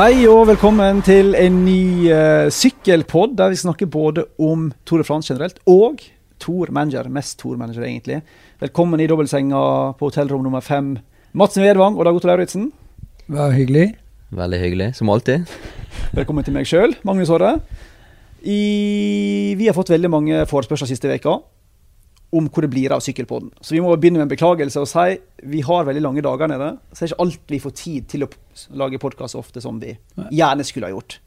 Hei 0.00 0.22
og 0.24 0.46
velkommen 0.48 1.02
til 1.04 1.34
en 1.36 1.58
ny 1.60 2.06
uh, 2.08 2.46
sykkelpod 2.48 3.34
der 3.36 3.50
vi 3.52 3.58
snakker 3.60 3.88
både 3.92 4.22
om 4.40 4.70
Tour 4.88 5.02
de 5.02 5.04
France 5.04 5.28
generelt 5.28 5.58
og 5.68 6.00
Tour 6.40 6.70
Manager. 6.72 7.10
Mest 7.12 7.36
Tour 7.42 7.58
Manager, 7.60 7.84
egentlig. 7.84 8.22
Velkommen 8.62 9.02
i 9.04 9.08
dobbeltsenga 9.10 9.60
på 10.00 10.08
hotellrom 10.08 10.46
nummer 10.46 10.64
fem. 10.64 10.94
Madsen 11.36 11.66
Vedvang 11.66 12.00
og 12.00 12.08
Dag 12.08 12.16
Otto 12.16 12.30
Lauritzen. 12.30 12.70
Vær 13.28 13.52
hyggelig. 13.52 13.90
Veldig 14.32 14.62
hyggelig, 14.62 14.88
som 14.96 15.12
alltid. 15.12 15.44
Velkommen 16.16 16.48
til 16.48 16.56
meg 16.56 16.70
sjøl, 16.70 16.96
Magnus 17.04 17.28
Håre. 17.28 17.58
vi 18.40 19.68
har 19.68 19.76
fått 19.76 19.92
veldig 19.92 20.14
mange 20.16 20.46
forespørsler 20.48 20.94
siste 20.94 21.12
veka 21.12 21.42
om 22.36 22.46
hvor 22.46 22.62
det 22.62 22.70
blir 22.70 22.92
av 22.94 23.02
sykkelpodden. 23.02 23.50
Så 23.60 23.74
vi 23.74 23.80
må 23.82 23.90
begynne 23.96 24.20
med 24.20 24.28
en 24.28 24.34
beklagelse 24.34 24.82
og 24.82 24.88
si 24.90 25.16
vi 25.50 25.62
har 25.66 25.88
veldig 25.88 26.02
lange 26.04 26.22
dager 26.22 26.50
nede. 26.50 26.76
Så 26.92 27.00
det 27.00 27.08
er 27.08 27.12
ikke 27.12 27.24
alt 27.26 27.54
vi 27.54 27.62
får 27.64 27.74
tid 27.80 28.06
til 28.12 28.26
å 28.26 28.30
lage 28.78 29.00
podkast 29.02 29.38
ofte 29.38 29.62
som 29.64 29.80
vi 29.82 29.96
gjerne 30.30 30.66
skulle 30.66 30.90
ha 30.90 30.94
gjort. 30.94 31.18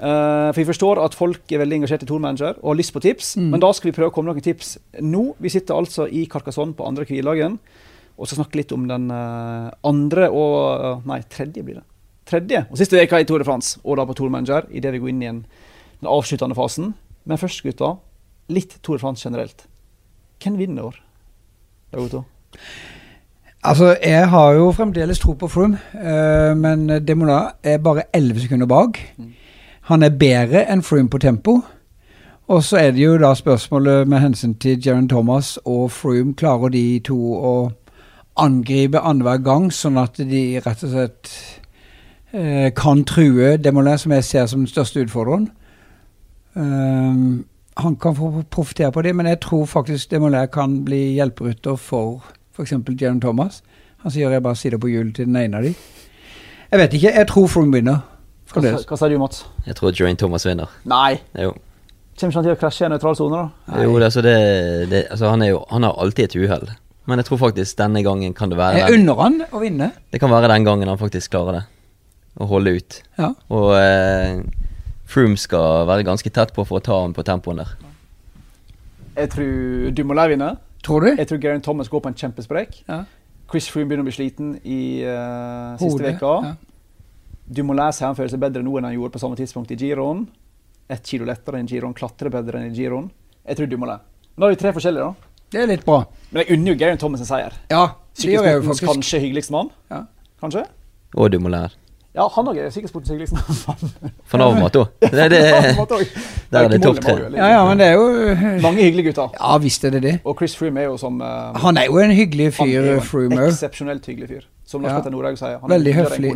Uh, 0.00 0.48
for 0.48 0.62
vi 0.62 0.68
forstår 0.70 0.98
at 1.02 1.16
folk 1.16 1.52
er 1.52 1.60
veldig 1.60 1.82
engasjert 1.82 2.06
i 2.06 2.08
Tourmanager 2.08 2.54
og 2.62 2.70
har 2.70 2.78
lyst 2.78 2.94
på 2.94 3.02
tips, 3.04 3.34
mm. 3.36 3.50
men 3.52 3.60
da 3.60 3.68
skal 3.76 3.90
vi 3.90 3.96
prøve 3.98 4.08
å 4.08 4.14
komme 4.16 4.30
med 4.30 4.38
noen 4.38 4.46
tips 4.46 4.78
nå. 5.04 5.26
Vi 5.36 5.52
sitter 5.52 5.76
altså 5.76 6.06
i 6.08 6.24
Carcassonne 6.30 6.72
på 6.76 6.86
andre 6.88 7.04
hviledagen 7.08 7.58
og 8.16 8.28
skal 8.28 8.40
snakke 8.40 8.62
litt 8.62 8.72
om 8.76 8.86
den 8.88 9.10
uh, 9.12 9.68
andre 9.88 10.30
og 10.32 10.56
uh, 10.80 11.04
Nei, 11.08 11.20
tredje 11.28 11.64
blir 11.64 11.82
det. 11.82 11.84
Tredje 12.30 12.64
og 12.68 12.80
siste 12.80 13.00
uka 13.00 13.20
i 13.20 13.28
Tour 13.28 13.44
de 13.44 13.48
France, 13.48 13.76
og 13.84 14.00
da 14.00 14.06
på 14.08 14.16
Tourmanager, 14.16 14.68
idet 14.72 14.94
vi 14.96 15.02
går 15.02 15.12
inn 15.12 15.24
i 15.24 15.30
den 15.32 16.08
avsluttende 16.08 16.56
fasen. 16.56 16.94
Men 17.28 17.40
først, 17.40 17.60
gutta, 17.66 17.94
litt 18.48 18.78
Tour 18.80 18.96
de 18.96 19.04
France 19.04 19.26
generelt. 19.26 19.66
Hvem 20.42 20.58
vinner? 20.58 20.96
Otto? 21.92 22.22
Altså, 23.64 23.96
jeg 24.02 24.28
har 24.28 24.52
jo 24.52 24.72
fremdeles 24.72 25.18
tro 25.18 25.32
på 25.32 25.48
Froome, 25.48 25.78
uh, 25.94 26.56
men 26.56 26.88
Demona 27.06 27.40
er 27.62 27.78
bare 27.78 28.02
11 28.14 28.40
sekunder 28.40 28.66
bak. 28.66 28.98
Mm. 29.18 29.32
Han 29.90 30.02
er 30.02 30.16
bedre 30.16 30.64
enn 30.72 30.82
Froome 30.82 31.10
på 31.10 31.18
tempo. 31.18 31.60
Og 32.48 32.64
så 32.64 32.76
er 32.76 32.90
det 32.90 33.04
jo 33.04 33.18
da 33.18 33.34
spørsmålet 33.34 34.08
med 34.08 34.18
hensyn 34.18 34.54
til 34.54 34.80
Jaron 34.86 35.08
Thomas 35.08 35.58
og 35.64 35.90
Froome. 35.90 36.34
Klarer 36.34 36.68
de 36.68 37.00
to 37.04 37.18
å 37.34 37.54
angripe 38.36 38.98
annenhver 38.98 39.42
gang, 39.44 39.68
sånn 39.72 39.98
at 40.00 40.16
de 40.16 40.60
rett 40.64 40.84
og 40.86 40.94
slett 40.94 41.30
uh, 42.34 42.70
kan 42.76 43.04
true 43.04 43.56
Demona, 43.56 43.98
som 43.98 44.16
jeg 44.16 44.24
ser 44.24 44.46
som 44.46 44.64
den 44.64 44.72
største 44.72 45.04
utfordreren? 45.04 45.50
Um, 46.54 47.44
han 47.84 47.96
kan 48.00 48.14
få 48.16 48.44
profitere 48.50 48.92
på 48.92 49.02
det, 49.02 49.14
men 49.16 49.26
jeg 49.26 49.40
tror 49.44 49.66
faktisk 49.66 50.10
Demolay 50.10 50.48
kan 50.52 50.80
bli 50.84 51.00
hjelperytter 51.18 51.76
for 51.80 52.22
f.eks. 52.56 52.72
Jaron 53.00 53.20
Thomas. 53.20 53.62
Han 54.04 54.12
sier 54.12 54.32
jeg 54.32 54.42
bare 54.42 54.56
sitter 54.56 54.80
på 54.80 54.90
hjulet 54.90 55.14
til 55.16 55.28
den 55.28 55.36
ene 55.36 55.60
av 55.60 55.66
de. 55.66 55.74
Jeg 56.70 56.80
vet 56.80 56.94
ikke. 56.96 57.12
Jeg 57.16 57.28
tror 57.28 57.48
Froome 57.50 57.76
vinner. 57.76 58.04
Hva, 58.50 58.62
hva 58.62 58.98
sa 58.98 59.08
du, 59.08 59.16
Mats? 59.20 59.44
Jeg 59.66 59.76
tror 59.78 59.92
Jaron 59.94 60.18
Thomas 60.18 60.46
vinner. 60.46 60.70
Nei. 60.88 61.18
Jo. 61.38 61.52
Kommer 62.20 62.32
ikke 62.34 62.40
han 62.40 62.46
til 62.48 62.52
å 62.52 62.60
krasje 62.60 62.86
i 62.86 62.92
nøytral 62.92 63.16
sone, 63.16 63.40
da? 63.40 63.80
Jo, 63.80 63.92
det, 63.96 64.08
altså 64.10 64.22
det, 64.24 64.36
det, 64.90 65.02
altså 65.14 65.30
han, 65.32 65.44
jo, 65.46 65.60
han, 65.70 65.86
har 65.86 66.00
alltid 66.04 66.26
et 66.26 66.38
uhell. 66.42 66.66
Men 67.08 67.22
jeg 67.22 67.30
tror 67.30 67.40
faktisk 67.46 67.78
denne 67.78 68.02
gangen 68.04 68.34
kan 68.36 68.52
det 68.52 68.58
være 68.60 68.82
Jeg 68.82 68.98
unner 68.98 69.22
han 69.22 69.38
å 69.48 69.62
vinne. 69.62 69.88
Det 70.12 70.20
kan 70.20 70.32
være 70.32 70.50
den 70.52 70.66
gangen 70.68 70.90
han 70.90 71.00
faktisk 71.00 71.32
klarer 71.32 71.60
det. 71.60 71.62
Å 72.40 72.48
holde 72.50 72.74
ut. 72.76 72.98
Ja. 73.18 73.30
Og 73.56 73.72
eh, 73.78 74.42
Froome 75.10 75.38
skal 75.40 75.88
være 75.90 76.06
ganske 76.06 76.30
tett 76.30 76.52
på 76.54 76.64
for 76.68 76.78
å 76.78 76.84
ta 76.84 77.00
ham 77.02 77.14
på 77.16 77.24
tempoen 77.26 77.62
der. 77.62 77.72
Jeg 79.16 79.32
tror 79.34 79.94
Dumoulin 79.96 80.34
vinner. 80.36 80.58
Tror 80.86 81.04
du? 81.04 81.10
Jeg 81.12 81.28
tror 81.28 81.40
Geraint 81.42 81.64
Thomas 81.66 81.90
går 81.92 82.04
på 82.04 82.12
en 82.12 82.16
kjempesprek. 82.16 82.82
Ja. 82.86 83.02
Chris 83.50 83.66
Froome 83.72 83.90
begynner 83.90 84.06
å 84.06 84.08
bli 84.08 84.14
sliten 84.14 84.52
i 84.62 84.80
uh, 85.02 85.74
siste 85.80 86.04
veka. 86.06 86.34
Ja. 86.46 86.52
Dumoulin 87.50 87.90
sier 87.92 88.06
han 88.06 88.18
føler 88.18 88.30
seg 88.30 88.42
bedre 88.42 88.62
nå 88.62 88.76
enn 88.78 88.86
han 88.86 88.94
gjorde 88.94 89.16
på 89.16 89.22
samme 89.24 89.38
tidspunkt 89.40 89.74
i 89.74 89.78
giroen. 89.80 90.22
Ett 90.90 91.10
kilo 91.10 91.26
lettere 91.26 91.58
enn 91.58 91.68
giroen, 91.70 91.96
klatrer 91.98 92.30
bedre 92.32 92.62
enn 92.62 92.70
i 92.70 92.78
giroen. 92.78 93.10
Jeg 93.42 93.58
tror 93.58 93.70
Dumoulin. 93.72 94.06
Nå 94.36 94.46
har 94.46 94.54
vi 94.54 94.60
tre 94.62 94.72
forskjellige, 94.76 95.10
da. 95.10 95.30
Det 95.50 95.64
er 95.64 95.70
litt 95.72 95.82
bra. 95.82 96.04
Men 96.30 96.44
jeg 96.44 96.54
unner 96.54 96.70
jo 96.70 96.78
Geraint 96.78 97.02
Thomas 97.02 97.24
en 97.24 97.28
seier. 97.32 97.58
Ja, 97.72 97.84
det 98.22 98.30
gjør 98.30 98.46
jeg 98.46 98.60
jo 98.60 98.66
faktisk. 98.68 98.86
kanskje 98.86 99.22
hyggeligste 99.24 99.56
mann. 99.56 99.74
Ja. 99.90 100.04
Kanskje? 100.40 100.62
Og 101.18 101.32
Dumoulin. 101.34 101.79
Ja, 102.10 102.24
han 102.34 102.48
òg 102.50 102.56
er 102.58 102.72
sikkert 102.74 102.96
mann. 102.98 103.90
Van 104.32 104.42
Avermaet 104.42 104.76
òg. 104.80 104.88
Der 105.04 105.20
er 106.64 106.72
det 106.72 106.80
topp 106.82 106.98
tre. 107.04 107.12
Ja, 107.36 107.50
ja, 107.52 107.60
men 107.68 107.78
det 107.78 107.86
er 107.86 107.92
jo 107.94 108.34
Mange 108.64 108.82
hyggelige 108.82 109.12
gutter. 109.12 109.30
Ja, 109.36 109.58
visst 109.62 109.84
er 109.86 109.94
det 109.94 110.02
det. 110.02 110.16
Og 110.24 110.34
Chris 110.40 110.56
Froome 110.58 110.82
er 110.82 110.88
jo 110.90 110.96
som 110.98 111.20
uh, 111.22 111.54
Han 111.62 111.78
er 111.78 111.86
jo 111.86 112.00
en 112.02 112.10
hyggelig 112.10 112.50
fyr, 112.58 112.98
Froome. 113.06 113.38
Eksepsjonelt 113.46 114.10
hyggelig 114.10 114.28
fyr. 114.32 114.42
Som 114.66 114.82
Lars 114.82 114.96
ja. 114.96 114.98
Petter 114.98 115.14
Nordhaug 115.14 115.38
sier. 115.38 115.60
Han 115.62 115.70
Veldig 115.70 115.94
høflig. 116.00 116.34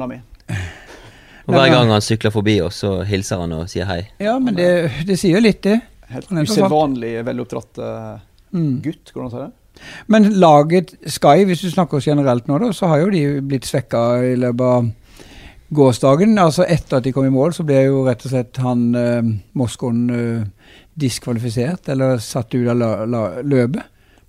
Og 1.45 1.59
Hver 1.59 1.75
gang 1.75 1.91
han 1.93 2.07
sykler 2.07 2.33
forbi 2.33 2.61
oss, 2.63 2.79
så 2.85 2.95
hilser 3.05 3.43
han 3.43 3.59
og 3.59 3.67
sier 3.69 3.91
hei. 3.91 4.01
Ja, 4.23 4.39
men 4.41 4.55
det, 4.57 4.71
det 5.09 5.19
sier 5.21 5.43
litt, 5.43 5.61
det. 5.67 5.81
Helt 6.15 6.31
usedvanlig 6.31 7.19
veloppdratt 7.27 7.83
uh, 7.83 8.17
gutt, 8.55 9.11
går 9.11 9.21
det 9.21 9.27
an 9.27 9.29
å 9.29 9.35
si 9.35 9.43
det? 9.43 9.53
Men 10.07 10.31
laget 10.39 10.95
Sky, 11.11 11.43
hvis 11.49 11.65
du 11.67 11.71
snakker 11.73 11.99
generelt 12.01 12.47
nå, 12.47 12.63
da, 12.63 12.71
så 12.73 12.93
har 12.93 13.03
jo 13.03 13.11
de 13.11 13.25
blitt 13.43 13.67
svekka 13.67 14.05
i 14.23 14.37
løpet 14.39 14.71
av 14.71 14.93
gårsdagen, 15.75 16.39
altså 16.39 16.67
etter 16.69 16.99
at 16.99 17.07
de 17.07 17.13
kom 17.15 17.27
i 17.27 17.33
mål, 17.33 17.55
så 17.57 17.65
ble 17.67 17.83
jo 17.87 18.05
rett 18.07 18.25
og 18.25 18.33
slett 18.33 18.61
han 18.63 18.87
eh, 18.99 19.33
Moskoen 19.59 20.05
eh, 20.15 20.71
diskvalifisert, 21.01 21.89
eller 21.93 22.23
satt 22.23 22.55
ut 22.55 22.71
av 22.71 23.43
løpet, 23.43 23.83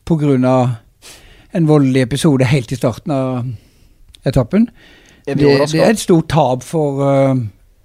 pga. 0.06 0.56
en 1.54 1.68
voldelig 1.68 2.02
episode 2.02 2.46
helt 2.46 2.72
i 2.72 2.76
starten 2.76 3.12
av 3.12 3.46
etappen. 4.26 4.70
Er 5.28 5.36
det, 5.36 5.72
det, 5.72 5.82
er 5.82 5.90
et 5.90 6.00
stort 6.00 6.28
tap 6.30 6.64
for 6.64 7.02
uh, 7.02 7.36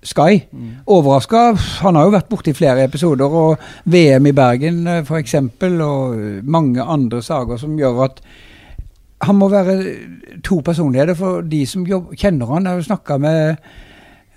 Sky. 0.05 0.41
Mm. 0.53 0.81
Overraska. 0.87 1.55
Han 1.85 1.97
har 1.97 2.05
jo 2.05 2.13
vært 2.13 2.29
borte 2.29 2.53
i 2.53 2.57
flere 2.57 2.85
episoder, 2.85 3.33
og 3.33 3.61
VM 3.85 4.29
i 4.29 4.35
Bergen 4.37 4.87
uh, 4.89 5.01
f.eks., 5.01 5.35
og 5.37 6.21
mange 6.45 6.85
andre 6.85 7.23
saker 7.25 7.61
som 7.61 7.79
gjør 7.81 8.05
at 8.09 8.21
han 9.21 9.37
må 9.37 9.51
være 9.53 9.77
to 10.47 10.61
personligheter, 10.65 11.17
for 11.19 11.45
de 11.45 11.61
som 11.69 11.85
jobber, 11.87 12.17
kjenner 12.17 12.49
han. 12.55 12.69
Har 12.69 12.79
jo 12.81 12.87
snakka 12.89 13.19
med 13.21 13.59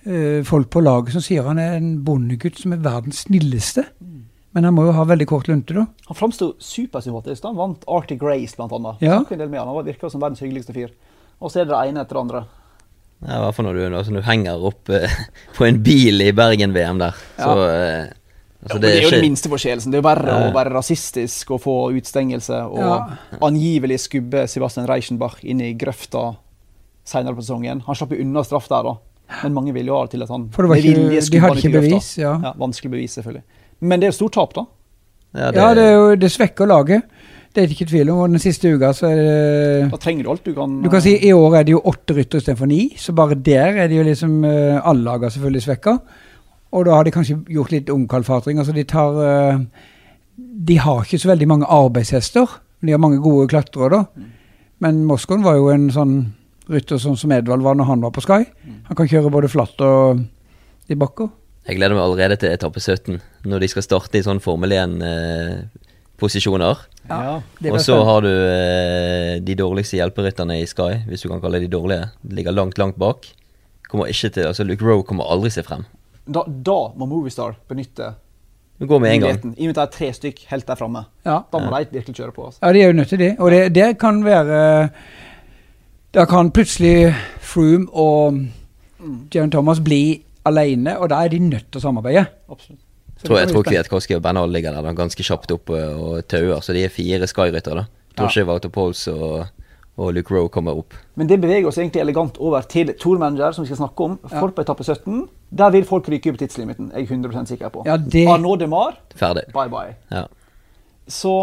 uh, 0.08 0.42
folk 0.48 0.70
på 0.74 0.84
laget 0.84 1.16
som 1.16 1.24
sier 1.24 1.48
han 1.48 1.62
er 1.62 1.78
en 1.78 1.94
bondegutt 2.04 2.60
som 2.60 2.76
er 2.76 2.84
verdens 2.84 3.24
snilleste. 3.28 3.86
Mm. 4.04 4.26
Men 4.54 4.68
han 4.68 4.76
må 4.76 4.86
jo 4.86 4.96
ha 4.98 5.06
veldig 5.10 5.28
kort 5.30 5.48
lunte, 5.50 5.76
da. 5.78 5.88
Han 6.10 6.20
framsto 6.20 6.52
supersympatisk. 6.62 7.46
Han 7.48 7.58
vant 7.58 7.88
Arctic 7.90 8.22
Race, 8.22 8.58
blant 8.58 8.76
annet. 8.76 9.00
Ja. 9.02 9.22
En 9.24 9.40
del 9.40 9.50
med 9.50 9.64
han. 9.64 9.72
han 9.72 9.88
virka 9.88 10.12
som 10.12 10.22
verdens 10.22 10.44
hyggeligste 10.44 10.76
fyr. 10.76 10.92
Og 11.40 11.50
så 11.52 11.64
er 11.64 11.70
det 11.70 11.74
det 11.74 11.80
ene 11.90 12.04
etter 12.04 12.20
det 12.20 12.26
andre. 12.26 12.44
Ja, 13.24 13.38
I 13.38 13.42
hvert 13.46 13.56
fall 13.56 13.68
når 13.70 13.80
du, 13.80 13.84
altså, 13.88 14.12
når 14.12 14.26
du 14.26 14.28
henger 14.28 14.68
opp 14.68 14.92
uh, 14.92 15.16
på 15.58 15.70
en 15.70 15.80
bil 15.86 16.28
i 16.28 16.34
Bergen-VM 16.36 17.00
der. 17.02 17.24
Ja. 17.40 17.48
Så 17.48 17.56
uh, 17.64 18.23
Altså, 18.64 18.80
det, 18.80 18.90
ja, 18.90 18.96
det, 18.96 19.00
er 19.00 19.04
jo 19.04 19.16
den 19.18 19.26
minste 19.26 19.50
forseelsen. 19.52 19.92
Det 19.92 20.00
er 20.00 20.04
jo 20.04 20.08
verre 20.08 20.36
å 20.46 20.52
være 20.56 20.72
rasistisk 20.72 21.52
og 21.56 21.62
få 21.66 21.76
utstengelse 22.00 22.62
og 22.72 22.80
ja. 22.80 23.00
angivelig 23.44 24.00
skubbe 24.06 24.46
Sebastian 24.48 24.88
Reichenbach 24.88 25.42
inn 25.44 25.60
i 25.64 25.74
grøfta 25.80 26.30
senere 27.08 27.36
på 27.36 27.44
sesongen. 27.44 27.84
Han 27.88 28.00
slapp 28.00 28.16
jo 28.16 28.22
unna 28.24 28.46
straff 28.48 28.70
der, 28.72 28.88
da. 28.88 28.96
Men 29.42 29.56
mange 29.56 29.74
vil 29.76 29.90
jo 29.90 29.98
ha 29.98 30.06
det 30.06 30.14
til 30.14 30.24
at 30.24 30.32
han 30.32 30.48
For 30.54 30.66
det 30.66 30.72
var 30.72 30.80
ikke, 30.80 31.20
de 31.34 31.44
hadde 31.44 31.60
ikke 31.60 31.76
bevis, 31.80 32.14
ja. 32.22 32.38
ja. 32.44 32.54
Vanskelig 32.60 32.92
bevis, 32.94 33.18
selvfølgelig. 33.18 33.44
Men 33.84 34.00
det 34.00 34.08
er 34.08 34.14
jo 34.14 34.18
stort 34.22 34.38
tap, 34.38 34.56
da. 34.56 34.66
Ja, 35.34 35.52
det, 35.52 35.60
ja, 35.60 35.70
det, 35.78 35.86
jo, 35.92 36.10
det 36.22 36.30
svekker 36.32 36.70
laget. 36.70 37.08
Det 37.54 37.62
er 37.62 37.70
det 37.70 37.76
ikke 37.76 37.90
tvil 37.90 38.10
om. 38.10 38.20
Og 38.24 38.34
den 38.34 38.42
siste 38.42 38.72
uka 38.74 38.92
så 38.98 39.10
er 39.12 39.20
det 39.20 39.90
Da 39.92 40.00
trenger 40.02 40.26
du 40.26 40.32
alt 40.34 40.46
du 40.46 40.54
kan 40.58 40.78
Du 40.82 40.90
kan 40.94 41.04
si 41.06 41.14
I 41.22 41.34
år 41.38 41.60
er 41.60 41.68
det 41.68 41.76
jo 41.76 41.82
åtte 41.90 42.16
ryttere 42.18 42.42
istedenfor 42.42 42.70
ni, 42.70 42.82
så 42.98 43.14
bare 43.18 43.38
der 43.38 43.82
er 43.84 43.90
det 43.92 44.00
jo 44.00 44.06
liksom 44.08 44.40
eh, 44.50 44.80
Alle 44.82 45.06
lag 45.06 45.26
selvfølgelig 45.30 45.66
svekka. 45.68 45.98
Og 46.74 46.86
da 46.88 46.92
har 46.98 47.04
de 47.06 47.14
kanskje 47.14 47.38
gjort 47.54 47.74
litt 47.74 47.90
omkalfatring, 47.94 48.58
Altså 48.60 48.74
de 48.74 48.84
tar 48.90 49.12
uh, 49.14 49.62
De 50.38 50.78
har 50.82 51.04
ikke 51.04 51.22
så 51.22 51.30
veldig 51.30 51.48
mange 51.48 51.66
arbeidshester. 51.70 52.48
De 52.82 52.92
har 52.92 53.02
mange 53.02 53.22
gode 53.22 53.48
klatrere, 53.52 53.90
da. 53.94 54.02
Men 54.84 55.06
Moskoen 55.08 55.44
var 55.46 55.56
jo 55.56 55.70
en 55.72 55.92
sånn 55.94 56.34
rytter 56.72 56.98
sånn 57.00 57.18
som 57.20 57.32
Edvald 57.36 57.64
var 57.64 57.76
når 57.78 57.86
han 57.92 58.02
var 58.04 58.12
på 58.16 58.24
Sky. 58.24 58.42
Han 58.90 58.98
kan 58.98 59.08
kjøre 59.08 59.32
både 59.32 59.52
flatt 59.52 59.78
og 59.84 60.20
i 60.92 60.96
bakker. 61.00 61.28
Jeg 61.64 61.78
gleder 61.78 61.96
meg 61.96 62.04
allerede 62.04 62.36
til 62.42 62.52
etappe 62.52 62.80
17, 62.82 63.22
når 63.48 63.60
de 63.64 63.68
skal 63.72 63.86
starte 63.86 64.20
i 64.20 64.26
sånn 64.26 64.44
Formel 64.44 64.72
1-posisjoner. 64.76 66.76
Eh, 67.04 67.08
ja, 67.08 67.42
og 67.72 67.80
så 67.84 67.96
har 68.08 68.20
du 68.26 68.32
eh, 68.32 69.44
de 69.44 69.54
dårligste 69.60 69.98
hjelperytterne 70.00 70.56
i 70.60 70.68
Sky, 70.68 70.94
hvis 71.08 71.22
du 71.24 71.28
kan 71.32 71.42
kalle 71.44 71.64
de 71.64 71.70
dårlige. 71.72 72.04
De 72.24 72.36
ligger 72.36 72.54
langt, 72.56 72.78
langt 72.82 72.98
bak. 73.00 73.20
Kommer 73.88 74.06
ikke 74.12 74.30
til, 74.36 74.46
altså 74.52 74.64
Luke 74.68 74.84
Rowe 74.84 75.04
kommer 75.08 75.26
aldri 75.32 75.50
seg 75.56 75.64
frem. 75.68 75.84
Da, 76.24 76.44
da 76.48 76.78
må 76.96 77.08
Movistar 77.10 77.58
benytte 77.68 78.14
du 78.84 78.88
går 78.90 79.00
med 79.00 79.14
en 79.14 79.22
gang. 79.22 79.44
I 79.56 79.68
og 79.68 79.70
med 79.70 79.70
at 79.70 79.78
det 79.78 79.84
er 79.84 79.92
tre 79.94 80.08
stykk 80.18 80.40
helt 80.50 80.66
der 80.68 80.76
framme. 80.76 81.06
Ja. 81.24 81.38
Da 81.52 81.60
må 81.62 81.70
ja. 81.72 81.84
de 81.86 82.00
virkelig 82.00 82.18
kjøre 82.18 82.34
på. 82.36 82.48
Altså. 82.50 82.60
Ja, 82.64 82.72
de 82.74 82.82
er 82.82 82.90
jo 82.90 82.96
nødt 82.98 83.12
til 83.14 83.22
det. 83.22 83.30
Og 83.40 83.52
det, 83.52 83.60
det 83.76 83.90
kan 84.02 84.24
være 84.26 84.90
Da 86.14 86.26
kan 86.30 86.52
plutselig 86.52 87.14
Froome 87.40 87.88
og 87.94 88.34
mm. 88.34 89.30
Jaron 89.34 89.52
Thomas 89.52 89.80
bli 89.80 90.24
alene, 90.46 90.98
og 91.00 91.10
da 91.10 91.24
er 91.24 91.32
de 91.32 91.40
nødt 91.40 91.72
til 91.72 91.80
å 91.80 91.86
samarbeide. 91.86 92.26
Absolutt. 92.52 92.82
Tror, 93.24 93.38
jeg 93.40 93.54
tror 93.54 93.64
Kwiatkowski 93.64 94.18
og 94.18 94.24
Bernal 94.26 94.52
ligger 94.52 94.76
der 94.76 94.96
ganske 94.98 95.24
kjapt 95.24 95.52
opp 95.56 95.72
og, 95.72 96.26
tauer, 96.28 96.60
så 96.60 96.74
de 96.76 96.84
er 96.84 96.92
fire 96.92 97.28
Sky-ryttere. 97.30 97.86
Torskje, 98.18 98.44
ja. 98.44 98.50
Walter 98.50 98.70
Pols 98.74 99.06
og, 99.08 99.46
og 99.98 100.14
Luke 100.16 100.34
Rowe 100.34 100.50
kommer 100.50 100.78
opp. 100.80 100.94
Men 101.16 101.28
det 101.30 101.38
beveger 101.42 101.68
oss 101.70 101.78
egentlig 101.78 102.02
elegant 102.02 102.38
over 102.42 102.62
til 102.66 102.94
Tour 102.98 103.20
Manager, 103.22 103.52
som 103.54 103.64
vi 103.64 103.70
skal 103.70 103.78
snakke 103.88 104.04
om. 104.08 104.16
For 104.32 104.50
på 104.50 104.64
etappe 104.66 104.84
17, 104.84 105.28
der 105.54 105.70
vil 105.76 105.86
folk 105.86 106.08
ryke 106.10 106.32
på 106.34 106.38
tidslimiten. 106.42 106.92
Jeg 106.96 107.04
er 107.04 107.16
100% 107.16 107.46
sikker 107.54 107.70
på. 107.70 107.84
Ja, 107.86 107.98
det- 107.98 108.28
Arnaud 108.28 108.58
Demar, 108.60 108.98
Ferdig. 109.16 109.44
bye 109.54 109.70
bye. 109.70 109.96
Ja. 110.12 110.26
Så 111.08 111.34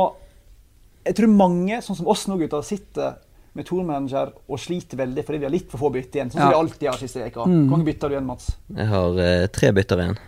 jeg 1.06 1.14
tror 1.16 1.28
mange, 1.32 1.78
sånn 1.82 1.96
som 1.96 2.08
oss 2.08 2.26
nå, 2.28 2.36
gutter, 2.40 2.62
sitter 2.66 3.14
med 3.54 3.66
Tour 3.66 3.82
Manager 3.84 4.32
og 4.48 4.58
sliter 4.62 4.96
veldig 5.00 5.24
fordi 5.26 5.38
vi 5.38 5.44
har 5.48 5.50
litt 5.54 5.70
for 5.70 5.78
få 5.78 5.90
bytte 5.94 6.18
igjen. 6.18 6.30
Sånn 6.30 6.40
som 6.40 6.50
Ja. 6.50 6.50
vi 6.50 6.60
alltid 6.64 6.88
har 6.90 6.98
siste 6.98 7.20
veka. 7.24 7.44
Mm. 7.46 7.68
Hvor 7.68 7.70
mange 7.76 7.84
bytter 7.84 8.08
du 8.08 8.14
igjen, 8.14 8.26
Mats? 8.26 8.50
Jeg 8.76 8.86
har 8.86 9.18
eh, 9.18 9.46
tre 9.46 9.72
bytter 9.72 9.96
igjen. 9.98 10.18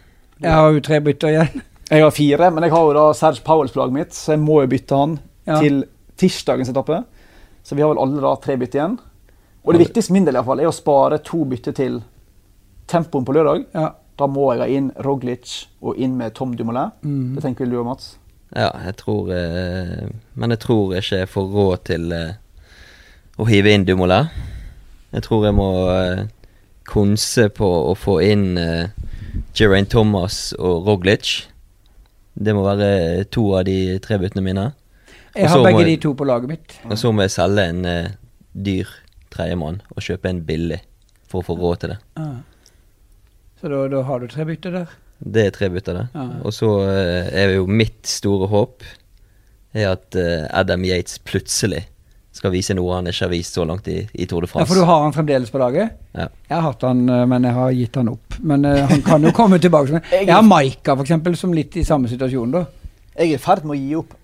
Jeg 0.43 0.51
har 0.53 0.73
jo 0.73 0.81
tre 0.81 1.01
bytter 1.01 1.29
igjen. 1.29 1.63
Jeg 1.91 2.03
har 2.03 2.11
fire, 2.11 2.51
men 2.51 2.63
jeg 2.63 2.73
har 2.73 2.81
jo 2.87 2.93
da 2.95 3.13
Serge 3.13 3.43
Powells-plagget 3.45 3.93
mitt, 3.93 4.11
så 4.17 4.33
jeg 4.33 4.41
må 4.41 4.61
jo 4.63 4.67
bytte 4.67 4.97
han 4.97 5.19
Ja. 5.47 5.59
til 5.61 5.85
tirsdagens 6.17 6.69
etappe. 6.71 7.05
Så 7.63 7.75
vi 7.79 7.83
har 7.83 7.93
vel 7.93 8.01
alle 8.03 8.23
da 8.23 8.35
tre 8.43 8.57
bytter 8.61 8.81
igjen. 8.81 8.99
Og 9.63 9.75
det 9.75 9.85
viktigste 9.85 10.15
min 10.15 10.25
del 10.27 10.35
i 10.35 10.41
hvert 10.41 10.49
fall, 10.49 10.63
er 10.63 10.71
å 10.71 10.75
spare 10.75 11.21
to 11.23 11.45
bytter 11.47 11.75
til 11.77 12.01
tempoen 12.91 13.27
på 13.27 13.35
lørdag. 13.37 13.67
Ja. 13.77 13.93
Da 14.21 14.29
må 14.29 14.51
jeg 14.53 14.61
ha 14.61 14.69
inn 14.69 14.91
Roglic 15.03 15.53
og 15.81 15.97
inn 15.97 16.19
med 16.19 16.35
Tom 16.37 16.53
Dumoulin. 16.57 16.93
Mm. 17.03 17.37
Det 17.37 17.45
tenker 17.47 17.65
vel 17.65 17.73
du 17.73 17.79
og 17.81 17.89
Mats? 17.89 18.17
Ja, 18.53 18.69
jeg 18.85 18.99
tror 19.01 19.31
eh, 19.33 20.11
Men 20.37 20.53
jeg 20.53 20.61
tror 20.61 20.93
ikke 20.99 21.23
jeg 21.23 21.31
får 21.33 21.47
råd 21.55 21.85
til 21.89 22.13
eh, 22.13 22.35
å 23.41 23.47
hive 23.49 23.73
inn 23.73 23.87
Dumoulin. 23.89 24.29
Jeg 25.15 25.25
tror 25.25 25.47
jeg 25.49 25.57
må 25.57 25.71
eh, 25.95 26.27
konse 26.89 27.49
på 27.57 27.71
å 27.89 27.95
få 27.97 28.19
inn 28.27 28.59
Geraint 29.57 29.89
Thomas 29.93 30.51
og 30.59 30.89
Roglic. 30.89 31.47
Det 32.35 32.53
må 32.57 32.67
være 32.67 33.25
to 33.33 33.47
av 33.57 33.65
de 33.69 33.97
tre 34.05 34.19
byttene 34.21 34.45
mine. 34.45 34.67
Jeg 35.37 35.49
har 35.49 35.65
begge 35.65 35.81
må 35.81 35.89
de 35.89 35.99
to 36.01 36.13
på 36.17 36.27
laget 36.29 36.51
mitt. 36.51 36.75
Og 36.89 36.99
så 37.01 37.13
må 37.15 37.25
jeg 37.25 37.35
selge 37.35 37.65
en 37.73 37.87
uh, 37.89 38.09
dyr 38.53 38.91
tredjemann 39.33 39.81
og 39.95 40.05
kjøpe 40.05 40.29
en 40.29 40.43
billig 40.45 40.83
for 41.31 41.41
å 41.41 41.47
få 41.47 41.57
råd 41.57 41.85
til 41.85 41.95
det. 41.95 42.01
Ah. 42.21 42.35
Så 43.61 43.71
da, 43.73 43.87
da 43.89 44.03
har 44.09 44.21
du 44.21 44.29
tre 44.29 44.45
bytter 44.49 44.77
der. 44.77 44.99
Det 45.23 45.47
er 45.47 45.55
tre 45.55 45.71
bytter, 45.71 46.01
det. 46.01 46.05
Ja. 46.19 46.27
Og 46.43 46.55
så 46.57 46.69
uh, 46.83 47.31
er 47.31 47.55
jo 47.57 47.65
mitt 47.71 48.03
store 48.11 48.51
håp 48.53 48.85
er 49.73 49.95
at 49.95 50.19
uh, 50.19 50.51
Adam 50.53 50.85
Yates 50.85 51.23
plutselig 51.25 51.87
skal 52.33 52.53
vise 52.53 52.75
noe 52.75 52.97
han 52.97 53.09
ikke 53.09 53.27
har 53.27 53.31
vist 53.33 53.57
så 53.57 53.65
langt 53.69 53.89
i, 53.93 53.99
i 54.13 54.27
Tour 54.29 54.45
de 54.45 54.49
France. 54.51 54.65
Ja, 54.65 54.73
For 54.73 54.81
du 54.81 54.89
har 54.89 55.03
han 55.05 55.13
fremdeles 55.15 55.53
på 55.53 55.61
laget? 55.61 55.99
Ja. 56.17 56.27
Jeg 56.49 56.55
har 56.57 56.65
hatt 56.65 56.85
han, 56.89 57.05
men 57.05 57.45
jeg 57.45 57.57
har 57.57 57.75
gitt 57.77 57.99
han 58.01 58.09
opp. 58.13 58.39
Men 58.41 58.65
uh, 58.69 58.81
han 58.89 59.05
kan 59.05 59.25
jo 59.25 59.33
komme 59.37 59.61
tilbake. 59.63 60.01
Jeg 60.13 60.33
har 60.33 60.45
Maika, 60.45 60.97
eksempel, 61.05 61.37
som 61.39 61.53
litt 61.57 61.77
i 61.77 61.85
samme 61.87 62.11
situasjon, 62.11 62.57
da. 62.57 62.67
Jeg 63.13 63.35
er 63.35 63.37
i 63.37 63.41
ferd 63.41 63.67
med 63.69 63.77
å 63.77 63.81
gi 63.81 63.97
opp 64.01 64.17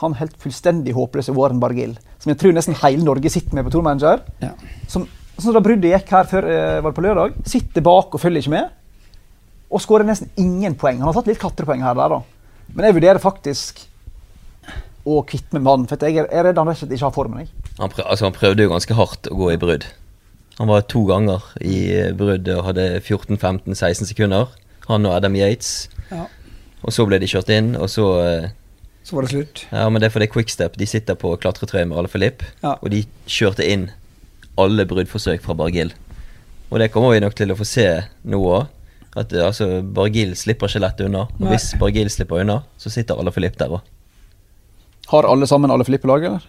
han 0.00 0.16
helt 0.18 0.34
fullstendig 0.42 0.94
håpløse 0.96 1.34
Warren 1.36 1.60
Bargill, 1.62 1.94
som 2.22 2.32
jeg 2.32 2.40
tror 2.40 2.54
nesten 2.56 2.76
hele 2.82 3.04
Norge 3.04 3.30
sitter 3.32 3.56
med 3.56 3.66
på 3.68 3.74
tourmanager. 3.76 4.22
Ja. 4.42 4.52
Som, 4.90 5.06
sånn 5.38 5.56
da 5.56 5.62
bruddet 5.64 5.92
gikk 5.92 6.12
her 6.14 6.28
før 6.30 6.48
eh, 6.50 6.80
var 6.80 6.90
det 6.90 6.98
på 6.98 7.04
lørdag, 7.04 7.40
sitter 7.48 7.84
bak 7.86 8.14
og 8.14 8.22
følger 8.22 8.44
ikke 8.44 8.54
med. 8.56 8.76
Og 9.74 9.82
skårer 9.82 10.06
nesten 10.08 10.30
ingen 10.40 10.76
poeng. 10.78 11.00
Han 11.02 11.10
har 11.10 11.18
tatt 11.18 11.30
litt 11.30 11.42
klatrepoeng 11.42 11.82
her 11.84 11.96
der, 11.98 12.16
da. 12.16 12.70
Men 12.74 12.88
jeg 12.88 12.96
vurderer 12.98 13.22
faktisk 13.22 13.84
å 15.04 15.20
kvitte 15.28 15.52
meg 15.52 15.64
med 15.64 15.70
han, 15.70 15.86
for 15.90 16.06
jeg 16.08 16.22
er, 16.22 16.30
redd 16.46 16.58
han 16.58 16.70
rett 16.70 16.78
og 16.78 16.84
slett 16.84 16.94
ikke 16.96 17.08
har 17.08 17.16
formen. 17.16 17.44
Jeg. 17.44 17.72
Han, 17.76 17.92
prøv, 17.92 18.06
altså, 18.06 18.26
han 18.28 18.36
prøvde 18.36 18.64
jo 18.64 18.72
ganske 18.72 18.96
hardt 18.96 19.28
å 19.30 19.38
gå 19.38 19.50
i 19.52 19.60
brudd. 19.60 19.86
Han 20.60 20.70
var 20.70 20.86
to 20.90 21.02
ganger 21.08 21.44
i 21.60 21.76
eh, 21.92 22.12
brudd 22.16 22.48
og 22.54 22.70
hadde 22.70 22.86
14-15-16 23.02 24.10
sekunder. 24.12 24.52
Han 24.88 25.08
og 25.08 25.16
Adam 25.16 25.36
Yates. 25.36 25.90
Ja. 26.10 26.28
Og 26.84 26.94
så 26.94 27.06
ble 27.08 27.18
de 27.20 27.28
kjørt 27.28 27.50
inn, 27.52 27.72
og 27.80 27.88
så 27.92 28.06
eh, 28.22 28.52
Så 29.04 29.16
var 29.18 29.26
det 29.26 29.34
slutt. 29.34 29.66
Ja, 29.70 29.84
men 29.92 30.00
det 30.00 30.08
er 30.08 30.14
fordi 30.14 30.30
Quickstep 30.32 30.78
de 30.80 30.86
sitter 30.88 31.14
på 31.20 31.34
klatretrøye 31.36 31.84
med 31.90 31.98
alle 32.00 32.08
Filip, 32.08 32.42
Ja. 32.62 32.76
og 32.80 32.88
de 32.90 33.02
kjørte 33.28 33.66
inn 33.68 33.90
alle 34.56 34.86
bruddforsøk 34.88 35.42
fra 35.44 35.54
Bargil. 35.58 35.92
Og 36.72 36.78
det 36.80 36.90
kommer 36.94 37.12
vi 37.12 37.20
nok 37.20 37.34
til 37.36 37.52
å 37.52 37.56
få 37.58 37.66
se 37.68 37.84
nå 38.24 38.40
òg. 38.40 38.66
At 39.16 39.30
altså, 39.32 39.82
Bargil 39.94 40.32
slipper 40.34 40.66
ikke 40.66 40.80
lett 40.82 41.00
unna. 41.04 41.26
Og 41.28 41.40
Nei. 41.44 41.52
hvis 41.52 41.74
Bargil 41.78 42.08
slipper 42.10 42.40
unna, 42.42 42.62
så 42.80 42.90
sitter 42.90 43.14
alle 43.20 43.30
Filip 43.30 43.56
der 43.60 43.68
òg. 43.76 43.80
Har 45.12 45.28
alle 45.28 45.46
sammen 45.46 45.70
alle 45.70 45.84
Filippe 45.84 46.08
laget, 46.08 46.30
eller? 46.32 46.46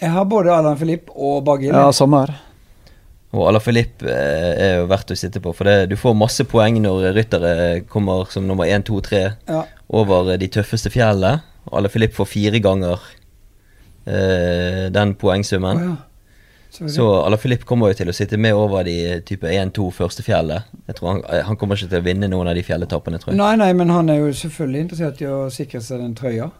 Jeg 0.00 0.10
har 0.14 0.24
både 0.30 0.50
Allan 0.54 0.78
Filip 0.78 1.10
og 1.14 1.44
Bargil. 1.44 1.74
Ja, 1.74 1.90
samme 1.92 2.22
her. 2.24 2.34
Og 3.34 3.42
Ala 3.50 3.60
Filip 3.60 4.02
eh, 4.08 4.54
er 4.56 4.76
jo 4.80 4.86
verdt 4.88 5.10
å 5.12 5.16
sitte 5.18 5.42
på, 5.44 5.52
for 5.54 5.68
det, 5.68 5.90
du 5.90 5.96
får 6.00 6.14
masse 6.16 6.46
poeng 6.48 6.78
når 6.80 7.10
ryttere 7.12 7.54
kommer 7.90 8.24
som 8.32 8.46
nummer 8.48 8.64
1, 8.64 8.86
2, 8.88 9.00
3 9.04 9.20
Ja. 9.50 9.64
over 9.90 10.36
de 10.40 10.48
tøffeste 10.48 10.88
fjellene. 10.94 11.42
Ala 11.72 11.88
Filip 11.92 12.14
får 12.16 12.28
fire 12.30 12.60
ganger 12.64 13.00
eh, 14.06 14.84
den 14.94 15.14
poengsummen. 15.20 15.76
Oh, 15.76 15.88
ja. 15.90 15.96
Så, 16.70 16.88
Så 16.92 17.36
Filip 17.40 17.64
kommer 17.64 17.88
jo 17.88 17.96
til 17.96 18.10
å 18.12 18.14
sitte 18.14 18.36
med 18.36 18.54
over 18.54 18.84
de 18.84 19.20
type 19.26 19.48
1-2 19.48 19.88
første 19.96 20.22
fjellet. 20.22 20.68
Jeg 20.86 20.98
tror 20.98 21.08
han, 21.10 21.22
eh, 21.32 21.44
han 21.46 21.56
kommer 21.56 21.78
ikke 21.78 21.88
til 21.94 22.02
å 22.02 22.04
vinne 22.04 22.28
noen 22.28 22.50
av 22.50 22.58
de 22.58 22.64
fjelletappene, 22.66 23.20
tror 23.22 23.32
jeg. 23.32 23.40
Nei, 23.40 23.54
nei, 23.56 23.70
men 23.76 23.92
han 23.92 24.12
er 24.12 24.20
jo 24.20 24.34
selvfølgelig 24.36 24.84
interessert 24.84 25.22
i 25.24 25.30
å 25.32 25.38
sikre 25.52 25.80
seg 25.84 26.02
den 26.04 26.14
trøya. 26.18 26.50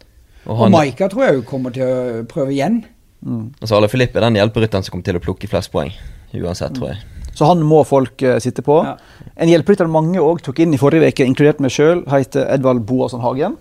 Og 0.47 0.65
Og 0.65 0.73
Maika 0.73 1.11
tror 1.13 1.27
jeg 1.27 1.39
jo 1.39 1.45
kommer 1.45 1.75
til 1.75 1.85
å 1.85 2.25
prøve 2.31 2.57
igjen. 2.57 2.85
Mm. 3.19 3.51
altså 3.61 3.75
Alaphilippe 3.75 4.21
er 4.21 4.29
den 4.29 4.37
hjelperytteren 4.39 4.85
som 4.87 4.93
kommer 4.95 5.05
til 5.09 5.17
å 5.19 5.23
plukke 5.23 5.49
flest 5.51 5.73
poeng. 5.75 5.91
Uansett, 6.39 6.77
tror 6.79 6.93
jeg. 6.93 7.01
Så 7.35 7.47
han 7.47 7.63
må 7.67 7.83
folk 7.87 8.23
uh, 8.23 8.39
sitte 8.43 8.63
på. 8.67 8.81
Ja. 8.87 8.97
En 9.39 9.51
hjelperytter 9.51 9.91
mange 9.91 10.23
òg 10.23 10.41
tok 10.47 10.61
inn 10.63 10.75
i 10.75 10.81
forrige 10.81 11.11
uke, 11.11 11.27
inkludert 11.27 11.61
meg 11.63 11.75
sjøl, 11.75 12.05
heter 12.11 12.49
Edvald 12.55 12.85
Boasson 12.87 13.23
Hagen. 13.23 13.57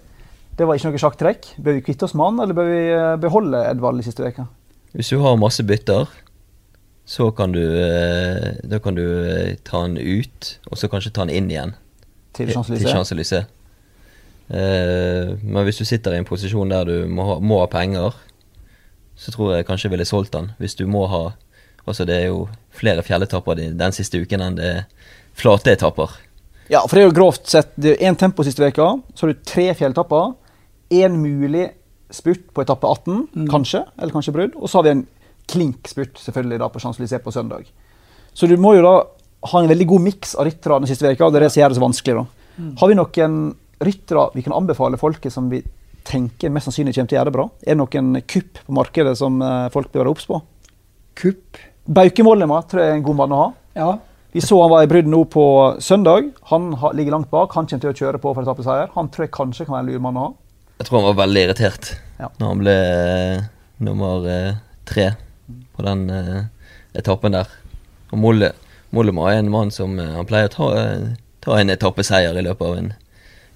Det 0.58 0.66
var 0.66 0.78
ikke 0.78 0.90
noe 0.90 1.02
sjakktrekk. 1.02 1.52
Bør 1.62 1.76
vi 1.78 1.84
kvitte 1.86 2.08
oss 2.08 2.16
med 2.18 2.32
han, 2.32 2.40
eller 2.44 2.58
bør 2.58 2.70
vi 2.72 2.80
eh, 2.90 3.18
beholde 3.22 3.62
Edvald 3.70 4.02
de 4.02 4.08
siste 4.08 4.26
veka? 4.26 4.48
Hvis 4.98 5.12
du 5.14 5.20
har 5.22 5.38
masse 5.38 5.62
bytter, 5.68 6.10
så 7.06 7.32
kan 7.32 7.54
du, 7.54 7.62
eh, 7.62 8.58
da 8.64 8.80
kan 8.84 8.98
du 8.98 9.06
eh, 9.06 9.56
ta 9.64 9.84
han 9.86 9.98
ut, 9.98 10.60
og 10.72 10.80
så 10.82 10.90
kanskje 10.92 11.14
ta 11.14 11.24
han 11.24 11.32
inn 11.32 11.52
igjen. 11.54 11.76
Til. 12.36 12.50
Eh, 14.48 15.30
men 15.42 15.68
hvis 15.68 15.80
du 15.80 15.86
sitter 15.86 16.16
i 16.16 16.22
en 16.22 16.28
posisjon 16.28 16.74
der 16.74 16.90
du 16.90 17.08
må 17.08 17.24
ha, 17.30 17.38
må 17.40 17.62
ha 17.62 17.70
penger, 17.72 18.18
så 19.18 19.32
tror 19.34 19.56
jeg 19.56 19.68
kanskje 19.70 19.88
jeg 19.88 19.96
ville 19.96 20.10
solgt 20.10 20.36
han. 20.36 20.52
Hvis 20.62 20.78
du 20.80 20.88
må 20.90 21.08
ha 21.12 21.26
Altså, 21.88 22.04
det 22.04 22.18
er 22.20 22.26
jo 22.28 22.50
flere 22.76 23.00
fjelletapper 23.00 23.56
den 23.56 23.94
siste 23.96 24.20
uken 24.20 24.42
enn 24.44 24.58
det 24.58 24.66
er 24.68 24.82
flate 25.40 25.72
etapper. 25.72 26.18
Ja, 26.68 26.82
for 26.84 26.98
det 26.98 27.06
er 27.06 27.08
jo 27.08 27.14
grovt 27.16 27.48
sett 27.48 27.70
det 27.80 27.94
er 27.94 28.10
én 28.10 28.18
tempo 28.20 28.44
siste 28.44 28.60
veka, 28.60 28.90
så 29.16 29.24
har 29.24 29.32
du 29.32 29.46
tre 29.48 29.70
fjelltapper. 29.72 30.34
Én 30.90 31.18
mulig 31.20 31.70
spurt 32.12 32.46
på 32.54 32.62
etappe 32.64 32.88
18, 32.88 33.28
Mm. 33.36 33.48
kanskje, 33.52 33.86
eller 34.00 34.14
kanskje 34.14 34.34
brudd. 34.34 34.56
Og 34.56 34.70
så 34.70 34.78
har 34.80 34.84
vi 34.84 34.90
en 34.96 35.08
klink-spurt 35.48 36.16
selvfølgelig 36.20 36.60
da 36.60 36.68
på 36.70 36.80
Champs-Élysées 36.80 37.24
på 37.24 37.32
søndag. 37.34 37.66
Så 38.34 38.48
du 38.48 38.56
må 38.58 38.76
jo 38.76 38.82
da 38.84 39.04
ha 39.52 39.60
en 39.62 39.70
veldig 39.70 39.88
god 39.88 40.02
miks 40.02 40.36
av 40.36 40.46
ryttere 40.48 40.80
den 40.80 40.88
siste 40.88 41.08
veka, 41.08 41.26
og 41.26 41.34
det 41.34 41.42
er 41.42 41.46
det 41.48 41.52
som 41.52 41.62
gjør 41.62 41.70
det 41.70 41.78
så 41.78 41.86
vanskelig. 41.88 42.16
da. 42.16 42.26
Har 42.80 42.88
vi 42.88 42.96
noen 42.96 43.56
ryttere 43.82 44.32
vi 44.34 44.42
kan 44.42 44.54
anbefale 44.54 44.98
folket 44.98 45.32
som 45.32 45.50
vi 45.50 45.62
tenker 46.08 46.50
mest 46.50 46.66
sannsynlig 46.70 46.96
kommer 46.96 47.08
til 47.10 47.18
å 47.18 47.20
gjøre 47.20 47.30
det 47.32 47.34
bra? 47.36 47.50
Er 47.68 47.76
det 47.76 47.78
noen 47.78 48.22
kupp 48.26 48.54
på 48.66 48.74
markedet 48.74 49.18
som 49.18 49.42
eh, 49.42 49.70
folk 49.70 49.92
bør 49.92 50.04
være 50.06 50.10
obs 50.16 50.26
på? 50.26 50.42
Kupp. 51.16 51.58
Baukemollema 51.88 52.62
tror 52.68 52.82
jeg 52.84 52.92
er 52.92 52.96
en 53.00 53.04
god 53.04 53.16
mann 53.16 53.32
å 53.36 53.42
ha. 53.42 53.52
Ja. 53.76 53.98
Vi 54.34 54.42
så 54.44 54.60
han 54.62 54.72
var 54.72 54.84
i 54.84 54.90
brudd 54.92 55.08
nå 55.08 55.24
på 55.32 55.44
søndag. 55.82 56.32
Han 56.52 56.72
ligger 56.94 57.12
langt 57.16 57.30
bak. 57.32 57.54
Han 57.56 57.66
kommer 57.66 57.82
til 57.82 57.94
å 57.94 57.98
kjøre 57.98 58.20
på 58.22 58.34
for 58.36 58.44
etappeseier. 58.44 58.90
Han 58.96 59.10
tror 59.10 59.26
jeg 59.26 59.32
kanskje 59.32 59.66
kan 59.66 59.76
være 59.78 59.86
en 59.88 59.92
lur 59.94 60.00
mann 60.04 60.18
å 60.20 60.26
ha. 60.28 60.34
Jeg 60.78 60.88
tror 60.88 61.00
han 61.02 61.08
var 61.10 61.18
veldig 61.26 61.44
irritert 61.48 61.92
Ja. 62.20 62.30
når 62.40 62.48
han 62.52 62.62
ble 62.64 62.74
eh, 62.74 63.42
nummer 63.86 64.28
eh, 64.30 64.54
tre 64.90 65.12
på 65.78 65.84
den 65.86 66.08
eh, 66.10 66.44
etappen 66.98 67.34
der. 67.38 67.50
Og 68.12 68.18
Molle, 68.22 68.52
Mollema 68.96 69.28
er 69.34 69.42
en 69.44 69.52
mann 69.54 69.70
som 69.74 69.98
han 70.00 70.26
pleier 70.30 70.50
å 70.50 70.54
ta, 70.54 70.70
ta 71.44 71.58
en 71.60 71.70
etappeseier 71.74 72.38
i 72.40 72.46
løpet 72.46 72.66
av 72.68 72.78
en, 72.80 72.94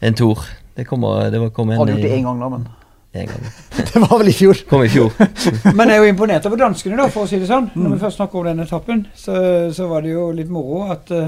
en 0.02 0.18
tour. 0.18 0.44
Det 0.76 0.86
kommer, 0.90 1.30
det 1.34 1.40
var, 1.42 1.50
kom 1.56 1.72
en 1.74 1.82
har 1.82 1.90
gjort 1.94 2.02
det 2.06 2.14
én 2.18 2.26
gang, 2.28 2.40
da, 2.42 2.50
men 2.54 2.68
en 3.14 3.28
gang. 3.28 3.48
det 3.94 4.02
var 4.06 4.14
vel 4.22 4.30
i 4.32 4.36
fjor. 4.38 4.62
Kom 4.70 4.86
i 4.86 4.90
fjor. 4.94 5.10
Men 5.76 5.90
jeg 5.92 5.98
er 5.98 6.06
jo 6.06 6.12
imponert 6.14 6.46
over 6.48 6.62
danskene, 6.62 6.96
da, 7.02 7.10
for 7.12 7.26
å 7.26 7.28
si 7.28 7.42
det 7.42 7.50
sånn. 7.50 7.66
Når 7.76 7.90
Mm. 7.90 7.96
vi 7.98 8.04
først 8.06 8.18
snakker 8.22 8.40
om 8.40 8.46
den 8.48 8.64
etappen, 8.64 9.02
så, 9.20 9.34
så 9.76 9.88
var 9.92 10.06
det 10.06 10.14
jo 10.14 10.30
litt 10.38 10.48
moro 10.54 10.86
at 10.94 11.12
uh, 11.12 11.26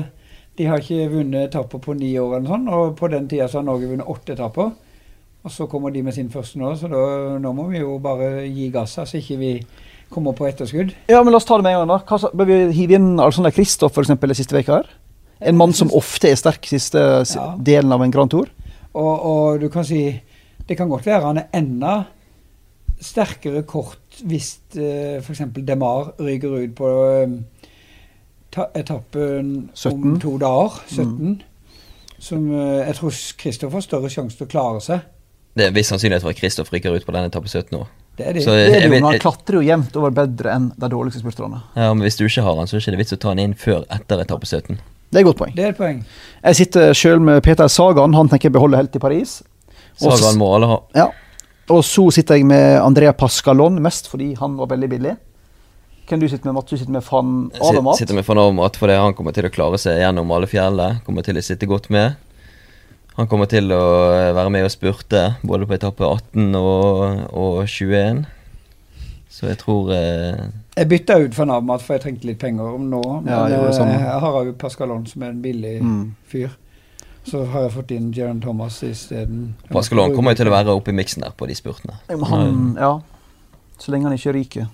de 0.57 0.67
har 0.69 0.79
ikke 0.79 1.09
vunnet 1.11 1.49
etapper 1.49 1.81
på 1.83 1.95
ni 1.99 2.13
år 2.21 2.37
eller 2.37 2.47
sånn, 2.53 2.69
og 2.71 2.93
på 2.99 3.09
den 3.11 3.27
tida 3.27 3.49
så 3.51 3.59
har 3.59 3.65
Norge 3.67 3.89
vunnet 3.91 4.07
åtte 4.07 4.35
etapper. 4.37 4.71
Og 5.43 5.51
så 5.51 5.65
kommer 5.67 5.91
de 5.91 6.03
med 6.03 6.15
sin 6.15 6.29
første 6.31 6.59
nå, 6.59 6.69
så 6.79 6.87
da, 6.87 6.99
nå 7.43 7.51
må 7.55 7.65
vi 7.67 7.81
jo 7.81 7.97
bare 8.03 8.45
gi 8.47 8.69
gass, 8.71 8.95
så 8.95 9.19
ikke 9.19 9.37
vi 9.41 9.49
kommer 10.13 10.35
på 10.37 10.47
etterskudd. 10.47 10.93
Ja, 11.11 11.19
men 11.23 11.33
La 11.33 11.39
oss 11.41 11.47
ta 11.49 11.57
det 11.59 11.65
med 11.65 11.75
en 11.75 11.87
gang. 11.87 12.03
da. 12.07 12.29
Bør 12.31 12.47
vi 12.47 12.59
hive 12.77 12.95
inn 12.95 13.19
Alexander 13.19 13.51
Kristoff 13.51 13.97
den 13.97 14.35
siste 14.37 14.55
uka 14.55 14.77
her? 14.79 14.91
En 15.43 15.57
mann 15.59 15.73
som 15.75 15.91
ofte 15.91 16.29
er 16.31 16.39
sterk 16.39 16.65
siste 16.69 16.99
Ja. 17.35 17.55
delen 17.59 17.91
av 17.91 18.01
en 18.01 18.11
Grand 18.11 18.29
Tour. 18.31 18.47
Og, 18.93 19.25
og 19.25 19.59
du 19.59 19.69
kan 19.69 19.83
si 19.83 20.21
Det 20.67 20.77
kan 20.77 20.87
godt 20.87 21.05
være 21.05 21.25
han 21.25 21.37
er 21.37 21.49
enda 21.53 22.05
sterkere 23.01 23.63
kort 23.67 24.21
hvis 24.23 24.59
uh, 24.77 25.19
f.eks. 25.19 25.41
Demar 25.67 26.13
ryker 26.19 26.53
ut 26.63 26.75
på 26.77 26.91
eh, 27.11 27.33
etappen 28.79 29.69
17. 29.73 30.13
om 30.13 30.19
to 30.21 30.37
dager, 30.37 30.77
17. 30.87 31.41
Som 32.19 32.45
eh, 32.53 32.85
jeg 32.87 32.95
tror 32.95 33.17
Kristoffer 33.37 33.75
har 33.75 33.83
større 33.83 34.09
sjanse 34.13 34.37
til 34.37 34.47
å 34.47 34.51
klare 34.53 34.79
seg. 34.85 35.01
Det 35.55 35.65
er 35.65 35.67
en 35.69 35.75
viss 35.75 35.89
sannsynlighet 35.93 36.21
for 36.25 36.29
at 36.33 36.39
Kristoff 36.39 36.71
rykker 36.73 36.95
ut 36.95 37.05
på 37.05 37.13
den 37.13 37.27
etappe 37.29 37.47
17 37.51 37.71
nå. 37.75 37.83
Det 38.17 38.25
er 38.27 38.33
det, 38.33 38.43
Så 38.45 38.53
Det 38.53 38.63
er 38.75 38.79
det 38.79 38.83
jo, 38.87 38.89
men 38.93 39.03
han 39.03 39.19
klatrer 39.21 39.53
jo 39.59 39.61
jevnt 39.61 39.95
over 39.97 40.11
bedre 40.11 40.51
enn 40.53 40.71
de 40.77 40.89
dårligste 40.89 41.21
spurterne. 41.21 41.61
ja, 41.75 41.93
men 41.93 42.01
Hvis 42.05 42.17
du 42.17 42.25
ikke 42.25 42.43
har 42.43 42.55
han, 42.57 42.65
så 42.67 42.75
er 42.77 42.79
det 42.79 42.87
ikke 42.93 42.97
vits 43.03 43.13
å 43.13 43.19
ta 43.19 43.29
han 43.29 43.39
inn 43.39 43.53
før 43.53 43.85
etter 43.89 44.21
etappe 44.21 44.45
17. 44.49 44.77
Det 45.13 45.19
er 45.19 45.21
et 45.21 45.25
godt 45.25 45.37
poeng. 45.37 45.55
Det 45.55 45.63
er 45.65 45.69
et 45.69 45.77
poeng. 45.77 46.03
Jeg 46.43 46.55
sitter 46.55 46.93
sjøl 46.93 47.19
med 47.21 47.43
Peter 47.43 47.67
Sagan, 47.69 48.13
han 48.13 48.29
tenker 48.29 48.49
jeg 48.49 48.53
beholder 48.53 48.77
helt 48.81 48.95
i 48.95 48.99
Paris. 48.99 49.43
Også, 50.01 50.17
Sagan 50.17 50.39
må 50.41 50.55
alle 50.55 50.67
ha. 50.67 50.79
Ja. 50.95 51.07
Og 51.69 51.83
så 51.85 52.07
sitter 52.11 52.35
jeg 52.35 52.45
med 52.49 52.81
Andrea 52.81 53.13
Pascalon, 53.13 53.77
mest 53.81 54.09
fordi 54.09 54.33
han 54.39 54.57
var 54.57 54.67
veldig 54.73 54.89
billig. 54.89 55.15
Hvem 56.09 56.19
du 56.19 56.27
sitter 56.27 56.45
med, 56.49 56.55
Mats? 56.55 56.69
Du 56.69 56.77
sitter 56.77 56.91
med 56.91 57.03
van 57.09 57.51
Avermat. 57.61 57.95
sit- 57.95 58.07
Sitter 58.07 58.15
med 58.17 58.25
van 58.25 58.37
Avermat 58.41 58.75
fordi 58.75 58.97
han 58.99 59.13
kommer 59.13 59.31
til 59.33 59.45
å 59.47 59.51
klare 59.53 59.77
seg 59.79 60.01
gjennom 60.01 60.31
alle 60.35 60.47
fjellene. 60.47 61.01
Kommer 61.05 61.23
til 61.23 61.35
å 61.39 61.41
sitte 61.45 61.65
godt 61.69 61.89
med. 61.89 62.15
Han 63.17 63.27
kommer 63.29 63.45
til 63.49 63.69
å 63.75 63.81
eh, 64.13 64.31
være 64.33 64.49
med 64.53 64.65
og 64.65 64.71
spurte 64.73 65.35
både 65.45 65.67
på 65.69 65.75
etappe 65.77 66.07
18 66.07 66.55
og, 66.57 67.27
og 67.37 67.59
21. 67.69 68.23
Så 69.33 69.47
jeg 69.49 69.59
tror 69.61 69.91
eh, 69.93 70.41
Jeg 70.77 70.89
bytta 70.89 71.19
ut 71.21 71.37
for 71.37 71.49
Navmat, 71.49 71.81
for 71.85 71.97
jeg 71.97 72.03
trengte 72.07 72.29
litt 72.29 72.41
penger 72.41 72.73
om 72.77 72.89
nå. 72.89 73.01
Men 73.21 73.31
Ja, 73.31 73.43
jeg 73.49 73.61
det 73.61 73.85
eh, 73.85 74.03
jeg 74.07 74.19
har 74.25 74.43
jo 74.49 74.53
Pascalon, 74.57 75.05
som 75.09 75.25
er 75.25 75.33
en 75.33 75.41
billig 75.45 75.77
Mm. 75.81 76.03
fyr. 76.29 76.49
Så 77.23 77.45
har 77.47 77.61
jeg 77.63 77.71
fått 77.71 77.91
inn 77.95 78.11
Jeran 78.11 78.41
Thomas 78.43 78.81
isteden. 78.83 79.53
Pascalon 79.71 80.11
kommer 80.15 80.33
jo 80.33 80.41
til 80.41 80.49
å 80.51 80.55
være 80.57 80.73
oppe 80.75 80.91
i 80.91 80.97
miksen 80.97 81.23
der 81.23 81.31
på 81.37 81.47
de 81.47 81.55
spurtene. 81.55 81.95
Han, 82.09 82.73
ja. 82.75 82.97
Så 83.79 83.93
lenge 83.93 84.09
han 84.09 84.17
ikke 84.17 84.33
ryker. 84.35 84.67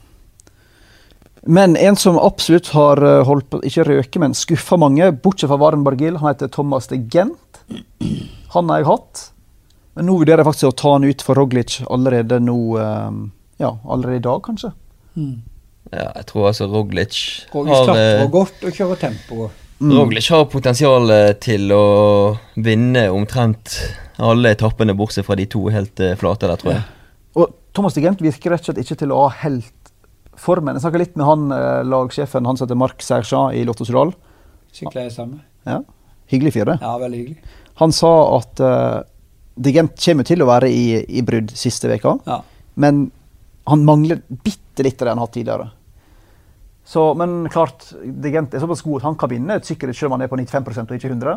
Men 1.42 1.76
en 1.76 1.96
som 1.96 2.20
absolutt 2.20 2.68
har 2.68 3.02
eh, 3.04 3.26
holdt 3.26 3.50
på, 3.50 3.62
ikke 3.66 3.86
røke, 3.88 4.22
men 4.22 4.36
skuffa 4.36 4.78
mange, 4.80 5.12
bortsett 5.24 5.52
fra 5.52 5.60
Varen 5.62 5.86
Bargil, 5.86 6.20
han 6.20 6.34
heter 6.34 6.52
Thomas 6.52 6.90
de 6.92 7.00
Gent. 7.12 7.62
Han 8.56 8.72
har 8.72 8.82
jeg 8.82 8.90
hatt. 8.90 9.24
Men 9.96 10.10
nå 10.10 10.18
vurderer 10.20 10.44
jeg 10.44 10.50
faktisk 10.50 10.70
å 10.70 10.78
ta 10.82 10.92
han 10.98 11.08
ut 11.08 11.24
for 11.26 11.40
Roglic 11.40 11.80
allerede 11.90 12.42
nå 12.44 12.60
eh, 12.80 13.24
Ja, 13.60 13.74
allerede 13.84 14.20
i 14.20 14.26
dag, 14.28 14.44
kanskje. 14.46 14.74
Mm. 15.16 15.40
Ja, 15.90 16.12
jeg 16.20 16.28
tror 16.30 16.52
altså 16.52 16.68
Roglic 16.70 17.16
Roglic 17.50 17.74
har 17.74 17.98
eh, 17.98 18.28
godt 18.32 18.68
og 18.68 18.76
kjører 18.76 19.02
tempo. 19.08 19.50
Mm. 19.80 19.96
Roglic 19.96 20.28
har 20.34 20.46
potensial 20.52 21.12
til 21.40 21.72
å 21.72 21.86
vinne 22.60 23.08
omtrent 23.16 23.78
alle 24.20 24.52
etappene, 24.52 24.96
bortsett 24.98 25.28
fra 25.28 25.38
de 25.40 25.48
to 25.48 25.70
helt 25.72 26.02
flate 26.20 26.50
der, 26.52 26.60
tror 26.60 26.74
jeg. 26.76 26.88
Og 27.40 27.54
Thomas 27.76 27.96
de 27.96 28.04
Gent 28.04 28.20
virker 28.24 28.52
rett 28.52 28.66
og 28.66 28.74
slett 28.74 28.84
ikke 28.84 29.00
til 29.00 29.14
å 29.16 29.22
ha 29.24 29.30
helt 29.46 29.79
formen. 30.42 30.78
Jeg 30.78 30.86
snakka 30.86 31.02
litt 31.02 31.16
med 31.20 31.28
han 31.28 31.46
eh, 31.56 31.84
lagsjefen, 31.88 32.48
han 32.48 32.58
som 32.60 32.68
heter 32.68 32.80
Marc 32.80 33.04
Sergent 33.06 33.56
i 33.60 33.64
Lotto 33.68 33.88
Sudal. 33.88 34.14
Sykler 34.76 35.10
sammen. 35.14 35.42
Ja. 35.68 35.82
Hyggelig 36.30 36.54
fyr, 36.58 36.70
det. 36.70 36.78
Ja, 36.82 36.96
veldig 37.02 37.22
hyggelig. 37.24 37.56
Han 37.82 37.94
sa 37.96 38.12
at 38.36 38.60
uh, 38.62 39.00
de 39.56 39.72
Gent 39.74 39.96
kommer 40.04 40.28
til 40.28 40.44
å 40.44 40.48
være 40.50 40.68
i, 40.72 41.00
i 41.08 41.24
brudd 41.26 41.52
siste 41.58 41.90
veka, 41.92 42.18
Ja. 42.28 42.42
men 42.76 43.08
han 43.70 43.86
mangler 43.88 44.22
bitte 44.30 44.84
litt 44.86 45.00
av 45.02 45.08
det 45.08 45.14
han 45.14 45.22
har 45.22 45.30
hatt 45.30 45.36
tidligere. 45.38 45.70
Så, 46.90 47.04
men 47.14 47.44
klart, 47.54 47.92
de 48.04 48.32
Gent 48.34 48.54
er 48.54 48.64
såpass 48.64 48.82
god 48.82 49.02
at 49.02 49.08
han 49.10 49.18
kan 49.20 49.30
vinne 49.30 49.60
et 49.60 49.68
sikkerhet 49.68 49.98
selv 49.98 50.10
om 50.10 50.18
han 50.18 50.26
er 50.26 50.32
på 50.32 50.40
95% 50.42 50.90
og 50.90 50.96
ikke 50.98 51.12
100 51.12 51.36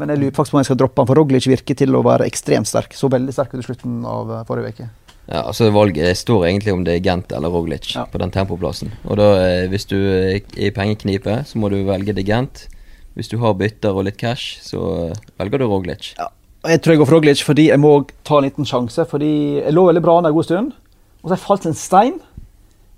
Men 0.00 0.12
jeg 0.12 0.20
lurer 0.22 0.36
faktisk 0.36 0.54
på 0.54 0.56
om 0.56 0.62
jeg 0.62 0.68
skal 0.70 0.78
droppe 0.80 1.02
han, 1.02 1.08
for 1.10 1.18
Roglic 1.18 1.48
virker 1.50 1.76
til 1.76 1.98
å 1.98 2.00
være 2.06 2.28
ekstremt 2.30 2.70
sterk. 2.70 2.94
Så 2.96 3.10
veldig 3.12 3.34
sterk 3.34 3.52
ut 3.52 3.60
i 3.60 3.66
slutten 3.66 3.98
av 4.08 4.30
eh, 4.32 4.44
forrige 4.48 4.70
uke. 4.72 4.86
Ja, 5.28 5.42
altså 5.44 5.68
Valget 5.74 6.16
står 6.16 6.46
egentlig 6.48 6.72
om 6.72 6.84
det 6.86 6.94
er 6.96 7.04
Gent 7.04 7.32
eller 7.36 7.52
Roglic 7.52 7.94
Ja. 7.94 8.04
på 8.08 8.18
den 8.18 8.30
tempoplassen. 8.32 8.92
Og 9.04 9.18
da, 9.20 9.26
eh, 9.44 9.68
hvis 9.68 9.84
du 9.84 9.96
er 9.96 10.40
i 10.56 10.70
pengeknipe, 10.70 11.44
så 11.44 11.58
må 11.60 11.68
du 11.68 11.82
velge 11.84 12.14
det 12.16 12.24
Gent. 12.26 12.66
Hvis 13.14 13.28
du 13.28 13.36
har 13.38 13.52
bytter 13.54 13.90
og 13.92 14.04
litt 14.04 14.16
cash, 14.16 14.58
så 14.62 15.10
eh, 15.10 15.14
velger 15.38 15.58
du 15.58 15.66
Roglic. 15.68 16.14
Ja. 16.18 16.28
Jeg 16.66 16.80
tror 16.82 16.92
jeg 16.92 16.98
går 16.98 17.06
for 17.06 17.16
Roglic 17.18 17.42
fordi 17.44 17.68
jeg 17.68 17.78
må 17.78 18.06
ta 18.24 18.38
en 18.38 18.44
liten 18.48 18.64
sjanse. 18.64 19.04
Fordi 19.08 19.60
jeg 19.62 19.72
lå 19.74 19.84
veldig 19.86 20.02
bra 20.02 20.18
en 20.18 20.32
god 20.34 20.44
stund, 20.44 20.72
og 21.22 21.28
så 21.28 21.34
har 21.34 21.36
jeg 21.36 21.46
falt 21.46 21.66
en 21.66 21.74
stein. 21.74 22.20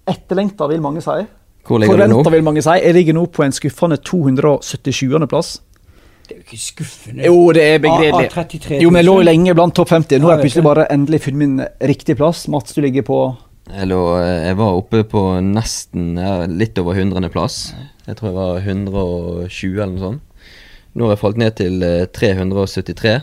Etterlengta, 0.09 0.67
vil 0.69 0.81
mange 0.81 1.03
si. 1.03 1.27
Hvor 1.67 1.79
ligger 1.79 1.97
du 1.97 2.07
nå? 2.07 2.15
Forventa, 2.23 2.31
vil 2.31 2.43
mange 2.47 2.63
si. 2.63 2.71
Jeg 2.71 2.95
ligger 2.95 3.15
nå 3.15 3.27
på 3.27 3.45
en 3.45 3.53
skuffende 3.53 3.99
277. 3.99 5.61
plass. 6.31 6.39
Det 6.39 6.39
er 6.39 6.41
jo 6.41 6.47
ikke 6.47 6.63
skuffende. 6.65 7.27
Jo, 7.27 7.53
det 7.53 7.67
er 7.67 7.79
begredelig. 7.79 8.27
av 8.31 8.35
33 8.35 8.75
000. 8.77 8.83
Jo, 8.85 8.91
men 8.91 9.01
jeg 9.01 9.09
lå 9.09 9.15
jo 9.19 9.27
lenge 9.29 9.55
blant 9.55 9.75
topp 9.77 9.93
50. 9.93 10.19
Nå 10.21 10.31
har 10.31 10.39
jeg 10.39 10.47
plutselig 10.47 10.65
bare 10.67 10.89
endelig 10.95 11.23
funnet 11.27 11.39
min 11.39 11.61
riktige 11.91 12.17
plass. 12.17 12.49
Mats, 12.49 12.75
du 12.75 12.81
ligger 12.83 13.07
på 13.07 13.21
Jeg, 13.71 13.87
lå, 13.87 14.01
eh, 14.19 14.49
jeg 14.49 14.57
var 14.59 14.79
oppe 14.81 15.05
på 15.07 15.23
nesten 15.47 16.17
ja, 16.19 16.47
litt 16.47 16.79
over 16.79 16.99
hundrendeplass. 16.99 17.75
Jeg 18.07 18.19
tror 18.19 18.31
jeg 18.31 18.39
var 18.41 18.59
120 18.59 19.77
eller 19.77 19.95
noe 19.95 20.05
sånt. 20.07 20.27
Nå 20.91 21.07
har 21.07 21.15
jeg 21.15 21.21
falt 21.21 21.39
ned 21.39 21.55
til 21.55 21.83
eh, 21.87 22.09
373 22.11 23.21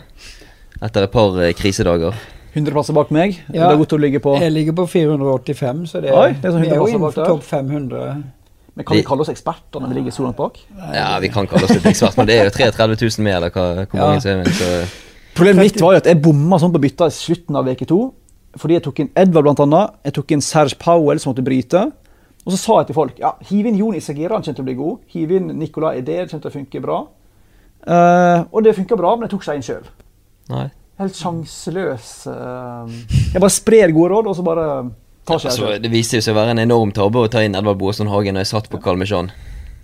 etter 0.78 1.04
et 1.04 1.12
par 1.12 1.36
eh, 1.42 1.52
krisedager. 1.56 2.16
100 2.54 2.72
plasser 2.72 2.96
bak 2.96 3.10
meg. 3.12 3.36
Ja. 3.52 3.68
Det 3.68 3.74
er 3.74 3.82
godt 3.82 3.92
å 3.92 4.00
ligge 4.00 4.20
på 4.24 4.34
Jeg 4.40 4.54
ligger 4.54 4.74
på 4.80 4.86
485, 4.88 5.84
så 5.90 6.00
det, 6.02 6.14
Oi, 6.16 6.32
det 6.40 6.48
er 6.48 6.54
sånn 6.54 6.64
vi 6.64 6.70
er 6.70 6.78
100 6.78 6.80
jo 6.80 6.88
innenfor 6.94 7.28
topp 7.28 7.44
500. 7.44 8.06
Men 8.78 8.86
kan 8.86 8.94
vi 8.94 9.02
kalle 9.02 9.24
oss 9.24 9.32
eksperter 9.32 9.82
når 9.82 9.90
vi 9.90 9.96
ligger 9.98 10.14
så 10.14 10.22
langt 10.22 10.38
bak? 10.38 10.60
Ja, 10.94 11.10
vi 11.18 11.32
kan 11.34 11.48
kalle 11.50 11.66
oss 11.66 11.74
litt 11.74 11.86
ekspert, 11.90 12.14
men 12.20 12.28
det 12.30 12.36
er 12.38 12.46
jo 12.46 12.54
33 12.54 12.94
000 12.94 13.24
mer, 13.26 13.40
eller 13.40 13.50
hva, 13.50 13.64
hvor 13.90 14.02
mange 14.04 14.22
som 14.22 14.30
er 14.36 14.44
med. 14.44 14.52
Så 14.54 15.08
Problemet 15.34 15.66
mitt 15.66 15.80
var 15.82 15.96
jo 15.96 16.02
at 16.04 16.06
jeg 16.06 16.20
bomma 16.22 16.60
sånn 16.62 16.74
på 16.74 16.80
bytta 16.82 17.08
i 17.10 17.14
slutten 17.16 17.58
av 17.58 17.66
uke 17.66 17.88
to. 17.90 17.98
Fordi 18.58 18.78
jeg 18.78 18.84
tok 18.86 19.02
inn 19.02 19.10
Edvard 19.18 19.48
blant 19.48 19.64
annet. 19.66 19.98
Jeg 20.06 20.14
tok 20.20 20.34
inn 20.34 20.44
Serge 20.46 20.78
Powell 20.78 21.18
som 21.22 21.32
måtte 21.32 21.44
bryte. 21.46 21.82
Og 22.46 22.54
så 22.54 22.58
sa 22.60 22.78
jeg 22.80 22.90
til 22.92 22.96
folk 22.96 23.18
ja, 23.20 23.34
hiv 23.50 23.66
inn 23.68 23.76
Jon 23.76 23.98
Isagira, 23.98 24.38
han 24.38 24.46
kommer 24.46 24.60
til 24.60 24.64
å 24.64 24.68
bli 24.70 24.76
god. 24.78 25.02
Hiv 25.12 25.34
inn 25.36 25.50
Nicolay 25.58 26.00
Eder, 26.00 26.30
kommer 26.30 26.46
til 26.46 26.50
å 26.50 26.54
funke 26.54 26.82
bra. 26.84 27.00
Uh, 27.82 28.46
og 28.50 28.62
det 28.64 28.76
funka 28.78 28.98
bra, 28.98 29.14
men 29.16 29.26
jeg 29.26 29.34
tok 29.34 29.44
ikke 29.44 29.58
en 29.58 29.66
sjøl. 29.66 29.90
Helt 31.02 31.18
sjanseløs. 31.18 32.14
Uh, 32.30 32.94
jeg 33.34 33.42
bare 33.42 33.54
sprer 33.54 33.94
gode 33.94 34.14
råd, 34.14 34.30
og 34.30 34.38
så 34.38 34.46
bare 34.46 34.68
Altså, 35.28 35.82
det 35.82 35.90
viste 35.92 36.20
seg 36.22 36.34
å 36.34 36.38
være 36.38 36.50
en 36.56 36.58
enorm 36.64 36.92
tabbe 36.96 37.20
å 37.24 37.28
ta 37.30 37.42
inn 37.44 37.54
Edvard 37.58 37.78
Boasson 37.78 38.08
Hagen 38.08 38.34
når 38.34 38.44
jeg 38.46 38.50
satt 38.54 38.68
på 38.72 38.80
Kalmesjan. 38.82 39.30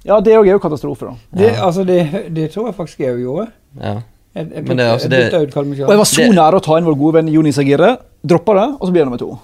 Ja, 0.05 0.19
det 0.21 0.35
òg 0.37 0.47
er 0.49 0.53
jo 0.53 0.59
katastrofe, 0.61 1.07
da. 1.09 1.15
Det, 1.33 1.53
Ja. 1.55 1.65
altså, 1.67 1.85
det, 1.87 1.99
det 2.35 2.51
tror 2.53 2.67
jeg 2.69 2.75
faktisk 2.77 2.99
jeg 3.01 3.23
gjorde. 3.25 3.47
Ja. 3.81 3.95
Jeg, 4.35 4.51
jeg, 4.51 4.65
Men 4.67 4.77
det 4.77 4.85
er 4.87 4.93
altså 4.93 5.09
jeg 5.09 5.31
det- 5.33 5.43
ut 5.49 5.55
Kalmar 5.55 5.73
Og 5.85 5.89
jeg 5.91 5.99
var 5.99 6.05
så 6.05 6.17
Det- 6.17 6.35
nære 6.37 6.55
å 6.59 6.63
ta 6.63 6.77
inn 6.79 6.85
vår 6.85 6.99
gode 6.99 7.15
venn 7.15 7.29
Joni 7.33 7.53
Sagire. 7.53 7.97
Droppa 8.27 8.55
det, 8.55 8.77
og 8.81 8.89
så 8.89 8.91
blir 8.93 9.01
jeg 9.03 9.07
nummer 9.07 9.19
to. 9.19 9.39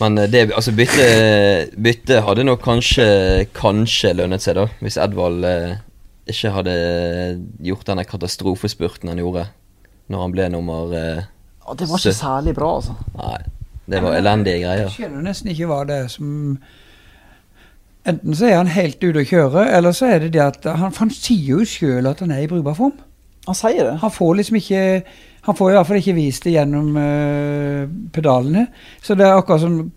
Men 0.00 0.18
eh, 0.18 0.26
det, 0.26 0.50
altså 0.52 0.72
bytte, 0.74 1.70
bytte 1.80 2.20
hadde 2.22 2.44
nok 2.44 2.60
kanskje, 2.62 3.46
kanskje 3.54 4.14
lønnet 4.14 4.40
seg, 4.42 4.54
da. 4.56 4.66
Hvis 4.82 4.96
Edvald 4.98 5.44
eh, 5.44 5.76
ikke 6.28 6.50
hadde 6.52 6.74
gjort 7.62 7.84
denne 7.86 8.04
katastrofespurten 8.04 9.08
han 9.08 9.18
gjorde. 9.18 9.46
Når 10.10 10.18
han 10.20 10.32
ble 10.32 10.48
nummer 10.52 10.92
eh, 10.92 11.22
det 11.78 11.88
var 11.88 11.96
ikke 11.98 12.12
Så- 12.12 12.20
særlig 12.20 12.54
bra, 12.54 12.74
altså. 12.76 12.94
Nei, 13.16 13.38
det 13.86 14.00
var 14.02 14.16
elendige 14.16 14.62
Jeg 14.64 14.90
skjønner 14.94 15.24
nesten 15.26 15.50
ikke 15.52 15.68
hva 15.68 15.82
det 15.88 15.96
er 16.04 16.08
som 16.12 16.28
Enten 18.04 18.36
så 18.36 18.50
er 18.50 18.58
han 18.58 18.68
helt 18.68 19.00
ute 19.00 19.22
å 19.22 19.24
kjøre, 19.24 19.62
eller 19.72 19.94
så 19.96 20.10
er 20.12 20.18
det 20.26 20.34
det 20.34 20.42
at 20.44 20.66
han, 20.68 20.92
han 20.92 21.12
sier 21.12 21.54
jo 21.54 21.64
sjøl 21.64 22.04
at 22.10 22.20
han 22.20 22.34
er 22.34 22.42
i 22.44 22.48
brukbar 22.50 22.76
form. 22.76 22.98
Han 23.46 23.56
sier 23.56 23.88
det. 23.88 23.94
Han 24.02 24.12
får 24.12 24.34
liksom 24.40 24.58
ikke 24.60 24.82
Han 25.44 25.56
får 25.56 25.70
i 25.70 25.74
hvert 25.76 25.88
fall 25.88 26.00
ikke 26.00 26.16
vist 26.16 26.44
det 26.44 26.54
gjennom 26.54 26.94
uh, 26.96 27.88
pedalene. 28.12 28.66
Så 29.04 29.16
det 29.16 29.26
er 29.26 29.36
akkurat 29.36 29.60
som 29.60 29.90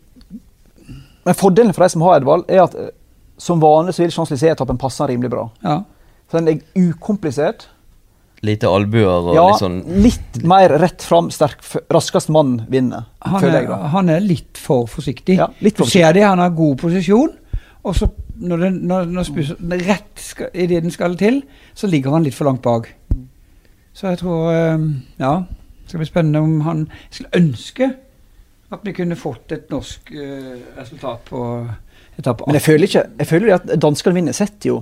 Men 1.27 1.35
fordelen 1.35 1.73
for 1.75 1.83
de 1.83 1.89
som 1.91 2.03
har 2.07 2.21
Edvald, 2.21 2.45
er 2.47 2.63
at 2.63 2.75
eh, 2.79 2.91
som 3.37 3.59
vanlig 3.59 3.93
så 3.93 4.05
vil 4.05 4.11
Champs-Élysées-etappen 4.15 4.77
passe 4.79 5.03
rimelig 5.03 5.29
bra. 5.33 5.49
Ja. 5.63 5.81
Så 6.31 6.39
den 6.39 6.47
er 6.47 6.85
ukomplisert. 6.87 7.67
Lite 8.45 8.69
albuer 8.69 9.31
og 9.31 9.33
Ja, 9.33 9.47
litt 9.49 9.61
sånn 9.63 9.77
litt 10.03 10.39
mer 10.45 10.69
rett 10.77 11.01
fram, 11.01 11.31
sterk, 11.33 11.63
raskest 11.93 12.29
mann 12.29 12.59
vinner, 12.69 13.07
Han 13.25 13.41
føler 13.41 13.55
er, 13.55 13.61
jeg 13.63 13.69
da. 13.71 13.77
han 13.95 14.09
er 14.13 14.19
litt 14.21 14.61
for 14.61 14.85
forsiktig. 14.91 15.39
Ja, 15.39 15.47
litt 15.65 15.79
for 15.79 15.89
du 15.89 15.95
ser 15.95 16.13
det, 16.13 16.21
han 16.27 16.41
har 16.43 16.53
god 16.55 16.77
posisjon, 16.83 17.33
og 17.83 17.95
så 17.97 18.09
når, 18.37 18.57
den, 18.67 18.75
når, 18.91 19.07
når 19.09 19.25
spusen 19.25 19.73
rett 19.87 20.21
skal, 20.21 20.51
i 20.53 20.67
det 20.69 20.83
den 20.85 20.93
skal 20.93 21.17
til, 21.17 21.41
så 21.73 21.89
ligger 21.89 22.13
han 22.13 22.27
litt 22.27 22.37
for 22.37 22.45
langt 22.45 22.61
bak. 22.61 22.91
Så 23.97 24.11
jeg 24.11 24.19
tror 24.21 24.51
eh, 24.53 24.83
Ja, 25.17 25.31
det 25.47 25.89
skal 25.89 26.03
bli 26.03 26.09
spennende 26.11 26.43
om 26.45 26.59
han 26.67 26.83
skulle 27.09 27.33
ønske 27.39 27.87
at 28.67 28.83
vi 28.83 28.91
kunne 28.93 29.15
fått 29.15 29.53
et 29.55 29.69
norsk 29.71 30.11
eh, 30.11 30.57
resultat 30.77 31.23
på 31.29 31.41
etappe 32.19 32.45
Men 32.45 32.57
jeg 32.59 32.65
føler 32.65 32.89
ikke, 32.89 33.03
jeg 33.23 33.29
føler 33.29 33.53
at 33.55 33.69
danskene 33.81 34.17
vinner 34.19 34.35
setter 34.35 34.73
jo 34.73 34.77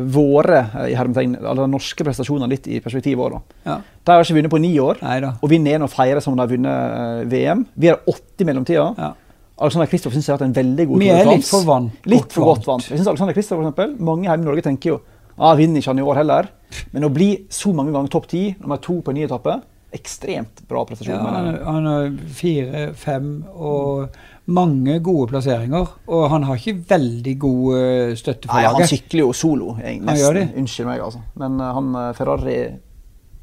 våre 0.00 0.60
eh, 0.66 0.90
i 0.92 0.98
hermetegn, 0.98 1.36
eller 1.40 1.70
norske 1.70 2.04
prestasjoner 2.06 2.50
litt 2.50 2.68
i 2.70 2.80
perspektiv 2.84 3.20
òg. 3.22 3.38
Ja. 3.66 3.80
De 3.80 4.16
har 4.16 4.24
ikke 4.24 4.38
vunnet 4.38 4.52
på 4.52 4.60
ni 4.62 4.72
år, 4.82 5.00
Neida. 5.04 5.34
og 5.40 5.52
vinner 5.52 5.78
en 5.78 5.86
og 5.86 5.92
feirer 5.92 6.22
som 6.24 6.36
de 6.36 6.44
har 6.44 6.50
vunnet 6.50 7.00
eh, 7.00 7.24
VM. 7.30 7.66
Vi 7.74 7.92
har 7.92 8.00
80 8.06 8.44
i 8.44 8.48
mellomtida. 8.48 8.86
Ja. 8.98 9.12
Alexander 9.60 9.90
Kristoff 9.92 10.14
syns 10.16 10.24
jeg 10.24 10.32
har 10.32 10.40
hatt 10.40 10.48
en 10.48 10.56
veldig 10.56 10.86
god 10.88 11.02
Vi 11.02 11.08
er 11.12 11.26
litt 11.28 11.44
for 11.44 11.66
vant. 11.68 12.06
Litt 12.08 12.32
for 12.32 12.48
godt 12.48 12.64
vant. 12.68 12.86
Jeg 12.88 12.96
synes 12.96 13.10
Alexander 13.12 13.36
Kristoff, 13.36 13.58
for 13.60 13.68
eksempel, 13.68 13.92
Mange 14.00 14.24
hjemme 14.24 14.46
i 14.46 14.48
Norge 14.48 14.64
tenker 14.64 14.94
jo 14.94 15.00
ah, 15.40 15.54
vinner 15.56 15.80
ikke 15.80 15.92
han 15.92 16.00
i 16.00 16.06
år 16.06 16.20
heller. 16.22 16.48
Men 16.94 17.08
å 17.08 17.12
bli 17.12 17.30
så 17.52 17.72
mange 17.76 17.92
ganger 17.94 18.12
topp 18.12 18.30
ti, 18.30 18.44
nummer 18.60 18.80
to 18.82 19.00
på 19.04 19.12
en 19.12 19.18
ny 19.20 19.26
etappe, 19.26 19.56
ekstremt 19.96 20.62
bra 20.70 20.84
prestasjon. 20.86 21.16
Ja, 21.16 21.30
han, 21.34 21.56
han 21.66 21.88
har 21.90 22.10
fire, 22.36 22.84
fem 22.98 23.30
og 23.50 24.14
mange 24.50 24.98
gode 25.04 25.30
plasseringer. 25.32 25.90
Og 26.10 26.24
han 26.32 26.46
har 26.48 26.58
ikke 26.60 26.78
veldig 26.90 27.34
god 27.42 27.76
eh, 27.78 28.14
støtte 28.18 28.48
for 28.50 28.58
Nei, 28.58 28.66
han 28.68 28.90
sykler 28.90 29.24
jo 29.24 29.32
solo, 29.36 29.74
jeg, 29.82 30.00
Nesten. 30.04 30.38
det. 30.38 30.46
Unnskyld 30.60 30.88
meg, 30.90 31.04
altså. 31.04 31.22
Men 31.40 31.60
eh, 31.60 31.74
han 31.76 31.92
eh, 32.02 32.10
Ferrari 32.18 32.56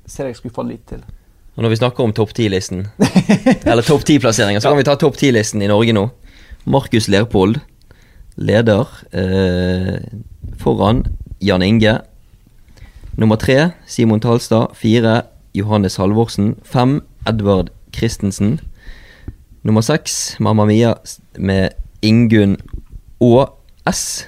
ser 0.07 0.31
jeg 0.31 0.39
skuffa 0.39 0.65
litt 0.67 0.85
til. 0.89 1.05
Og 1.57 1.65
når 1.65 1.73
vi 1.73 1.79
snakker 1.79 2.05
om 2.05 2.13
topp 2.13 2.35
10-listen, 2.37 2.85
eller 3.69 3.85
topp 3.85 4.05
10-plasseringer, 4.05 4.61
så 4.61 4.69
kan 4.71 4.79
vi 4.79 4.85
ta 4.87 4.97
topp 4.99 5.17
10-listen 5.17 5.63
i 5.65 5.71
Norge 5.71 5.95
nå. 5.97 6.05
Markus 6.69 7.07
Lerpold 7.09 7.57
leder 8.37 8.85
eh, 9.17 9.97
foran 10.61 11.05
Jan 11.41 11.65
Inge. 11.65 11.97
Nummer 13.17 13.39
tre 13.41 13.71
Simon 13.89 14.21
Talstad. 14.21 14.75
Fire 14.77 15.23
Johannes 15.57 15.97
Halvorsen. 15.97 16.55
Fem 16.63 17.01
Edvard 17.25 17.71
Christensen. 17.95 18.59
Nummer 19.65 19.81
seks 19.81 20.35
Mamma 20.39 20.65
Mia 20.65 20.93
med 21.37 21.73
Ingunn 22.05 22.57
Å 23.23 23.31
S. 23.89 24.27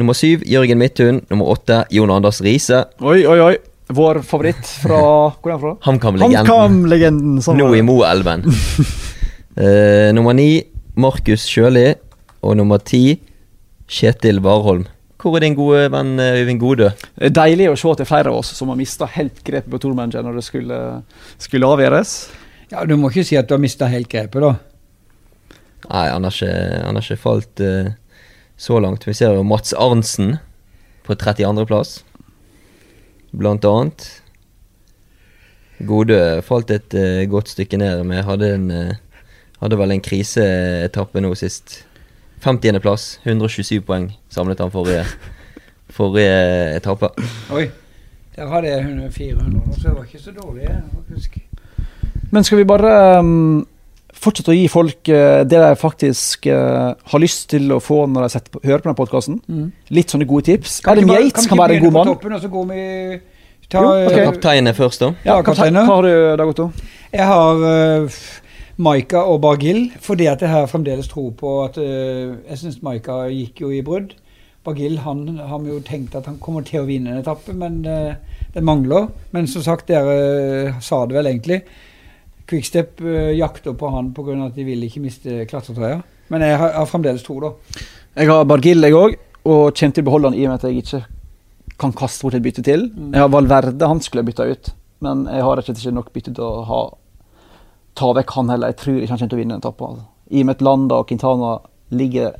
Nummer 0.00 0.16
syv 0.16 0.42
Jørgen 0.48 0.80
Midthun. 0.80 1.20
Nummer 1.30 1.52
åtte 1.54 1.82
Jon 1.94 2.10
Anders 2.14 2.40
Riise. 2.44 2.84
Oi, 3.04 3.20
oi, 3.28 3.38
oi. 3.44 3.54
Vår 3.94 4.22
favoritt 4.24 4.64
fra 4.80 5.00
Hvor 5.42 5.50
er 5.50 5.54
han 5.58 5.60
fra? 5.62 5.74
HamKam-legenden. 5.86 6.48
HamKam-legenden. 6.48 7.42
som- 7.44 7.58
Nå 7.60 7.68
i 7.76 7.82
Moelven. 7.84 8.46
uh, 8.48 10.10
nummer 10.16 10.34
ni 10.34 10.64
Markus 10.96 11.44
Sjøli. 11.50 11.92
Og 12.44 12.56
nummer 12.58 12.80
ti 12.84 13.18
Kjetil 13.88 14.40
Warholm. 14.44 14.86
Hvor 15.24 15.38
er 15.38 15.44
din 15.46 15.54
gode 15.56 15.86
venn 15.88 16.18
eh, 16.20 16.34
Øyvind 16.42 16.60
Godø? 16.60 16.90
Er 17.16 17.30
deilig 17.32 17.70
å 17.70 17.76
se 17.80 17.88
at 17.88 18.00
det 18.02 18.04
er 18.04 18.10
flere 18.10 18.28
av 18.32 18.42
oss 18.42 18.50
som 18.52 18.68
har 18.68 18.76
mista 18.76 19.06
helt 19.08 19.38
grepet 19.46 19.70
på 19.72 19.78
tourmanager 19.80 20.20
når 20.26 20.36
det 20.36 20.44
skulle, 20.44 20.80
skulle 21.40 21.70
avgjøres. 21.72 22.10
Ja, 22.74 22.82
Du 22.84 22.96
må 22.98 23.12
ikke 23.12 23.22
si 23.22 23.36
at 23.38 23.46
du 23.46 23.54
har 23.54 23.62
mista 23.62 23.86
helt 23.86 24.10
grepet, 24.10 24.42
da. 24.42 24.56
Nei, 25.84 26.08
han 26.10 26.26
har 26.26 26.34
ikke, 26.34 26.54
han 26.82 26.98
har 26.98 27.04
ikke 27.04 27.22
falt 27.22 27.62
uh, 27.62 27.92
så 28.58 28.80
langt. 28.82 29.06
Vi 29.06 29.14
ser 29.14 29.36
jo 29.36 29.44
Mats 29.46 29.76
Arntzen 29.78 30.38
på 31.06 31.14
32.-plass, 31.20 32.00
blant 33.30 33.68
annet. 33.68 34.08
Godø 35.86 36.18
falt 36.42 36.74
et 36.74 36.98
uh, 36.98 37.22
godt 37.30 37.54
stykke 37.54 37.78
ned, 37.78 38.02
Vi 38.10 38.26
hadde, 38.26 38.50
en, 38.58 38.66
uh, 38.72 39.22
hadde 39.62 39.78
vel 39.78 39.94
en 39.94 40.04
kriseetappe 40.10 41.22
nå 41.22 41.34
sist. 41.38 41.84
50.-plass, 42.42 43.20
127 43.22 43.84
poeng 43.86 44.10
samlet 44.34 44.58
han 44.64 44.74
forrige, 44.74 45.06
forrige 45.94 46.74
etappe. 46.74 47.14
Oi. 47.54 47.68
Der 48.34 48.50
hadde 48.50 48.66
jeg 48.66 48.80
100 48.82 49.12
400, 49.14 49.74
så 49.78 49.88
det 49.88 49.96
var 49.96 50.08
ikke 50.08 50.18
så 50.18 50.32
dårlig. 50.34 50.80
faktisk. 50.96 51.53
Men 52.34 52.46
skal 52.46 52.60
vi 52.60 52.66
bare 52.66 52.92
um, 53.22 53.62
fortsette 54.14 54.50
å 54.50 54.56
gi 54.56 54.64
folk 54.72 55.10
uh, 55.12 55.42
det 55.46 55.60
de 55.60 55.70
faktisk 55.78 56.48
uh, 56.50 56.94
har 57.12 57.22
lyst 57.22 57.46
til 57.54 57.70
å 57.74 57.80
få 57.82 58.04
når 58.10 58.26
de 58.26 58.32
setter 58.34 58.64
hører 58.64 58.82
på 58.82 58.88
denne 58.88 58.98
podkasten? 58.98 59.38
Litt 59.94 60.14
sånne 60.14 60.26
gode 60.28 60.48
tips. 60.50 60.80
Adam 60.90 61.14
Yates 61.14 61.46
kan 61.50 61.62
være 61.62 61.78
en 61.78 61.86
god 61.86 61.98
mann. 61.98 62.14
Toppen, 62.14 62.34
og 62.34 62.42
så 62.42 62.50
går 62.50 62.70
vi 62.72 62.86
ta, 63.68 63.78
Jo, 63.78 63.92
okay. 63.92 64.18
eh, 64.18 64.24
Kapteinen 64.30 64.72
er 64.72 64.78
først, 64.78 65.04
da. 65.04 65.12
Ja, 65.22 65.36
Ja, 65.36 65.42
kaptein, 65.46 65.78
kaptein, 65.78 65.84
hva 65.86 66.00
har 66.00 66.08
du, 66.08 66.16
Dag 66.42 66.54
Otto? 66.54 66.70
Jeg 67.14 67.30
har 67.30 67.62
uh, 67.62 68.24
Maika 68.76 69.22
og 69.30 69.40
Bargill, 69.40 69.92
fordi 70.02 70.26
at 70.26 70.42
jeg 70.42 70.50
har 70.50 70.66
fremdeles 70.66 71.08
tro 71.08 71.28
på 71.30 71.50
at 71.62 71.78
eh, 71.78 72.34
Jeg 72.48 72.58
syns 72.58 72.82
Maika 72.82 73.24
gikk 73.30 73.62
jo 73.62 73.70
i 73.70 73.82
brudd. 73.86 74.16
Bargill 74.66 74.98
han 75.04 75.38
har 75.38 75.60
vi 75.62 75.70
jo 75.70 75.80
tenkt 75.84 76.16
at 76.18 76.26
han 76.26 76.40
kommer 76.42 76.64
til 76.66 76.80
å 76.82 76.88
vinne 76.88 77.12
en 77.12 77.20
etappe, 77.20 77.54
men 77.54 77.84
eh, 77.86 78.16
den 78.54 78.66
mangler. 78.66 79.12
Men 79.30 79.46
som 79.46 79.62
sagt, 79.62 79.86
dere 79.92 80.16
eh, 80.16 80.80
sa 80.82 81.04
det 81.06 81.14
vel 81.14 81.30
egentlig. 81.30 81.60
Quickstep 82.50 83.00
uh, 83.04 83.32
jakter 83.34 83.76
på 83.78 83.90
han 83.94 84.12
pga. 84.14 84.36
at 84.46 84.56
de 84.56 84.64
vil 84.66 84.84
ikke 84.86 85.02
miste 85.04 85.44
klatretrøya. 85.50 86.02
Men 86.32 86.44
jeg 86.44 86.58
har, 86.58 86.72
har 86.78 86.88
fremdeles 86.88 87.24
tro, 87.24 87.38
da. 87.40 87.52
Jeg 88.14 88.30
har 88.30 88.44
Bargill, 88.48 88.84
jeg 88.84 88.96
òg, 88.96 89.18
og 89.44 89.74
kommer 89.76 89.96
til 89.96 90.04
å 90.04 90.08
beholde 90.08 90.30
han 90.30 90.38
i 90.38 90.46
og 90.46 90.52
med 90.52 90.60
at 90.60 90.68
jeg 90.68 90.84
ikke 90.84 91.02
kan 91.80 91.92
kaste 91.96 92.24
bort 92.24 92.36
et 92.38 92.44
bytte 92.44 92.64
til. 92.64 92.88
Mm. 92.94 93.12
Jeg 93.12 93.24
har 93.24 93.32
Valverde, 93.32 93.90
han 93.90 94.00
skulle 94.00 94.22
jeg 94.22 94.30
bytta 94.30 94.46
ut, 94.48 94.72
men 95.04 95.26
jeg 95.28 95.44
har 95.44 95.58
rett 95.58 95.68
og 95.68 95.72
slett 95.72 95.82
ikke 95.82 95.98
nok 95.98 96.12
bytte 96.14 96.34
til 96.36 96.46
å 96.46 96.64
ha, 96.68 96.80
ta 97.98 98.10
vekk 98.20 98.34
han 98.38 98.52
heller. 98.54 98.72
Jeg 98.72 98.80
tror 98.82 98.98
ikke 99.00 99.12
han 99.12 99.22
kommer 99.22 99.34
til 99.34 99.38
å 99.38 99.42
vinne 99.42 99.58
en 99.58 99.64
etappe. 99.64 99.90
Altså. 99.90 100.06
I 100.30 100.42
og 100.42 100.48
med 100.48 100.56
at 100.56 100.66
Landa 100.68 101.00
og 101.02 101.08
Quintana 101.10 101.54
ligger 101.94 102.36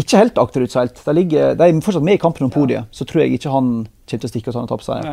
ikke 0.00 0.20
helt 0.20 0.38
akterutseilt. 0.38 1.00
De, 1.04 1.14
ligger, 1.16 1.54
de 1.58 1.66
er 1.66 1.80
fortsatt 1.84 2.04
med 2.06 2.18
i 2.18 2.22
kampen 2.22 2.46
om 2.46 2.52
podiet, 2.52 2.90
så 2.94 3.06
tror 3.08 3.24
jeg 3.24 3.38
ikke 3.38 3.54
han 3.54 3.70
kommer 3.84 4.24
til 4.24 4.28
å 4.28 4.32
stikke 4.32 4.50
og 4.50 4.56
ta 4.56 4.60
en 4.60 4.68
etappeseier. 4.68 5.08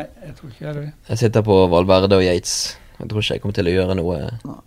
Jeg. 0.57 0.91
Jeg 1.11 1.21
sitter 1.21 1.45
på 1.45 1.61
Valverde 1.71 2.17
og 2.17 2.25
Yates. 2.25 2.57
Jeg 2.99 3.09
tror 3.09 3.21
ikke 3.21 3.33
jeg 3.35 3.41
kommer 3.43 3.53
til 3.59 3.67
å 3.69 3.73
gjøre 3.75 3.95
noe 3.99 4.17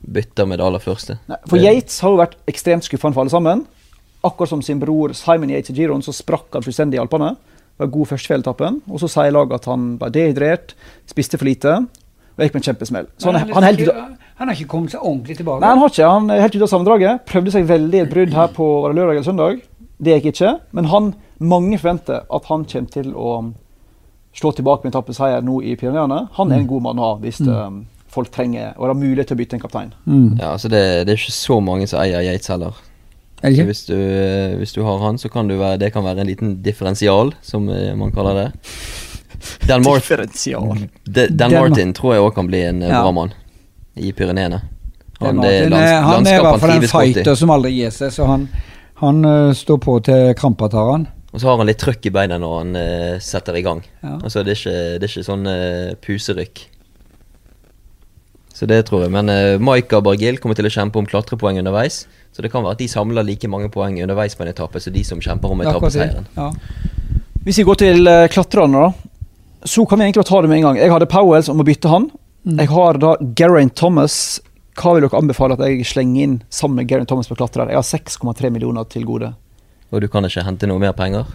bytter 0.07 0.47
med 0.47 0.59
det 0.61 0.67
aller 0.67 0.79
første. 0.85 1.19
Nei, 1.29 1.37
for 1.51 1.59
Yates 1.59 2.01
har 2.05 2.11
jo 2.15 2.19
vært 2.21 2.37
ekstremt 2.47 2.85
skuffende 2.87 3.15
for 3.17 3.25
alle 3.25 3.31
sammen. 3.35 3.65
Akkurat 4.23 4.49
som 4.53 4.63
sin 4.63 4.79
bror 4.79 5.15
Simon 5.17 5.51
Yates 5.51 5.71
i 5.71 5.75
Giron, 5.75 6.03
så 6.03 6.13
sprakk 6.15 6.53
han 6.55 6.63
fullstendig 6.63 6.99
i 6.99 7.03
Alpene. 7.03 7.33
Var 7.81 7.87
god 7.91 8.07
førstefjelletappen. 8.13 8.83
Og 8.93 9.01
så 9.01 9.09
sier 9.09 9.33
laget 9.33 9.55
at 9.63 9.65
han 9.73 9.97
var 9.99 10.11
dehydrert, 10.15 10.75
spiste 11.09 11.39
for 11.41 11.49
lite 11.49 11.73
og 11.81 12.45
gikk 12.47 12.55
med 12.55 12.61
en 12.63 12.67
kjempesmell. 12.71 13.07
Så 13.19 13.33
han, 13.33 13.51
han, 13.51 13.63
helt 13.67 13.81
ikke- 13.81 14.17
han 14.41 14.49
har 14.49 14.55
ikke 14.57 14.69
kommet 14.71 14.91
seg 14.95 15.01
ordentlig 15.03 15.37
tilbake. 15.37 15.61
nei, 15.61 15.69
han 15.75 15.79
har 15.83 15.89
ikke, 15.91 16.11
han 16.11 16.31
er 16.31 16.41
helt 16.41 16.55
ute 16.55 16.63
av 16.63 16.71
sammendraget. 16.73 17.25
Prøvde 17.27 17.51
seg 17.53 17.67
veldig 17.69 17.99
i 17.99 18.01
et 18.07 18.11
brudd 18.15 18.33
her 18.33 18.47
på 18.57 18.69
lørdag 18.95 19.11
eller 19.19 19.27
søndag. 19.27 19.61
Det 20.01 20.15
gikk 20.23 20.31
ikke. 20.35 20.53
Men 20.73 20.85
han, 20.89 21.11
mange 21.41 21.77
forventer 21.79 22.23
at 22.31 22.45
han 22.49 22.65
kommer 22.65 22.91
til 22.95 23.11
å 23.13 23.35
slå 24.37 24.53
tilbake 24.55 24.85
med 24.87 24.95
etappeseier 24.95 25.43
nå 25.45 25.59
i 25.67 25.75
Pyreneene. 25.77 26.29
Han 26.39 26.53
er 26.53 26.61
en 26.63 26.69
god 26.71 26.83
mann 26.87 27.01
å 27.03 27.09
ha 27.11 27.17
hvis 27.21 27.41
eh, 27.43 27.71
folk 28.11 28.31
trenger 28.35 28.73
og 28.77 28.89
har 28.91 28.95
mulighet 28.99 29.29
til 29.31 29.37
å 29.39 29.41
bytte 29.41 29.57
en 29.59 29.63
kaptein. 29.63 29.91
Mm. 30.07 30.39
Ja, 30.41 30.53
altså 30.57 30.69
det, 30.73 30.81
det 31.07 31.15
er 31.15 31.21
ikke 31.21 31.37
så 31.37 31.61
mange 31.63 31.87
som 31.91 32.01
eier 32.03 32.25
Yates 32.27 32.51
heller. 32.51 32.75
Er 33.43 33.55
Så 33.57 33.65
hvis 33.65 33.85
du, 33.89 33.95
eh, 33.97 34.57
hvis 34.61 34.75
du 34.77 34.83
har 34.85 34.99
han, 35.01 35.17
så 35.19 35.31
kan 35.33 35.49
du 35.49 35.55
være, 35.57 35.79
det 35.81 35.93
kan 35.95 36.05
være 36.05 36.21
en 36.21 36.29
liten 36.29 36.57
differensial, 36.63 37.31
som 37.41 37.69
eh, 37.73 37.95
man 37.97 38.13
kaller 38.13 38.35
det. 38.37 38.49
Dan, 39.67 39.83
Mart. 39.83 40.05
Dan 41.07 41.37
Dan- 41.37 41.55
Martin 41.55 41.95
tror 41.97 42.15
jeg 42.15 42.23
òg 42.27 42.35
kan 42.35 42.47
bli 42.51 42.61
en 42.67 42.83
eh, 42.83 42.89
Ja. 42.91 43.01
bra 43.03 43.13
mann 43.13 43.33
i 43.97 44.13
Pyreneene. 44.13 44.61
Han, 45.21 45.39
er- 45.45 45.69
han 46.03 46.27
er 46.27 46.39
i 46.39 46.43
hvert 46.43 46.61
fall 46.61 46.71
en 46.71 46.89
fighter 46.89 47.35
som 47.37 47.51
aldri 47.53 47.71
gir 47.77 47.91
seg, 47.93 48.13
så 48.13 48.27
han, 48.27 48.49
han 49.03 49.25
uh, 49.25 49.53
står 49.53 49.79
på 49.85 49.99
til 50.05 50.35
krampa 50.35 50.69
tar 50.73 50.93
han. 50.93 51.07
Og 51.33 51.41
så 51.41 51.47
har 51.51 51.59
han 51.61 51.69
litt 51.69 51.79
trøkk 51.79 52.07
i 52.09 52.13
beina 52.15 52.39
når 52.41 52.55
han 52.59 52.77
uh, 52.77 53.19
setter 53.21 53.57
i 53.57 53.63
gang. 53.63 53.83
Ja. 54.03 54.17
Altså 54.25 54.43
Det 54.45 54.55
er 54.55 54.61
ikke, 54.61 54.99
det 54.99 55.05
er 55.09 55.13
ikke 55.13 55.27
sånn 55.29 55.47
uh, 55.47 55.95
puserykk. 56.05 56.63
Så 58.61 58.67
det 58.69 58.83
tror 58.91 59.07
jeg. 59.07 59.13
Men 59.15 59.33
uh, 59.33 59.57
Maika 59.57 60.03
og 60.03 60.05
Bargil 60.05 60.37
kommer 60.37 60.59
til 60.59 60.69
å 60.69 60.73
kjempe 60.73 61.01
om 61.01 61.07
klatrepoeng 61.09 61.63
underveis. 61.63 62.03
Så 62.29 62.45
det 62.45 62.51
kan 62.53 62.61
være 62.61 62.77
at 62.77 62.83
de 62.83 62.89
samler 62.93 63.25
like 63.25 63.49
mange 63.49 63.71
poeng 63.73 63.97
underveis 64.05 64.37
på 64.37 64.45
en 64.45 64.51
etappe 64.53 64.83
som 64.85 64.93
de 64.93 65.05
som 65.07 65.23
kjemper 65.25 65.55
om 65.55 65.63
er 65.63 65.71
etappeseieren. 65.71 66.29
Ja. 66.37 66.51
Hvis 67.47 67.63
vi 67.63 67.65
går 67.65 67.81
til 67.81 68.05
uh, 68.05 68.27
klatrerne, 68.29 68.85
da, 68.85 69.65
så 69.65 69.87
kan 69.89 69.97
vi 69.97 70.11
egentlig 70.11 70.21
bare 70.27 70.33
ta 70.35 70.43
det 70.45 70.53
med 70.53 70.61
en 70.61 70.67
gang. 70.69 70.83
Jeg 70.83 70.93
hadde 70.93 71.09
Powells 71.09 71.49
om 71.49 71.65
å 71.65 71.67
bytte 71.71 71.89
han. 71.89 72.11
Mm. 72.45 72.59
Jeg 72.61 72.73
har 72.75 73.01
da 73.01 73.15
Geraint 73.41 73.77
Thomas. 73.81 74.19
Hva 74.77 74.93
vil 74.93 75.07
dere 75.07 75.23
anbefale 75.25 75.57
at 75.57 75.65
jeg 75.65 75.89
slenger 75.89 76.27
inn 76.27 76.37
sammen 76.53 76.83
med 76.83 76.93
Geraint 76.93 77.09
Thomas 77.09 77.33
på 77.33 77.41
klatrer? 77.41 77.73
Jeg 77.73 77.81
har 77.81 77.89
6,3 77.89 78.53
millioner 78.53 78.85
til 78.93 79.09
gode. 79.09 79.33
Og 79.91 80.01
du 80.01 80.07
kan 80.09 80.23
ikke 80.29 80.45
hente 80.47 80.69
noe 80.71 80.79
mer 80.79 80.93
penger 80.95 81.27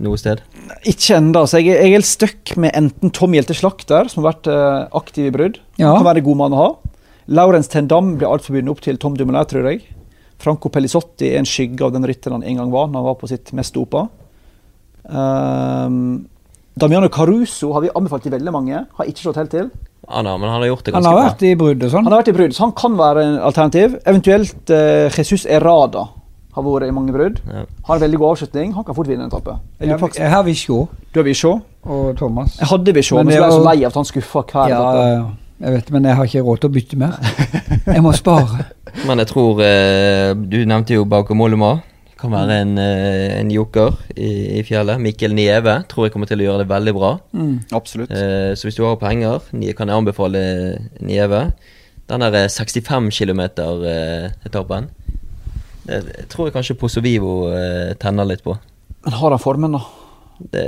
noe 0.00 0.16
sted? 0.16 0.40
Ikke 0.88 1.16
ennå. 1.18 1.42
Så 1.50 1.58
jeg, 1.60 1.74
er- 1.76 1.84
jeg 1.88 1.98
er 1.98 2.06
stuck 2.06 2.54
med 2.56 2.72
enten 2.78 3.10
Tom 3.12 3.34
Hjelte 3.36 3.52
Slakter, 3.58 4.08
som 4.08 4.22
har 4.24 4.32
vært 4.32 4.46
eh, 4.48 4.88
aktiv 4.96 5.26
i 5.28 5.32
brudd. 5.34 5.58
Ja. 5.76 5.90
Kan 5.98 6.06
være 6.06 6.22
en 6.22 6.28
god 6.30 6.38
mann 6.40 6.54
å 6.56 6.60
ha. 6.62 6.68
Laurens 7.28 7.68
Tendam 7.68 8.14
blir 8.16 8.30
altfor 8.30 8.54
bundet 8.56 8.72
opp 8.72 8.80
til 8.80 8.96
Tom 9.02 9.16
Dumoulin, 9.18 9.44
tror 9.50 9.66
jeg. 9.68 9.82
Franco 10.40 10.70
Pellisotti 10.72 11.32
er 11.34 11.40
en 11.42 11.48
skygge 11.50 11.82
av 11.84 11.92
den 11.92 12.06
rytteren 12.08 12.38
han 12.38 12.46
en 12.48 12.60
gang 12.62 12.70
var, 12.72 12.86
når 12.88 13.00
han 13.02 13.08
var 13.10 13.18
på 13.20 13.28
sitt 13.28 13.52
mest 13.58 13.74
dopa. 13.74 14.06
Um, 15.04 16.26
Damiano 16.78 17.08
Caruso 17.08 17.72
har 17.74 17.82
vi 17.84 17.90
anbefalt 17.96 18.22
til 18.24 18.32
veldig 18.34 18.52
mange. 18.54 18.84
Har 18.98 19.08
ikke 19.10 19.24
slått 19.26 19.40
helt 19.40 19.50
til. 19.52 19.70
Ah, 20.08 20.22
no, 20.24 20.36
men 20.40 20.48
han 20.48 20.62
har 20.62 20.70
gjort 20.70 20.86
det 20.86 20.94
Han 20.94 21.02
ganske 21.02 21.10
har 21.12 21.18
bra. 21.20 21.30
vært 21.32 21.42
i 21.44 21.54
brudd 21.58 21.82
sånn. 21.90 22.06
Han 22.06 22.12
har 22.14 22.22
vært 22.22 22.30
i 22.32 22.36
brudd, 22.38 22.54
så 22.56 22.64
han 22.64 22.72
kan 22.78 22.94
være 22.96 23.24
en 23.26 23.38
alternativ. 23.50 23.98
Eventuelt 24.08 24.72
uh, 24.72 25.08
Jesus 25.12 25.44
Errada 25.44 26.06
har 26.58 26.66
vært 26.68 26.88
i 26.90 26.94
mange 26.98 27.14
brudd. 27.14 27.40
Ja. 27.48 27.64
Har 27.88 27.98
en 27.98 28.02
veldig 28.04 28.20
god 28.22 28.34
avslutning. 28.36 28.72
Han 28.76 28.86
kan 28.86 28.96
fort 28.98 29.10
vinne 29.10 29.26
en 29.26 29.32
etappe. 29.32 29.56
Jeg, 29.80 30.30
har 30.32 30.46
Visjå 30.46 30.78
Du 31.14 31.20
har 31.20 31.26
Visjå. 31.26 31.52
og 31.88 32.16
Thomas. 32.18 32.56
Jeg 32.60 32.68
hadde 32.72 32.94
Visjå, 32.94 33.16
Men 33.20 33.26
men, 33.26 33.34
det 33.34 33.38
så 33.38 33.44
ble 33.44 33.52
jeg 33.52 33.60
så 33.60 33.68
lei 33.68 33.76
av 33.84 33.90
at 33.92 34.00
han 34.00 34.08
skuffa 34.12 34.42
hver 34.52 34.72
Ja, 34.72 34.80
etappe. 34.80 35.36
jeg 35.64 35.76
vet, 35.78 35.90
men 35.96 36.04
jeg 36.10 36.16
har 36.18 36.30
ikke 36.32 36.42
råd 36.48 36.62
til 36.64 36.70
å 36.70 36.74
bytte 36.78 36.98
mer. 37.00 37.14
Jeg 37.94 38.02
må 38.04 38.12
spare. 38.12 38.66
Men 39.08 39.18
jeg 39.22 39.28
tror 39.30 39.60
eh, 39.64 40.34
Du 40.36 40.58
nevnte 40.68 40.92
jo 40.98 41.06
Bauke 41.08 41.34
Mollema. 41.34 41.78
Kan 42.18 42.32
være 42.34 42.56
en, 42.64 42.72
eh, 42.82 43.38
en 43.38 43.50
joker 43.54 43.94
i, 44.16 44.58
i 44.58 44.62
fjellet. 44.66 44.98
Mikkel 45.00 45.32
Nieve 45.38 45.76
tror 45.88 46.08
jeg 46.08 46.12
kommer 46.12 46.26
til 46.26 46.42
å 46.42 46.48
gjøre 46.48 46.64
det 46.64 46.68
veldig 46.72 46.94
bra. 46.96 47.12
Mm. 47.32 47.52
Absolutt. 47.78 48.10
Eh, 48.10 48.52
så 48.58 48.66
hvis 48.66 48.74
du 48.76 48.82
har 48.84 48.96
penger, 48.98 49.38
kan 49.78 49.88
jeg 49.88 49.96
anbefale 50.02 50.40
Nieve. 51.00 51.44
Den 52.10 52.24
der 52.24 52.34
eh, 52.40 52.48
65 52.50 53.12
km-etappen. 53.14 54.88
Det 55.88 56.28
tror 56.32 56.48
jeg 56.48 56.56
kanskje 56.56 56.76
Pozo 56.78 57.02
Vivo 57.04 57.48
eh, 57.52 57.94
tenner 58.00 58.28
litt 58.28 58.44
på. 58.44 58.54
Men 59.06 59.16
har 59.18 59.34
han 59.34 59.42
formen, 59.42 59.76
da? 59.76 59.84
Det 60.52 60.64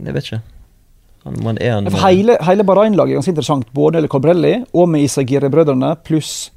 Jeg 0.00 0.14
vet 0.14 0.26
ikke. 0.28 0.40
Han, 1.24 1.36
man 1.44 1.58
er 1.60 1.74
en 1.76 1.90
For 1.90 2.06
hele, 2.06 2.36
hele 2.46 2.64
Bahrain-laget 2.64 3.14
er 3.14 3.20
ganske 3.20 3.34
interessant. 3.34 3.68
Både 3.76 4.00
eller 4.00 4.08
Colbrelli 4.12 4.54
og 4.72 4.88
med 4.88 5.04
Isagire-brødrene 5.04 5.94
pluss 6.06 6.50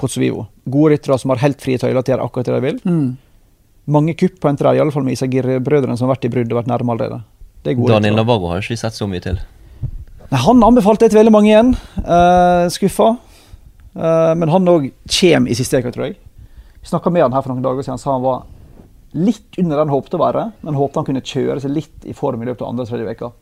Pozzovivo. 0.00 0.46
Gode 0.64 0.94
ryttere 0.94 1.18
som 1.18 1.32
har 1.34 1.42
helt 1.42 1.60
frie 1.60 1.80
tøyler 1.80 2.04
til 2.04 2.14
å 2.14 2.16
gjøre 2.16 2.28
akkurat 2.28 2.48
det 2.48 2.56
de 2.56 2.66
vil. 2.68 2.78
Mm. 2.84 3.08
Mange 3.90 4.14
kupp 4.16 4.38
på 4.40 4.52
NTR, 4.54 4.74
i 4.76 4.82
alle 4.82 4.94
fall 4.94 5.04
med 5.06 5.16
Isagire-brødrene 5.16 5.96
som 5.98 6.06
har 6.08 6.14
vært 6.14 6.28
i 6.28 6.32
brudd 6.32 6.52
og 6.52 6.60
vært 6.60 6.70
nærme 6.70 6.94
allerede. 6.94 7.22
Det 7.64 7.72
er 7.72 7.80
gode 7.80 7.96
Daniel. 7.98 8.16
Navarro 8.20 8.52
har 8.52 8.62
ikke 8.62 8.76
vi 8.76 8.80
sett 8.80 8.96
så 8.96 9.08
mye 9.10 9.24
til. 9.24 9.40
Nei, 10.30 10.40
Han 10.46 10.62
anbefalte 10.64 11.04
det 11.04 11.12
til 11.12 11.20
veldig 11.20 11.34
mange 11.34 11.50
igjen. 11.50 11.74
Uh, 11.98 12.70
skuffa. 12.72 13.12
Uh, 13.90 14.32
men 14.38 14.52
han 14.52 14.70
òg 14.70 14.90
kommer 15.10 15.50
i 15.50 15.58
siste 15.58 15.82
uke, 15.82 15.92
tror 15.92 16.08
jeg. 16.08 16.18
Vi 16.80 16.88
snakka 16.88 17.12
med 17.12 17.26
han 17.26 17.36
her 17.36 17.44
for 17.44 17.52
noen 17.52 17.64
dager 17.64 17.84
siden. 17.84 17.98
Han 17.98 18.02
sa 18.02 18.16
han 18.16 18.24
var 18.24 18.46
litt 19.12 19.58
under 19.58 19.76
den 19.76 19.88
han 19.88 19.94
håpte 19.94 20.16
å 20.16 20.22
være, 20.22 20.44
men 20.64 20.78
håpte 20.78 21.00
han 21.00 21.08
kunne 21.08 21.24
kjøre 21.26 21.60
seg 21.62 21.74
litt 21.74 22.06
i 22.08 22.14
form 22.16 22.42
i 22.42 22.48
løpet 22.48 22.64
av 22.64 22.72
andre 22.72 22.86
tredje 22.88 23.08
veka. 23.08 23.32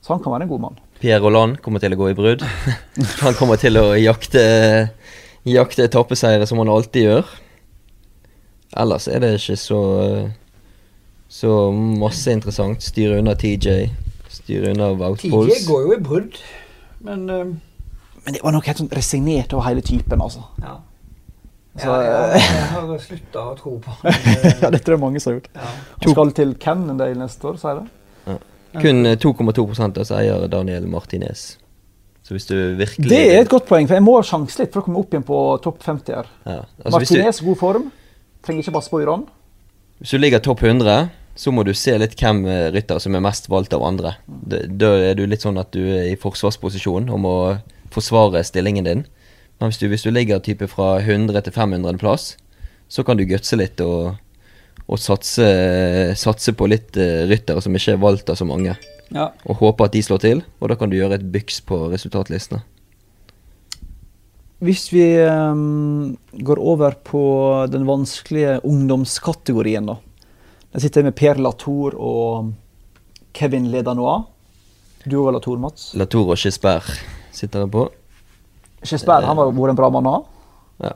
Så 0.00 0.14
han 0.14 0.22
kan 0.22 0.32
være 0.32 0.46
en 0.46 0.52
god 0.52 0.62
mann. 0.62 0.78
Pierre 1.02 1.20
Rolland 1.22 1.58
kommer 1.62 1.82
til 1.82 1.94
å 1.94 1.98
gå 1.98 2.10
i 2.12 2.16
brudd. 2.18 2.44
Han 3.24 3.34
kommer 3.38 3.58
til 3.58 3.74
å 3.80 3.96
jakte, 3.98 4.42
jakte 5.46 5.86
etappeseiere 5.88 6.46
som 6.46 6.60
han 6.62 6.70
alltid 6.70 7.06
gjør. 7.08 7.32
Ellers 8.78 9.08
er 9.10 9.24
det 9.24 9.32
ikke 9.40 9.56
så 9.58 9.80
så 11.28 11.70
masse 11.72 12.32
interessant. 12.32 12.82
Styre 12.82 13.18
unna 13.20 13.34
TJ. 13.38 13.88
Styre 14.32 14.72
unna 14.72 14.92
Wout 14.96 15.20
TJ 15.20 15.64
går 15.68 15.82
jo 15.86 15.96
i 15.96 16.02
brudd, 16.02 16.38
men 17.04 17.26
uh... 17.30 17.48
Men 18.24 18.34
det 18.36 18.42
var 18.44 18.52
nok 18.52 18.66
helt 18.68 18.80
sånn 18.80 18.90
resignert 18.92 19.52
over 19.54 19.64
hele 19.68 19.82
typen, 19.84 20.20
altså. 20.20 20.42
ja. 20.60 20.78
Så, 21.78 21.92
ja, 21.92 22.00
ja, 22.02 22.40
jeg 22.40 22.64
har 22.74 22.98
slutta 23.04 23.44
å 23.52 23.54
tro 23.58 23.76
på 23.84 23.94
det. 24.02 24.14
eh, 24.18 24.58
ja, 24.64 24.70
det 24.74 24.82
tror 24.82 24.96
jeg 24.96 25.02
mange 25.04 25.22
som 25.22 25.32
har 25.32 25.38
gjort. 25.38 25.48
ja. 25.54 25.70
Han 26.02 26.14
skal 26.16 26.34
til 26.40 26.54
Cannondale 26.62 27.18
neste 27.20 27.48
år, 27.50 27.60
sier 27.62 27.80
det. 27.82 28.38
Kun 28.78 29.06
eh, 29.08 29.16
2,2% 29.16 29.96
av 29.96 30.02
oss 30.04 30.12
eier 30.12 30.46
Daniel 30.52 30.86
Martinez. 30.90 31.46
Så 32.26 32.34
hvis 32.36 32.44
du 32.50 32.56
virkelig 32.76 33.08
Det 33.08 33.20
er 33.32 33.38
et 33.40 33.48
godt 33.48 33.64
poeng, 33.70 33.86
for 33.88 33.96
jeg 33.96 34.04
må 34.04 34.18
sjanse 34.26 34.60
litt 34.60 34.74
for 34.74 34.82
å 34.82 34.88
komme 34.88 35.00
opp 35.00 35.14
igjen 35.14 35.24
på 35.24 35.38
topp 35.64 35.78
50 35.86 36.18
her. 36.18 36.26
ja. 36.44 36.58
altså, 36.84 36.98
hvis, 37.00 37.08
du, 37.08 37.16
Martinez, 37.16 37.40
god 37.46 37.60
form. 37.62 37.86
Trenger 38.44 38.66
ikke 38.66 38.74
passe 38.76 38.92
på 38.92 39.00
Iran. 39.02 39.24
hvis 40.02 40.12
du 40.12 40.18
ligger 40.20 40.42
topp 40.44 40.62
100, 40.62 41.08
så 41.38 41.52
må 41.54 41.62
du 41.64 41.72
se 41.74 41.94
litt 41.98 42.18
hvem 42.20 42.42
eh, 42.46 42.66
rytter 42.74 43.00
som 43.00 43.14
er 43.16 43.24
mest 43.24 43.48
valgt 43.48 43.72
av 43.72 43.86
andre. 43.86 44.16
Da 44.26 44.60
da 44.68 44.92
er 45.08 45.14
du 45.16 45.24
litt 45.26 45.46
sånn 45.46 45.58
at 45.58 45.72
du 45.72 45.80
er 45.80 46.10
i 46.10 46.18
forsvarsposisjon 46.20 47.08
og 47.08 47.22
må 47.24 47.34
forsvare 47.94 48.42
stillingen 48.44 48.84
din. 48.84 49.04
Men 49.58 49.70
hvis 49.70 49.80
du, 49.80 49.88
hvis 49.90 50.06
du 50.06 50.12
ligger 50.14 50.42
type 50.44 50.68
fra 50.70 50.96
100 51.00 51.42
til 51.46 51.54
500 51.54 51.98
plass, 51.98 52.36
så 52.88 53.04
kan 53.04 53.18
du 53.18 53.26
gutse 53.28 53.58
litt 53.58 53.80
og, 53.84 54.14
og 54.86 55.02
satse, 55.02 55.48
satse 56.16 56.54
på 56.56 56.68
litt 56.70 56.96
eh, 56.96 57.26
ryttere 57.28 57.62
som 57.64 57.74
ikke 57.74 57.96
er 57.96 58.02
valgt 58.02 58.30
av 58.30 58.38
så 58.38 58.46
mange. 58.48 58.76
Ja. 59.14 59.30
Og 59.48 59.60
håpe 59.62 59.88
at 59.88 59.96
de 59.96 60.02
slår 60.04 60.22
til, 60.24 60.42
og 60.60 60.70
da 60.70 60.78
kan 60.78 60.92
du 60.92 60.98
gjøre 60.98 61.18
et 61.18 61.30
byks 61.34 61.62
på 61.68 61.86
resultatlistene. 61.92 62.62
Hvis 64.58 64.88
vi 64.90 65.04
um, 65.22 66.16
går 66.34 66.58
over 66.58 66.96
på 67.06 67.22
den 67.70 67.84
vanskelige 67.86 68.56
ungdomskategorien, 68.66 69.86
da. 69.86 70.00
Der 70.74 70.82
sitter 70.82 71.00
jeg 71.00 71.08
med 71.12 71.16
Per 71.16 71.38
Latour 71.38 71.94
og 71.94 72.50
Kevin 73.38 73.70
Ledanois. 73.70 74.26
Du 75.06 75.20
og 75.22 75.30
Latour, 75.36 75.60
Mats. 75.62 75.92
Latour 75.94 76.34
og 76.34 76.42
Gisbert 76.42 76.90
sitter 77.32 77.64
jeg 77.64 77.72
på. 77.72 77.86
Jesper, 78.82 79.24
han 79.26 79.38
har 79.38 79.52
vært 79.52 79.72
en 79.74 79.78
bra 79.78 79.90
mann 79.92 80.08
å 80.08 80.16
ha. 80.16 80.20
Ja. 80.88 80.92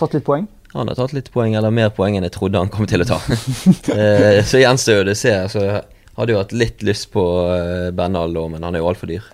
Tatt 0.00 0.16
litt 0.16 0.26
poeng. 0.26 0.48
Han 0.72 0.88
har 0.88 0.98
tatt 0.98 1.14
litt 1.16 1.32
poeng, 1.34 1.56
eller 1.58 1.72
mer 1.74 1.90
poeng 1.94 2.16
enn 2.16 2.26
jeg 2.28 2.36
trodde 2.36 2.60
han 2.60 2.70
kom 2.70 2.86
til 2.90 3.02
å 3.02 3.08
ta. 3.08 3.18
eh, 3.96 4.40
så 4.46 4.60
gjenstår 4.60 5.00
jo 5.00 5.06
det 5.08 5.16
å 5.16 5.20
se. 5.20 5.34
Så 5.50 5.64
jeg 5.64 5.82
hadde 6.18 6.34
jo 6.34 6.40
hatt 6.42 6.54
litt 6.54 6.84
lyst 6.86 7.10
på 7.14 7.24
eh, 7.56 7.90
Bernal 7.96 8.36
men 8.52 8.62
han 8.62 8.76
er 8.76 8.84
jo 8.84 8.90
altfor 8.92 9.10
dyr. 9.10 9.26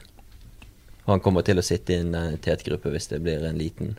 Han 1.07 1.21
kommer 1.23 1.45
til 1.47 1.61
å 1.61 1.67
sitte 1.67 1.95
i 1.95 2.01
en 2.01 2.15
eh, 2.17 2.39
tetgruppe 2.43 2.91
hvis 2.95 3.11
det 3.13 3.21
blir 3.25 3.45
en 3.47 3.61
liten 3.61 3.97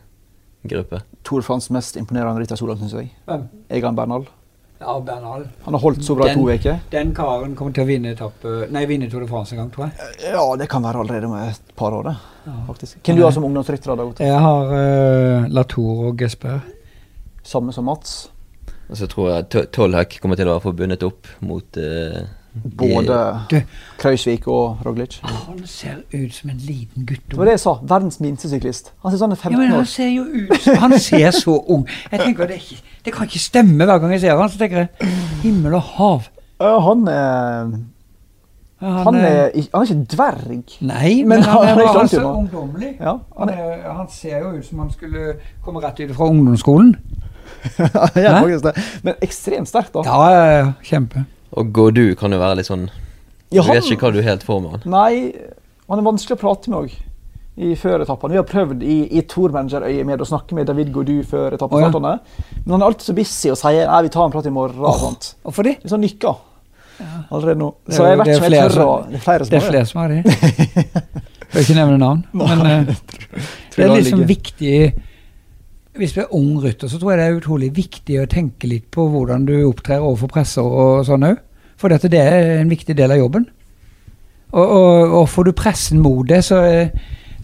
gruppe. 0.68 1.04
Tor 1.22 1.46
Frans 1.46 1.70
mest 1.70 1.96
imponerende 2.00 2.42
rytter 2.42 2.58
så 2.58 2.66
langt, 2.66 2.82
syns 2.82 2.96
jeg. 2.98 3.12
Egan 3.70 3.96
Bernal. 3.96 4.26
Ja, 4.80 5.00
Bernal. 5.02 5.48
Han 5.64 5.74
har 5.74 5.80
holdt 5.82 6.04
så 6.06 6.14
bra 6.14 6.28
i 6.30 6.34
to 6.34 6.44
uker. 6.50 6.76
Den 6.92 7.10
karen 7.14 7.56
kommer 7.58 7.72
til 7.74 7.82
å 7.82 7.88
vinne 7.88 8.12
etappe 8.14 8.68
Nei, 8.70 8.84
vinne 8.86 9.08
Tour 9.10 9.24
de 9.24 9.26
France 9.30 9.52
en 9.56 9.58
gang, 9.64 9.70
tror 9.74 9.88
jeg. 9.88 10.12
Ja, 10.30 10.44
det 10.60 10.68
kan 10.70 10.84
være 10.86 11.00
allerede 11.02 11.26
om 11.26 11.34
et 11.40 11.72
par 11.76 11.96
år, 11.96 12.06
det. 12.12 12.16
Ja. 12.46 12.54
faktisk. 12.68 13.00
Hvem 13.04 13.16
du 13.18 13.24
har 13.26 13.34
som 13.34 13.44
ungdomsrytter? 13.48 14.04
Jeg 14.22 14.38
har 14.44 14.70
uh, 14.70 15.48
Latour 15.50 16.04
og 16.12 16.22
Gesper. 16.22 16.60
Samme 17.42 17.72
som 17.74 17.84
Mats. 17.90 18.28
Og 18.88 18.96
så 18.96 19.06
tror 19.10 19.32
jeg 19.34 19.48
To- 19.52 19.66
Tollhaug 19.80 20.14
kommer 20.22 20.38
til 20.38 20.46
å 20.48 20.54
være 20.54 20.64
forbundet 20.64 21.02
opp 21.04 21.26
mot 21.44 21.76
eh, 21.76 21.82
de- 21.82 22.26
Både 22.64 23.18
Krausvik 23.98 24.46
og 24.48 24.78
Roglic. 24.86 25.18
Han 25.22 25.60
ser 25.66 26.00
ut 26.12 26.34
som 26.34 26.50
en 26.50 26.56
liten 26.62 27.06
Det 27.06 27.36
var 27.36 27.44
det 27.44 27.56
jeg 27.58 27.60
sa. 27.60 27.74
Verdens 27.82 28.20
minste 28.20 28.48
syklist. 28.50 28.92
Han 29.02 29.12
ser 29.12 29.18
sånn 29.22 29.32
ut 29.32 29.38
Ja, 29.38 29.50
15 29.50 29.58
men 29.58 29.76
han 29.76 29.86
ser 29.86 30.08
jo 30.08 30.24
ut 30.24 30.56
som 30.62 30.80
Han 30.84 30.98
ser 30.98 31.30
så 31.30 31.58
ung 31.68 31.86
Jeg 32.12 32.20
tenker 32.20 32.46
det, 32.50 32.60
ikke, 32.62 32.82
det 33.04 33.14
kan 33.14 33.26
ikke 33.28 33.42
stemme 33.42 33.84
hver 33.88 33.98
gang 34.02 34.12
jeg 34.16 34.24
ser 34.26 34.36
han 34.38 34.50
Så 34.50 34.58
tenker 34.58 34.84
jeg 34.86 35.12
himmel 35.42 35.78
og 35.78 35.82
hav. 35.98 36.28
Han 36.60 37.08
er 37.08 37.78
han, 38.78 38.92
Han 39.04 39.14
er, 39.14 39.50
han 39.74 39.82
er 39.82 39.86
ikke 39.90 40.04
dverg. 40.14 40.74
Nei, 40.86 41.14
Men 41.24 41.28
men, 41.28 41.42
han, 41.42 41.66
han 41.66 41.80
er 41.82 42.02
er 42.02 42.06
så 42.06 42.22
ungdommelig. 42.22 42.92
Ja, 43.00 43.16
Han, 43.38 43.48
er, 43.50 43.88
han 43.90 44.06
ser 44.10 44.38
jo 44.38 44.52
ut 44.58 44.66
som 44.66 44.78
han 44.78 44.92
skulle 44.94 45.32
komme 45.64 45.82
rett 45.82 45.98
ut 46.00 46.14
fra 46.14 46.28
ungdomsskolen. 46.30 46.94
Er 47.78 48.38
faktisk 48.38 48.64
det. 48.64 48.74
Men 49.02 49.14
ekstremt 49.22 49.68
sterk, 49.68 49.90
da. 49.94 50.02
Ja, 50.06 50.30
ja, 50.30 50.44
ja, 50.58 50.72
kjempe. 50.84 51.24
Og 51.56 51.72
Godu 51.72 52.14
kan 52.18 52.32
jo 52.34 52.40
være 52.40 52.60
litt 52.60 52.68
sånn 52.68 52.88
Ja, 53.54 53.62
Du 53.62 53.70
vet 53.72 53.86
ikke 53.88 54.08
hva 54.08 54.14
du 54.16 54.22
helt 54.24 54.44
får 54.44 54.58
med 54.64 54.74
han. 54.76 54.88
Nei, 54.92 55.12
han 55.88 56.00
er 56.00 56.04
vanskelig 56.04 56.36
å 56.36 56.42
prate 56.42 56.72
med 56.72 56.82
òg. 56.82 56.96
I 57.58 57.72
før 57.74 58.04
etappene. 58.04 58.36
Vi 58.36 58.38
har 58.38 58.46
prøvd 58.46 58.82
i, 58.86 58.98
i 59.18 59.22
Tourmanager-øyemed 59.26 60.20
å 60.22 60.26
snakke 60.28 60.54
med 60.54 60.68
David 60.68 60.92
Godu 60.94 61.16
før 61.26 61.56
Å, 61.58 61.80
ja. 61.80 61.88
Men 61.90 62.74
han 62.76 62.84
er 62.84 62.86
alltid 62.86 63.08
så 63.08 63.14
busy 63.16 63.50
og 63.50 63.58
sier 63.58 63.88
nei, 63.88 64.02
vi 64.06 64.12
tar 64.14 64.28
en 64.28 64.34
prat 64.34 64.46
i 64.46 64.52
morgen. 64.54 64.78
og 64.78 64.92
Åh, 64.92 65.00
sånt. 65.00 65.32
Hvorfor 65.42 65.66
det? 65.66 65.78
Det 65.80 65.88
er 65.88 65.94
sånn 65.96 66.04
nykka 66.06 66.36
allerede 67.30 67.58
nå. 67.58 67.72
Så 67.88 68.06
jeg 68.06 68.18
vet 68.18 68.30
ikke 68.32 68.46
om 68.46 68.54
jeg 68.54 68.70
tør 68.70 68.84
å 68.84 68.94
Det 69.08 69.18
er 69.18 69.24
flere 69.24 69.44
som 69.44 69.50
Det 69.50 69.58
er 69.58 69.64
har 69.64 69.72
flere 69.72 69.90
som 69.90 70.00
har 70.02 70.14
det. 70.14 70.22
Bør 71.52 71.64
ikke 71.64 71.76
nevne 71.78 71.98
navn. 72.02 72.24
Men 72.36 72.62
uh, 72.62 72.94
det 73.76 73.84
er 73.84 73.94
liksom 73.96 74.24
viktig 74.28 74.74
Hvis 75.98 76.14
du 76.14 76.22
er 76.22 76.34
ung 76.34 76.56
rytter, 76.62 76.88
så 76.88 76.98
tror 77.00 77.12
jeg 77.12 77.20
det 77.20 77.26
er 77.28 77.38
utrolig 77.40 77.68
viktig 77.76 78.20
å 78.22 78.30
tenke 78.30 78.70
litt 78.70 78.86
på 78.94 79.08
hvordan 79.10 79.46
du 79.48 79.54
opptrer 79.66 79.98
overfor 79.98 80.30
presser 80.38 80.66
og 80.66 81.04
sånn 81.08 81.26
òg. 81.26 81.44
For 81.78 81.90
dette, 81.92 82.10
det 82.10 82.20
er 82.22 82.56
en 82.60 82.70
viktig 82.70 82.94
del 82.98 83.14
av 83.14 83.20
jobben. 83.20 83.44
Og, 84.50 84.64
og, 84.64 85.12
og 85.20 85.28
får 85.28 85.48
du 85.48 85.52
pressen 85.58 86.00
mot 86.02 86.24
det, 86.26 86.40
så, 86.46 86.62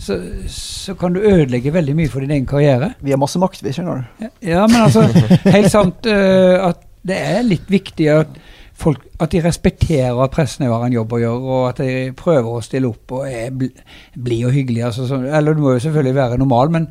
så, 0.01 0.17
så 0.51 0.95
kan 0.99 1.15
du 1.15 1.21
ødelegge 1.21 1.75
veldig 1.75 1.95
mye 1.99 2.11
for 2.11 2.25
din 2.25 2.33
egen 2.35 2.49
karriere. 2.49 2.95
Vi 3.05 3.13
har 3.13 3.21
masse 3.21 3.39
makt, 3.43 3.63
vi, 3.63 3.75
skjønner 3.77 4.01
du. 4.01 4.29
Ja, 4.49 4.65
men 4.71 4.81
altså, 4.87 5.05
helt 5.45 5.71
sant 5.75 6.09
uh, 6.09 6.71
at 6.71 6.83
det 7.05 7.19
er 7.21 7.45
litt 7.47 7.69
viktig 7.69 8.09
at 8.15 8.39
folk 8.75 9.05
at 9.23 9.31
de 9.31 9.43
respekterer 9.45 10.17
at 10.25 10.33
pressen 10.35 10.65
har 10.67 10.83
en 10.83 10.95
jobb 10.97 11.13
å 11.15 11.21
gjøre, 11.23 11.43
og 11.45 11.67
at 11.69 11.83
de 11.85 12.15
prøver 12.19 12.49
å 12.57 12.63
stille 12.65 12.89
opp 12.91 13.13
og 13.15 13.29
er 13.29 13.53
bl- 13.55 13.75
blid 14.17 14.49
og 14.49 14.57
hyggelig. 14.57 14.87
Altså, 14.89 15.21
eller 15.23 15.55
du 15.55 15.63
må 15.63 15.77
jo 15.77 15.85
selvfølgelig 15.85 16.17
være 16.17 16.41
normal, 16.41 16.73
men, 16.75 16.89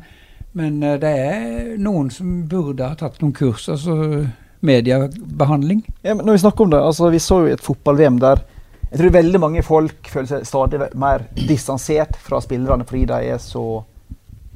men 0.54 0.82
eh, 0.82 0.96
det 1.02 1.12
er 1.20 1.76
noen 1.82 2.10
som 2.14 2.40
burde 2.50 2.86
ha 2.88 2.96
tatt 2.98 3.20
noen 3.22 3.34
kurs, 3.36 3.68
altså 3.72 3.96
mediebehandling. 4.64 5.82
Ja, 6.06 6.14
men 6.14 6.24
når 6.24 6.38
vi 6.38 6.42
snakker 6.46 6.64
om 6.64 6.70
det, 6.72 6.80
altså 6.80 7.10
Vi 7.12 7.18
så 7.20 7.42
jo 7.44 7.52
et 7.52 7.64
fotball-VM 7.64 8.20
der 8.22 8.44
jeg 8.94 9.00
tror 9.00 9.10
veldig 9.16 9.38
mange 9.42 9.62
folk 9.66 10.06
føler 10.06 10.28
seg 10.30 10.44
stadig 10.46 10.78
mer 11.02 11.24
distansert 11.34 12.14
fra 12.22 12.38
spillerne 12.44 12.84
fordi 12.86 13.08
de 13.10 13.16
er 13.32 13.40
så 13.42 13.82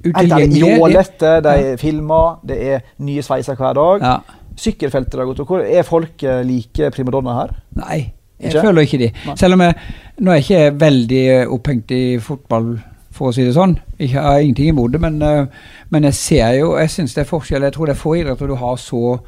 jålete, 0.05 1.33
de 1.43 1.55
er 1.73 1.81
filmer, 1.81 2.37
det 2.47 2.59
er 2.75 2.85
nye 3.03 3.25
sveiser 3.27 3.59
hver 3.59 3.75
dag. 3.75 4.05
Ja. 4.05 4.45
Sykkelfeltet, 4.59 5.43
hvor 5.43 5.63
er 5.63 5.83
folk 5.87 6.23
eh, 6.23 6.45
like 6.47 6.93
primadonna 6.95 7.35
her? 7.41 7.57
Nei, 7.79 7.99
jeg 8.39 8.53
Ikke? 8.53 8.63
føler 8.69 8.87
ikke 8.87 9.01
de. 9.03 9.11
Nei. 9.27 9.35
Selv 9.43 9.59
om 9.59 9.65
jeg 9.67 9.75
nå 10.23 10.31
er 10.31 10.39
jeg 10.39 10.47
ikke 10.47 10.81
veldig 10.85 11.23
eh, 11.35 11.53
opphengt 11.59 11.95
i 11.99 12.03
fotball, 12.23 12.73
for 13.19 13.29
å 13.31 13.35
si 13.37 13.45
det 13.45 13.55
sånn. 13.57 13.77
Jeg 13.99 14.15
har 14.17 14.39
ingenting 14.41 14.71
imot 14.73 14.95
det, 14.95 15.01
men, 15.03 15.21
eh, 15.23 15.47
men 15.91 16.07
jeg 16.09 16.15
ser 16.15 16.57
jo 16.61 16.73
Jeg 16.79 16.91
syns 16.95 17.15
det 17.17 17.25
er 17.27 17.31
forskjell. 17.33 17.67
Jeg 17.67 17.75
tror 17.77 17.87
det 17.91 17.97
er 17.97 18.03
få 18.03 18.15
idretter 18.21 18.49
du 18.49 18.55
har 18.61 18.77
så 18.81 19.19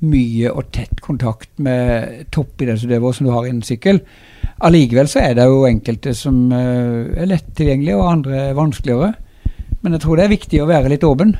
mye 0.00 0.52
og 0.54 0.68
tett 0.70 1.00
kontakt 1.02 1.48
med 1.58 2.28
toppidrettsutøvere 2.30 3.14
som 3.16 3.26
du 3.26 3.32
har 3.34 3.48
innen 3.48 3.64
sykkel. 3.66 3.98
Allikevel 4.62 5.08
så 5.10 5.24
er 5.24 5.34
det 5.38 5.46
jo 5.50 5.64
enkelte 5.66 6.12
som 6.14 6.52
eh, 6.54 7.18
er 7.22 7.26
lett 7.32 7.48
tilgjengelige, 7.58 7.96
og 7.98 8.12
andre 8.12 8.44
er 8.50 8.54
vanskeligere. 8.58 9.14
Men 9.82 9.94
jeg 9.94 10.02
tror 10.04 10.16
det 10.18 10.24
er 10.28 10.32
viktig 10.36 10.60
å 10.62 10.68
være 10.70 10.90
litt 10.92 11.04
åpen. 11.06 11.34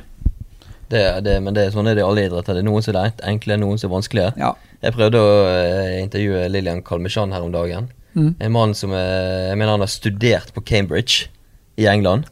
Det, 0.89 1.01
det, 1.23 1.35
men 1.45 1.53
det 1.53 1.67
sånn 1.73 1.87
er 1.87 1.95
det 1.95 2.01
i 2.01 2.07
alle 2.07 2.25
idretter. 2.25 2.55
Det 2.57 2.63
er 2.63 2.67
noen 2.67 2.81
som 2.83 2.95
er 2.97 3.09
enk- 3.11 3.23
enkle, 3.31 3.57
noen 3.61 3.77
som 3.77 3.91
er 3.91 3.95
vanskelige. 3.99 4.29
Ja. 4.41 4.53
Jeg 4.81 4.95
prøvde 4.95 5.19
å 5.21 5.33
eh, 5.51 5.97
intervjue 6.01 6.47
Lillian 6.49 6.79
Kalmesjan 6.87 7.35
her 7.35 7.45
om 7.45 7.51
dagen. 7.53 7.89
Mm. 8.15 8.31
En 8.41 8.51
mann 8.55 8.71
som 8.75 8.91
er, 8.97 9.51
jeg 9.51 9.59
mener 9.59 9.75
han 9.75 9.83
har 9.85 9.91
studert 9.91 10.49
på 10.55 10.63
Cambridge 10.65 11.27
i 11.79 11.87
England. 11.87 12.27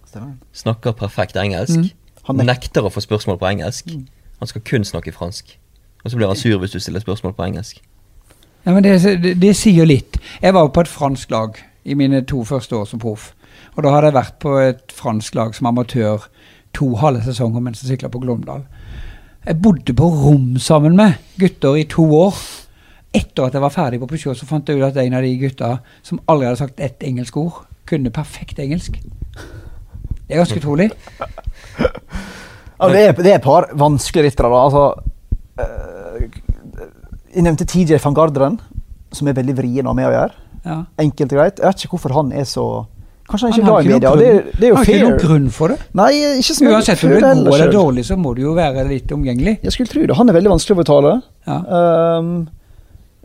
Snakker 0.53 0.91
perfekt 0.97 1.37
engelsk. 1.39 1.77
Mm. 1.79 1.89
Han 2.27 2.35
nek- 2.41 2.47
nekter 2.51 2.83
å 2.87 2.91
få 2.91 3.01
spørsmål 3.03 3.39
på 3.39 3.47
engelsk. 3.49 3.87
Han 4.39 4.47
skal 4.51 4.61
kun 4.67 4.83
snakke 4.85 5.13
fransk. 5.15 5.55
Og 6.03 6.11
så 6.11 6.17
blir 6.19 6.27
han 6.27 6.35
sur 6.39 6.59
hvis 6.59 6.71
du 6.75 6.79
stiller 6.79 6.99
spørsmål 7.03 7.33
på 7.37 7.45
engelsk. 7.47 7.79
Ja, 8.65 8.73
men 8.73 8.83
det, 8.83 8.97
det, 9.23 9.37
det 9.41 9.55
sier 9.55 9.87
litt. 9.87 10.19
Jeg 10.41 10.53
var 10.53 10.67
på 10.75 10.83
et 10.83 10.91
fransk 10.91 11.31
lag 11.31 11.55
i 11.87 11.93
mine 11.95 12.21
to 12.27 12.43
første 12.43 12.75
år 12.75 12.85
som 12.89 12.99
proff. 12.99 13.31
Og 13.77 13.83
da 13.83 13.93
hadde 13.93 14.09
jeg 14.11 14.17
vært 14.17 14.39
på 14.43 14.57
et 14.59 14.91
fransk 14.93 15.35
lag 15.39 15.55
som 15.55 15.69
amatør 15.71 16.27
to 16.75 16.91
halve 16.99 17.23
sesonger 17.23 17.63
mens 17.63 17.81
jeg 17.83 17.93
sykla 17.95 18.09
på 18.11 18.19
Glåmdal. 18.19 18.65
Jeg 19.47 19.61
bodde 19.63 19.93
på 19.95 20.09
rom 20.11 20.57
sammen 20.59 20.95
med 20.99 21.15
gutter 21.39 21.77
i 21.79 21.85
to 21.87 22.03
år. 22.17 22.35
Etter 23.15 23.47
at 23.47 23.55
jeg 23.55 23.63
var 23.63 23.71
ferdig 23.71 24.01
på 24.01 24.09
Peugeot, 24.11 24.35
så 24.37 24.45
fant 24.45 24.67
jeg 24.67 24.77
ut 24.77 24.83
at 24.83 24.97
en 24.99 25.15
av 25.15 25.23
de 25.23 25.31
gutta 25.39 25.77
som 26.03 26.19
aldri 26.27 26.49
hadde 26.49 26.59
sagt 26.59 26.79
ett 26.83 27.03
engelsk 27.07 27.37
ord, 27.39 27.63
kunne 27.87 28.11
perfekt 28.11 28.59
engelsk. 28.59 28.99
Det 30.27 30.35
er 30.35 30.41
ganske 30.43 30.59
utrolig. 30.59 30.89
Ja, 32.77 32.89
det, 32.91 32.99
er, 33.01 33.13
det 33.15 33.31
er 33.31 33.37
et 33.39 33.45
par 33.45 33.69
vanskelige 33.73 34.27
ryttere. 34.27 34.59
Altså, 34.59 34.83
eh, 35.59 36.27
Jeg 37.35 37.45
nevnte 37.45 37.65
TJ 37.65 37.97
van 38.03 38.17
Garderen, 38.17 38.59
som 39.13 39.27
er 39.29 39.37
veldig 39.37 39.55
vrien 39.57 39.87
å 39.87 39.93
ha 39.93 39.97
med 39.97 40.09
å 40.09 40.13
gjøre. 40.13 40.35
Ja. 40.67 40.77
Enkelt 40.99 41.33
og 41.33 41.39
greit. 41.39 41.59
Jeg 41.61 41.71
vet 41.71 41.83
ikke 41.85 41.95
hvorfor 41.95 42.15
han 42.17 42.31
er 42.35 42.45
så 42.49 42.67
Kanskje 43.27 43.49
han 43.49 43.51
Han 43.51 43.59
ikke 43.59 43.67
er 43.67 43.71
glad 43.71 43.87
i 43.87 43.93
media. 43.93 44.11
Det, 44.15 44.51
det 44.55 44.63
er 44.63 44.69
jo 44.69 44.75
har 44.77 44.85
ikke 44.87 44.99
noen 45.03 45.17
grunn 45.19 45.47
for 45.51 45.73
det. 45.73 45.75
Nei, 45.99 46.11
ikke 46.39 46.53
som 46.55 46.67
Uansett 46.69 47.01
om 47.03 47.09
du 47.09 47.15
er 47.17 47.23
god 47.25 47.31
eller 47.41 47.57
selv. 47.59 47.73
dårlig, 47.75 48.05
så 48.07 48.15
må 48.15 48.31
du 48.37 48.41
jo 48.45 48.53
være 48.55 48.85
litt 48.87 49.11
omgjengelig. 49.11 49.57
Jeg 49.67 49.73
skulle 49.75 49.91
tro 49.91 50.03
det. 50.07 50.15
Han 50.15 50.31
er 50.31 50.37
veldig 50.37 50.53
vanskelig 50.53 50.77
å 50.77 50.79
betale. 50.79 51.11
Ja. 51.49 51.57
Um, 52.21 52.29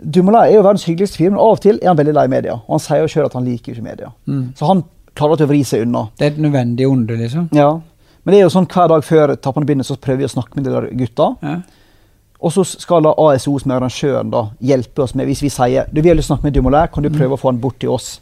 Dumoulin 0.02 0.40
er 0.40 0.56
jo 0.56 0.64
verdens 0.66 0.88
hyggeligste 0.88 1.20
fyr, 1.20 1.30
men 1.30 1.38
av 1.38 1.54
og 1.54 1.62
til 1.62 1.78
er 1.78 1.92
han 1.92 2.00
veldig 2.00 2.16
lei 2.18 2.24
media. 2.32 2.56
Og 2.64 2.74
han 2.74 2.82
sier 2.82 3.04
jo 3.04 3.12
sjøl 3.14 3.28
at 3.28 3.36
han 3.38 3.46
liker 3.46 3.76
ikke 3.76 3.86
media. 3.86 4.10
Mm. 4.26 4.42
Så 4.58 4.66
han 4.72 4.82
klarer 5.18 5.40
til 5.40 5.48
å 5.48 5.52
vri 5.52 5.62
seg 5.66 5.86
unna. 5.86 6.06
Det 6.18 6.26
er 6.26 6.34
et 6.34 6.42
nødvendig 6.42 6.88
onde, 6.88 7.16
liksom. 7.20 7.48
Ja. 7.56 7.70
Men 8.22 8.34
det 8.34 8.40
er 8.40 8.44
jo 8.46 8.52
sånn 8.54 8.68
hver 8.70 8.90
dag 8.92 9.04
før 9.06 9.34
Tappene 9.36 9.66
begynner, 9.66 9.86
så 9.86 9.98
prøver 9.98 10.22
vi 10.22 10.28
å 10.28 10.32
snakke 10.32 10.58
med 10.58 10.66
de 10.68 10.74
der 10.74 10.88
gutta. 10.98 11.32
Ja. 11.42 11.56
Og 12.42 12.54
så 12.54 12.64
skal 12.66 13.04
da 13.06 13.12
ASO, 13.22 13.54
som 13.62 13.70
er 13.70 13.78
arrangøren, 13.78 14.30
da, 14.32 14.46
hjelpe 14.58 15.04
oss 15.04 15.12
med 15.14 15.28
Hvis 15.30 15.44
vi 15.44 15.50
sier 15.52 15.86
du 15.94 16.00
vil 16.02 16.18
snakke 16.22 16.48
med 16.48 16.56
Dumoulin, 16.56 16.90
kan 16.90 17.04
du 17.04 17.10
prøve 17.14 17.36
å 17.36 17.40
få 17.40 17.52
han 17.52 17.60
bort 17.62 17.78
til 17.82 17.92
oss 17.94 18.16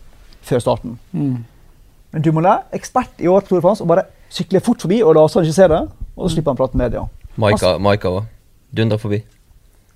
før 0.44 0.60
starten. 0.60 0.98
Mm. 1.16 1.38
Men 2.12 2.24
Dumoulin, 2.26 2.66
ekspert 2.76 3.20
i 3.22 3.30
år 3.32 3.46
tror 3.46 3.60
jeg 3.60 3.80
og 3.80 3.88
bare 3.88 4.04
sykler 4.30 4.64
fort 4.64 4.84
forbi 4.84 5.00
og 5.02 5.14
lar 5.16 5.28
oss 5.28 5.38
ikke 5.40 5.56
se 5.56 5.68
det. 5.72 5.80
Og 6.16 6.26
så 6.26 6.34
slipper 6.34 6.52
han 6.52 6.60
prate 6.60 6.76
med 6.76 6.90
media. 6.90 7.06
Maika 7.40 7.76
Maika 7.80 8.12
òg. 8.12 8.28
Dunder 8.76 9.00
forbi. 9.00 9.22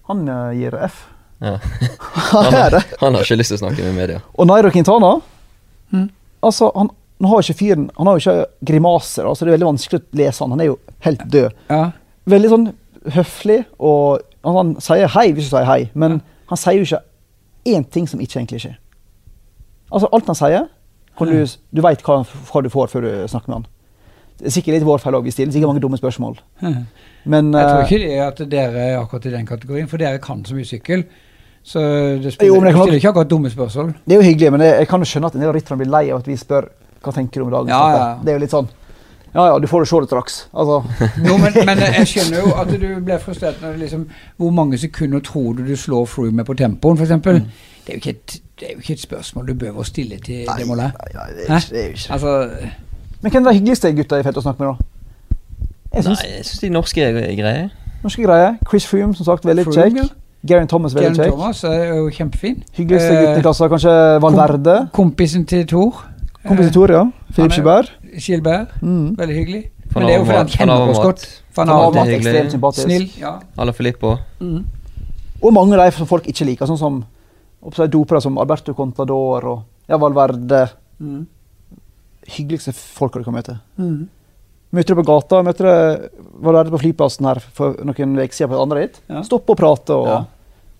Han 0.09 0.25
uh, 0.29 0.53
gir 0.57 0.75
F. 0.89 1.05
Ja. 1.45 1.59
Han 2.33 2.53
har, 2.55 2.71
det. 2.71 2.81
han 3.01 3.15
har 3.15 3.25
ikke 3.27 3.37
lyst 3.37 3.51
til 3.53 3.59
å 3.59 3.63
snakke 3.67 3.85
med 3.85 3.97
media. 3.99 4.21
Og 4.39 4.47
Nairo 4.49 4.71
Quintana 4.73 5.19
Mm. 5.93 6.09
Altså, 6.45 6.69
han, 6.77 6.91
han 7.23 7.31
har 7.31 7.43
ikke 7.45 7.57
fyren 7.59 7.89
Han 7.97 8.09
har 8.11 8.19
jo 8.19 8.23
ikke 8.25 8.67
grimaser, 8.69 9.27
altså 9.29 9.45
det 9.45 9.53
er 9.53 9.57
veldig 9.59 9.71
vanskelig 9.73 10.01
å 10.01 10.21
lese 10.21 10.45
han. 10.45 10.55
Han 10.55 10.63
er 10.65 10.71
jo 10.71 10.79
helt 11.07 11.27
død. 11.33 11.59
Ja. 11.73 11.83
Veldig 12.35 12.53
sånn 12.53 12.71
høflig, 13.15 13.59
og 13.79 14.23
han, 14.45 14.57
han 14.61 14.73
sier 14.85 15.11
hei 15.17 15.27
hvis 15.33 15.51
du 15.51 15.55
sier 15.57 15.69
hei, 15.69 15.83
men 15.93 16.21
han 16.51 16.61
sier 16.61 16.81
jo 16.81 16.87
ikke 16.89 17.03
én 17.75 17.85
ting 17.89 18.09
som 18.09 18.21
ikke 18.21 18.41
egentlig 18.41 18.63
skjer. 18.65 18.79
Altså, 19.93 20.09
alt 20.13 20.29
han 20.33 20.39
sier, 20.39 20.67
kan 21.19 21.31
du, 21.31 21.45
du 21.47 21.83
veit 21.85 22.03
hva, 22.05 22.23
hva 22.25 22.63
du 22.65 22.71
får 22.73 22.91
før 22.93 23.05
du 23.07 23.11
snakker 23.31 23.53
med 23.53 23.59
han. 23.61 23.67
Det 24.41 24.49
er 24.51 24.55
sikkert 24.57 24.75
litt 24.79 24.87
vår 24.89 25.03
feil 25.03 25.15
òg, 25.15 25.27
vi 25.29 25.33
stiller 25.35 25.55
sikkert 25.55 25.71
mange 25.71 25.83
dumme 25.85 26.01
spørsmål. 26.01 26.41
Men 27.31 27.53
Jeg 27.55 27.69
tror 27.69 27.79
eh, 27.79 27.85
ikke 27.87 28.01
det 28.03 28.17
at 28.25 28.41
dere 28.51 28.87
er 28.89 28.97
akkurat 28.99 29.29
i 29.31 29.35
den 29.37 29.47
kategorien, 29.47 29.87
for 29.91 30.03
dere 30.03 30.19
kan 30.23 30.43
så 30.49 30.57
mye 30.57 30.67
sykkel. 30.69 31.05
Så 31.65 31.81
det 32.21 32.35
spiller, 32.35 32.51
Jo, 32.55 32.61
det 32.61 32.75
stiller 32.77 32.99
ikke 33.01 33.09
akkurat 33.15 33.31
dumme 33.31 33.51
spørsmål. 33.51 33.95
det 34.05 34.13
er 34.13 34.19
jo 34.21 34.25
hyggelig, 34.29 34.51
men 34.53 34.61
jeg, 34.61 34.79
jeg 34.83 34.89
kan 34.89 35.01
jo 35.01 35.07
skjønne 35.09 35.27
at 35.31 35.35
en 35.35 35.41
del 35.41 35.49
av 35.49 35.55
rytterne 35.57 35.79
blir 35.81 35.89
lei 35.95 36.11
av 36.13 36.19
at 36.21 36.27
vi 36.29 36.37
spør 36.37 36.67
hva 37.05 37.13
tenker 37.13 37.41
du 37.41 37.45
om 37.47 37.53
dagens 37.55 37.71
Ja, 37.73 37.85
ja. 37.97 38.09
Det 38.25 38.29
er 38.33 38.37
jo 38.39 38.43
litt 38.43 38.53
sånn 38.53 38.69
Ja 39.35 39.47
ja, 39.49 39.55
du 39.59 39.67
får 39.67 39.81
jo 39.83 39.87
se 39.91 40.01
det 40.05 40.09
straks. 40.11 40.35
Altså, 40.55 40.77
Jo, 41.29 41.37
men, 41.41 41.57
men 41.67 41.81
jeg 41.87 42.07
skjønner 42.13 42.45
jo 42.45 42.53
at 42.61 42.69
du 42.69 42.85
blir 43.01 43.19
frustrert 43.25 43.63
når 43.65 43.73
det 43.73 43.81
liksom 43.87 44.05
Hvor 44.37 44.51
mange 44.61 44.79
sekunder 44.79 45.21
tror 45.25 45.55
du 45.57 45.65
du 45.67 45.75
slår 45.77 46.05
Froome 46.07 46.37
med 46.43 46.45
på 46.47 46.55
tempoen, 46.61 46.97
f.eks.? 47.01 47.09
eksempel 47.11 47.41
Det, 47.41 47.89
er 47.89 47.93
jo 47.97 48.01
ikke 48.03 48.11
et- 48.19 48.41
det 48.61 48.69
er 48.69 48.73
jo 48.77 48.79
ikke 48.85 48.93
et 48.93 49.01
spørsmål 49.01 49.47
du 49.49 49.55
bør 49.55 49.83
stille 49.83 50.17
til 50.23 50.45
nei, 50.47 50.59
Demoulin. 50.61 50.93
nei, 50.95 51.09
nei, 51.15 51.25
det 51.35 51.49
er 51.49 51.57
ikke, 51.57 51.71
det 51.75 51.81
er 51.85 51.89
ikke. 51.89 52.13
Altså, 52.13 52.51
Men 53.23 53.33
hvem 53.33 53.47
er 53.47 53.51
de 53.51 53.57
hyggeligste 53.59 53.91
gutta 53.97 54.21
i 54.21 54.23
feltet 54.23 54.39
å 54.39 54.45
snakke 54.45 54.61
med, 54.63 54.69
da? 54.69 54.77
Jeg 55.95 56.05
Nei, 56.05 56.15
jeg 56.37 56.45
syns 56.47 56.61
de 56.63 56.69
norske 56.71 57.01
greier. 57.01 57.69
Norske 58.05 58.23
greier. 58.23 58.55
Chris 58.71 58.87
Froome, 58.87 59.15
som 59.19 59.27
sagt, 59.27 59.45
veldig 59.49 59.65
kjekk. 59.75 59.99
Geraint 60.45 60.69
Thomas, 60.69 60.93
Geraint. 60.93 61.17
Thomas 61.17 61.63
er 61.65 61.95
jo 61.97 62.09
kjempefin. 62.13 62.59
Hyggeligste 62.77 63.13
Eh, 63.15 63.21
gutten 63.23 63.39
i 63.39 63.45
klassa, 63.47 63.69
kanskje 63.73 63.95
Valverde. 64.21 64.75
Kompisen 64.93 65.47
til 65.49 65.65
Thor. 65.67 66.03
Kompisen 66.45 66.71
til 66.73 66.75
Tor, 66.81 66.93
ja. 66.93 67.05
Filip 67.33 67.53
Skilberg. 67.57 67.89
Skilberg. 68.21 68.67
Mm. 68.83 69.17
Veldig 69.17 69.37
hyggelig. 69.39 69.63
Men 69.95 70.07
det 70.07 70.15
er 70.15 70.19
jo 70.19 70.25
fordi 70.27 70.37
han 70.39 70.53
kjenner 70.53 70.89
oss 70.91 70.99
godt. 71.01 71.25
Van 71.57 71.69
Han 71.69 71.77
har 71.79 71.87
er 71.87 71.99
vært 72.01 72.15
ekstremt 72.19 72.53
sympatisk. 72.53 72.87
Snill. 72.89 73.07
Ja. 73.21 73.39
Ala 73.59 73.73
Filippo. 73.73 74.17
Mm. 74.41 74.65
Og 75.43 75.53
mange 75.55 75.79
av 75.79 75.85
de 75.87 75.97
som 75.97 76.07
folk 76.11 76.27
ikke 76.27 76.47
liker, 76.49 76.67
sånn 76.67 76.79
som 76.81 77.05
dopere 77.89 78.21
som 78.21 78.37
Alberto 78.39 78.75
Contador 78.75 79.45
og 79.49 79.63
ja, 79.89 79.97
Valverde. 79.97 80.67
Mm. 81.01 81.27
Hyggeligste 82.37 82.73
folka 82.75 83.21
du 83.21 83.25
kan 83.25 83.37
møte. 83.37 83.59
Mm. 83.79 84.09
Møter 84.75 84.95
du 84.97 85.01
på 85.03 85.07
gata, 85.07 85.43
møter 85.47 85.69
du 85.69 86.21
Valverde 86.45 86.73
på 86.75 86.81
flyplassen 86.83 87.29
her 87.29 87.41
for 87.55 87.77
noen 87.87 88.17
uker 88.19 88.35
siden 88.35 88.51
på 88.51 88.57
et 88.59 88.65
andre 88.65 88.81
hit. 88.87 89.01
Ja. 89.09 89.23
Stopp 89.23 89.49
og 89.53 89.61
prate 89.61 89.95
og 89.95 90.09
Ja. 90.09 90.25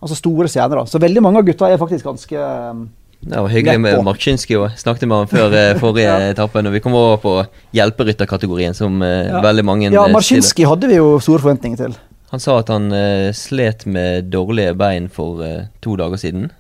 Altså 0.05 0.19
store 0.21 0.49
stjerner, 0.53 0.83
da. 0.83 0.85
Så 0.91 1.01
veldig 1.01 1.23
mange 1.25 1.41
av 1.41 1.47
gutta 1.49 1.71
er 1.73 1.79
faktisk 1.81 2.05
ganske 2.05 2.37
um, 2.71 2.83
Det 3.25 3.39
var 3.41 3.49
hyggelig 3.49 3.81
med. 3.81 4.03
Marczynski 4.05 4.57
òg. 4.61 4.75
Snakket 4.77 5.09
med 5.09 5.17
han 5.23 5.31
før 5.31 5.55
eh, 5.61 5.79
forrige 5.81 6.11
Ja. 6.11 6.19
etappe, 6.35 6.61
når 6.61 6.75
vi 6.77 6.81
kom 6.85 6.93
over 6.99 7.17
på 7.23 7.33
hjelperytterkategorien, 7.73 8.75
som 8.77 9.01
eh, 9.03 9.31
Ja. 9.31 9.41
veldig 9.41 9.65
mange 9.65 9.89
Ja. 9.95 10.03
Marczynski 10.13 10.67
hadde 10.69 10.91
vi 10.93 10.99
jo 11.01 11.15
store 11.25 11.41
forventninger 11.41 11.77
til. 11.87 11.97
Han 12.35 12.41
sa 12.43 12.59
at 12.59 12.69
han 12.69 12.91
uh, 12.93 13.31
slet 13.33 13.87
med 13.87 14.29
dårlige 14.33 14.75
bein 14.77 15.09
for 15.09 15.41
uh, 15.41 15.67
to 15.81 15.95
dager 15.97 16.17
siden. 16.21 16.51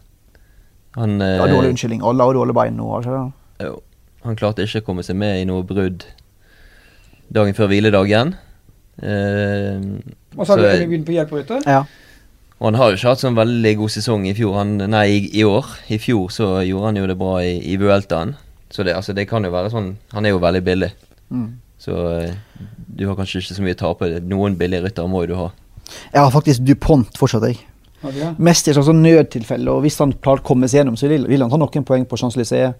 Han, 0.96 1.20
uh, 1.20 1.26
Ja, 1.37 1.46
dårlig 1.50 1.74
unnskyldning. 1.74 2.00
Alle 2.07 2.22
har 2.24 2.33
dårlige 2.37 2.54
bein 2.54 2.76
nå. 2.78 2.88
har 2.94 3.02
ikke 3.02 3.16
det? 3.18 3.66
jo, 3.66 3.80
han 4.24 4.37
klarte 4.38 4.62
ikke 4.64 4.80
å 4.85 4.87
komme 4.87 5.02
seg 5.02 5.16
med 5.20 5.40
i 5.42 5.44
noe 5.44 5.64
brudd 5.66 6.04
dagen 7.35 7.54
før 7.59 7.68
hviledagen. 7.72 8.35
Uh, 9.02 9.98
Og 10.38 10.46
så 10.46 10.54
så- 10.54 10.62
du 10.62 10.87
begynt 10.87 11.04
på 11.07 11.12
hjelperytter. 11.18 11.66
Ja. 11.66 11.83
Og 12.60 12.68
han 12.68 12.78
har 12.78 12.90
jo 12.90 12.98
ikke 12.98 13.10
hatt 13.10 13.22
sånn 13.24 13.36
veldig 13.36 13.72
god 13.80 13.92
sesong 13.92 14.28
i 14.30 14.34
fjor. 14.36 14.54
Han, 14.60 14.76
nei, 14.92 15.04
i, 15.10 15.20
i 15.40 15.44
år. 15.46 15.72
I 15.92 15.98
fjor 16.00 16.30
så 16.32 16.48
gjorde 16.62 16.90
han 16.90 17.00
jo 17.00 17.08
det 17.10 17.18
bra 17.20 17.34
i, 17.42 17.56
i 17.72 17.76
Vueltaen. 17.80 18.36
Så 18.74 18.86
det, 18.86 18.94
altså, 18.96 19.14
det 19.14 19.26
kan 19.30 19.44
jo 19.46 19.52
være 19.54 19.70
sånn 19.70 19.92
Han 20.14 20.26
er 20.26 20.32
jo 20.34 20.40
veldig 20.42 20.62
billig. 20.66 20.88
Mm. 21.30 21.50
Så 21.82 21.98
eh, 22.14 22.32
du 22.94 23.04
har 23.08 23.18
kanskje 23.18 23.42
ikke 23.42 23.58
så 23.58 23.66
mye 23.66 23.76
å 23.76 23.80
tape. 23.82 24.08
Noen 24.30 24.56
billige 24.58 24.86
ryttere 24.86 25.10
må 25.10 25.24
jo 25.24 25.32
du 25.32 25.36
ha. 25.38 25.50
Jeg 26.14 26.20
har 26.22 26.32
faktisk 26.32 26.64
DuPont 26.64 27.18
fortsatt, 27.20 27.48
jeg. 27.50 27.60
Har? 28.04 28.36
Mest 28.38 28.66
i 28.68 28.72
et 28.72 28.76
slags 28.76 28.90
nødtilfelle, 28.92 29.72
og 29.72 29.84
hvis 29.84 29.96
han 30.02 30.12
klarer 30.12 30.42
å 30.42 30.46
komme 30.46 30.68
seg 30.68 30.82
gjennom, 30.82 30.96
så 31.00 31.08
vil, 31.08 31.24
vil 31.28 31.40
han 31.40 31.52
ta 31.52 31.60
noen 31.60 31.86
poeng 31.88 32.04
på 32.08 32.18
Champs-Élysées, 32.20 32.74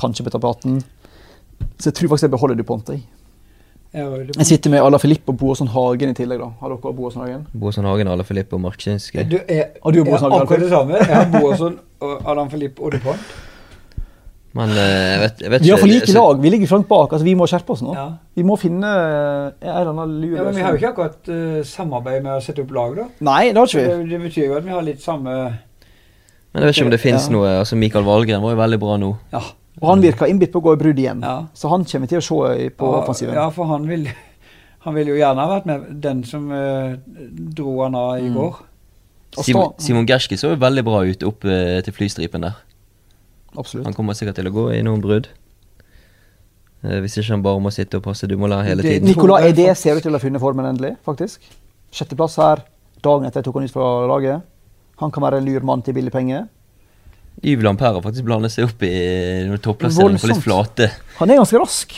kanskje 0.00 0.24
på 0.24 0.32
etappe 0.32 0.52
18. 0.54 0.78
Så 1.78 1.90
jeg 1.90 1.96
tror 1.98 2.12
faktisk 2.12 2.28
jeg 2.28 2.34
beholder 2.34 2.60
DuPont. 2.60 2.92
Jeg, 2.94 3.04
Jeg 3.94 4.04
har 4.04 4.18
det. 4.26 4.46
sitter 4.46 4.70
med 4.70 4.82
Ala 4.82 4.98
Filippo 4.98 5.32
og 5.32 5.38
Boasson 5.38 5.68
Hagen 5.70 6.10
i 6.10 6.14
tillegg. 6.18 6.40
da. 6.42 6.50
Har 6.60 6.74
dere 6.74 6.94
Boasson 6.98 7.22
Hagen? 7.22 7.46
Boasson 7.54 7.84
Hagen, 7.84 8.08
Ala 8.08 8.22
Filippo 8.26 8.58
og. 8.58 9.30
Du 9.30 9.38
er, 9.48 9.64
Og 9.82 9.94
du 9.94 10.00
er 10.00 10.04
Boasson 10.04 10.30
Hagen, 10.32 10.42
akkurat 10.42 10.60
det 10.60 10.70
samme. 10.70 10.94
Jeg 10.98 11.14
har 11.14 11.40
Boasson 11.40 11.78
og 12.04 12.30
Adam 12.30 12.50
Filip 12.50 12.80
og 12.80 12.92
DuPont. 12.92 13.34
Men 14.54 14.70
eh, 14.70 14.76
jeg 14.86 15.20
vet, 15.20 15.40
jeg 15.42 15.50
vet 15.50 15.64
Vi 15.64 15.70
har 15.72 15.80
for 15.82 15.90
like 15.90 16.12
lag. 16.14 16.42
Vi 16.42 16.50
ligger 16.52 16.72
langt 16.76 16.88
bak. 16.88 17.12
altså 17.12 17.26
Vi 17.26 17.34
må 17.34 17.46
skjerpe 17.50 17.74
oss 17.74 17.82
nå. 17.82 17.94
Ja. 17.96 18.04
Vi 18.38 18.44
må 18.46 18.56
finne 18.60 18.90
eh, 18.90 19.48
en 19.66 19.72
eller 19.72 19.90
annen 19.90 20.20
lur 20.22 20.36
ja, 20.36 20.44
Men 20.46 20.54
vi 20.58 20.62
har 20.62 20.76
jo 20.76 20.78
ikke 20.78 20.92
akkurat 20.92 21.30
uh, 21.32 21.62
samarbeid 21.66 22.22
med 22.22 22.36
å 22.36 22.42
sette 22.44 22.62
opp 22.62 22.74
lag, 22.76 22.94
da. 23.00 23.08
Nei, 23.26 23.40
det 23.50 23.58
har 23.58 23.70
ikke 23.70 23.82
Det, 23.88 23.96
vi. 24.04 24.08
det 24.12 24.20
betyr 24.28 24.46
jo 24.46 24.58
at 24.60 24.68
vi 24.68 24.74
har 24.76 24.86
litt 24.86 25.02
samme 25.02 25.34
Men 25.34 26.62
jeg 26.62 26.68
vet 26.68 26.76
ikke 26.76 26.86
om 26.86 26.94
det 26.94 27.02
fins 27.02 27.26
Ja. 27.26 27.34
noe 27.34 27.52
Altså 27.64 27.78
Mikael 27.80 28.06
Valgren 28.06 28.44
var 28.44 28.54
jo 28.54 28.60
veldig 28.62 28.80
bra 28.84 28.98
nå. 29.02 29.10
Ja. 29.34 29.42
Og 29.84 29.90
han 29.90 30.00
virker 30.04 30.30
innbitt 30.32 30.52
på 30.54 30.62
å 30.62 30.64
gå 30.64 30.72
i 30.74 30.80
brudd 30.80 30.98
igjen. 31.02 31.20
Ja. 31.22 31.34
Så 31.54 31.68
han 31.68 31.84
kommer 31.84 32.08
til 32.08 32.18
å 32.18 32.24
se 32.24 32.70
på 32.72 32.86
Og- 32.88 33.02
offensiven. 33.02 33.34
Ja, 33.36 33.50
for 33.52 33.68
han 33.68 33.84
vil, 33.88 34.08
han 34.86 34.94
vil 34.96 35.10
jo 35.12 35.14
gjerne 35.18 35.44
ha 35.44 35.48
vært 35.60 35.66
med 35.68 36.00
den 36.00 36.22
som 36.24 36.46
uh, 36.50 36.96
dro 37.54 37.82
han 37.82 37.94
av 38.00 38.18
i 38.18 38.28
Mm. 38.30 38.34
går. 38.38 38.62
Og 39.36 39.44
Simon, 39.44 39.72
Simon 39.82 40.06
Gerski 40.06 40.36
så 40.38 40.52
jo 40.54 40.56
veldig 40.62 40.84
bra 40.86 41.02
ut 41.04 41.22
opp 41.26 41.44
uh, 41.44 41.80
til 41.84 41.92
flystripen 41.92 42.40
der. 42.46 42.54
Absolutt. 43.58 43.84
Han 43.84 43.94
kommer 43.94 44.14
sikkert 44.16 44.36
til 44.40 44.48
å 44.48 44.54
gå 44.54 44.68
i 44.78 44.82
noen 44.82 45.02
brudd. 45.04 45.28
Uh, 46.84 47.00
hvis 47.00 47.16
ikke 47.18 47.32
han 47.34 47.42
bare 47.44 47.60
må 47.60 47.70
sitte 47.72 47.96
og 48.00 48.04
passe 48.04 48.26
Dumoulin 48.28 48.64
hele 48.66 48.82
tiden. 48.82 49.04
Ni- 49.04 49.12
Nicolas 49.14 49.40
tror 49.42 49.46
jeg 49.48 49.54
Edé 49.56 49.74
ser 49.76 49.96
ut 49.96 50.02
til 50.02 50.12
å 50.12 50.18
ha 50.18 50.24
funnet 50.24 50.40
formen 50.42 50.66
endelig, 50.68 50.96
faktisk. 51.06 51.40
Sjetteplass 51.94 52.36
her 52.40 52.64
dagen 53.04 53.26
etter 53.28 53.40
jeg 53.40 53.44
tok 53.48 53.54
han 53.60 53.64
ut 53.68 53.72
fra 53.74 53.88
laget. 54.10 54.42
Han 55.00 55.10
kan 55.10 55.22
være 55.22 55.38
en 55.40 55.44
lur 55.48 55.60
mann 55.66 55.82
til 55.82 55.94
billig 55.94 56.12
penger. 56.12 56.46
Yves 57.42 57.76
Per 57.80 57.96
har 57.96 58.02
faktisk 58.04 58.26
blandet 58.26 58.54
seg 58.54 58.68
opp 58.68 58.82
i 58.86 58.92
noen 59.48 59.62
topplasseringer 59.62 60.22
på 60.22 60.30
litt 60.30 60.44
flate. 60.44 60.90
Han 61.18 61.32
er 61.32 61.40
ganske 61.40 61.60
rask. 61.60 61.96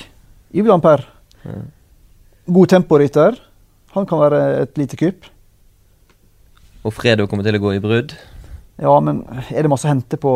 Yves 0.57 0.83
Per. 0.83 1.05
Ja. 1.45 1.59
God 2.57 2.71
temporytter. 2.73 3.37
Han 3.97 4.07
kan 4.09 4.23
være 4.23 4.41
et 4.63 4.79
lite 4.79 4.99
kupp. 5.01 5.29
Og 6.87 6.95
Fredo 6.95 7.27
kommer 7.27 7.47
til 7.47 7.59
å 7.59 7.63
gå 7.63 7.75
i 7.77 7.83
brudd. 7.83 8.15
Ja, 8.79 8.93
men 9.01 9.23
er 9.51 9.65
det 9.65 9.71
masse 9.73 9.89
å 9.89 9.91
hente 9.91 10.19
på 10.21 10.33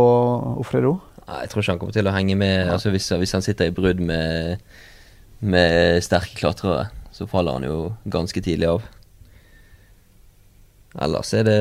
Ofredo? 0.62 0.96
Nei, 1.26 1.42
Jeg 1.44 1.50
tror 1.52 1.62
ikke 1.62 1.72
han 1.74 1.82
kommer 1.82 1.96
til 1.96 2.08
å 2.08 2.14
henge 2.14 2.36
med 2.40 2.70
altså 2.72 2.90
hvis, 2.90 3.10
hvis 3.20 3.34
han 3.36 3.44
sitter 3.44 3.68
i 3.68 3.74
brudd 3.74 4.00
med, 4.02 4.62
med 5.44 6.00
sterke 6.02 6.34
klatrere, 6.38 6.88
så 7.14 7.28
faller 7.30 7.58
han 7.58 7.68
jo 7.68 7.76
ganske 8.10 8.42
tidlig 8.42 8.70
av. 8.70 8.86
Ellers 10.98 11.30
er 11.38 11.44
det 11.46 11.58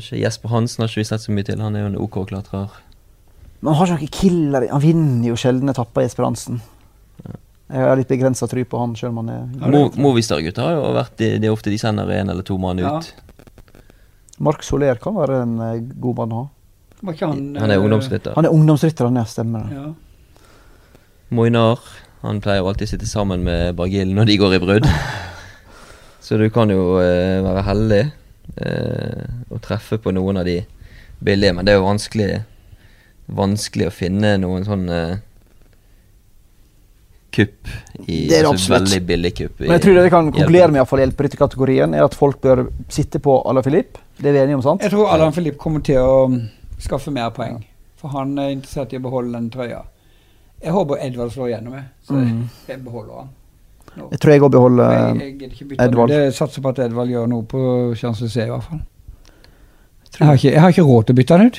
ikke 0.00 0.20
Jesper 0.22 0.52
Hansen 0.54 0.82
har 0.82 0.88
ikke 0.88 1.02
vi 1.02 1.08
sett 1.10 1.24
så 1.26 1.34
mye 1.34 1.44
til. 1.44 1.60
Han 1.60 1.76
er 1.76 1.84
jo 1.84 1.90
en 1.90 1.98
OK 2.00 2.22
klatrer. 2.30 2.70
Men 3.60 3.74
han 3.74 3.80
har 3.80 3.90
ikke 3.92 4.06
noen 4.06 4.14
killer. 4.16 4.68
Han 4.72 4.82
vinner 4.82 5.28
jo 5.28 5.36
sjelden 5.38 5.72
etapper 5.72 6.06
Jesper 6.06 6.26
Hansen 6.26 6.62
Jeg 7.72 7.84
har 7.84 7.98
litt 8.00 8.10
begrensa 8.10 8.48
tro 8.50 8.64
på 8.68 8.80
han, 8.80 8.96
selv 8.98 9.12
om 9.12 9.20
han 9.22 9.34
er 9.34 9.70
Mo 9.72 9.84
Movistar-gutta 9.96 10.64
har 10.66 10.74
jo 10.76 10.88
vært 10.96 11.14
det, 11.20 11.28
det 11.40 11.48
er 11.48 11.54
ofte 11.54 11.72
de 11.72 11.78
sender 11.80 12.10
en 12.18 12.32
eller 12.32 12.44
to 12.44 12.56
mann 12.60 12.80
ut. 12.80 13.12
Ja. 13.12 13.78
Mark 14.42 14.64
Soler 14.66 14.98
kan 15.00 15.14
være 15.16 15.42
en 15.44 15.54
eh, 15.62 15.78
god 16.02 16.18
mann 16.18 16.34
å 16.34 16.40
ha. 16.42 16.48
Han 17.22 17.44
Han 17.58 17.70
er 17.70 17.76
eh, 17.76 17.82
ungdomsrytter. 17.82 18.34
Han 18.36 18.48
er 18.48 18.56
ungdomsrytter, 18.56 19.08
han 19.08 19.20
er, 19.22 19.28
stemmer 19.30 19.68
det. 19.68 19.78
Ja. 19.78 20.42
Moinar 21.32 21.80
han 22.22 22.38
pleier 22.42 22.60
jo 22.62 22.68
alltid 22.70 22.86
å 22.86 22.92
sitte 22.92 23.08
sammen 23.10 23.42
med 23.42 23.74
Bargill 23.78 24.12
når 24.14 24.28
de 24.30 24.36
går 24.38 24.56
i 24.56 24.60
brudd. 24.62 24.88
Så 26.24 26.38
du 26.38 26.46
kan 26.54 26.70
jo 26.70 27.00
eh, 27.02 27.40
være 27.42 27.64
heldig. 27.66 28.02
Eh, 28.56 29.26
å 29.50 29.60
treffe 29.60 29.98
på 29.98 30.12
noen 30.12 30.36
av 30.36 30.44
de 30.44 30.64
billige, 31.24 31.52
men 31.54 31.64
det 31.64 31.72
er 31.74 31.78
jo 31.80 31.86
vanskelig 31.88 32.44
Vanskelig 33.32 33.86
å 33.86 33.92
finne 33.94 34.32
noen 34.42 34.64
sånn 34.66 34.88
eh, 34.90 35.16
kupp 37.32 37.68
i 38.08 38.16
Det 38.28 38.36
er 38.38 38.42
det 38.42 38.48
altså. 38.50 38.72
Veldig 38.74 38.98
billig 39.08 39.30
kupp. 39.38 39.60
i- 39.60 39.68
Men 39.68 39.78
jeg 39.78 39.82
tror 39.82 39.94
det 39.94 40.02
vi 40.04 40.10
kan 40.10 40.32
konkludere 40.32 40.68
med, 40.68 40.76
iallfall 40.80 40.98
hjelper 41.00 41.24
i 41.24 41.36
kategorien, 41.36 41.94
er 41.94 42.04
at 42.04 42.14
folk 42.14 42.40
bør 42.42 42.66
sitte 42.88 43.18
på 43.22 43.38
Alain 43.46 43.62
Philippe. 43.64 44.00
Det 44.18 44.26
er 44.28 44.32
vi 44.32 44.38
enige 44.40 44.54
om, 44.56 44.62
sant? 44.62 44.82
Jeg 44.82 44.90
tror 44.90 45.08
Alain 45.14 45.32
Philippe 45.32 45.56
kommer 45.58 45.80
til 45.82 45.96
å 45.96 46.28
mm, 46.28 46.48
skaffe 46.78 47.10
mer 47.10 47.30
poeng. 47.30 47.64
For 47.96 48.08
han 48.08 48.36
er 48.38 48.50
interessert 48.50 48.92
i 48.92 48.98
å 48.98 49.02
beholde 49.02 49.32
den 49.32 49.48
trøya. 49.50 49.82
Jeg 50.62 50.72
håper 50.72 50.98
Edvard 51.00 51.30
slår 51.32 51.48
igjennom, 51.48 51.72
jeg. 51.74 51.84
Så 52.06 52.12
Mm. 52.14 52.48
jeg 52.68 52.84
beholder 52.84 53.14
han. 53.14 53.28
Jeg 53.96 54.20
tror 54.20 54.32
jeg 54.32 54.42
òg 54.42 54.52
beholder 54.54 55.18
Edvald. 55.84 56.12
jeg 56.14 56.32
satser 56.36 56.64
på 56.64 56.70
at 56.72 56.80
Edvald 56.86 57.12
gjør 57.12 57.26
noe 57.28 57.44
på 57.48 57.60
Champs-Élysées, 57.98 58.48
i 58.48 58.52
hvert 58.52 58.64
fall. 58.64 58.80
Jeg 60.18 60.26
har, 60.28 60.36
ikke, 60.36 60.52
jeg 60.52 60.60
har 60.60 60.72
ikke 60.74 60.86
råd 60.88 61.08
til 61.08 61.14
å 61.14 61.18
bytte 61.20 61.36
han 61.36 61.48
ut. 61.48 61.58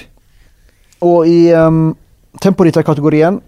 Og 1.04 1.28
i 1.30 1.38
um, 1.58 1.84
temporytterkategorien, 2.42 3.40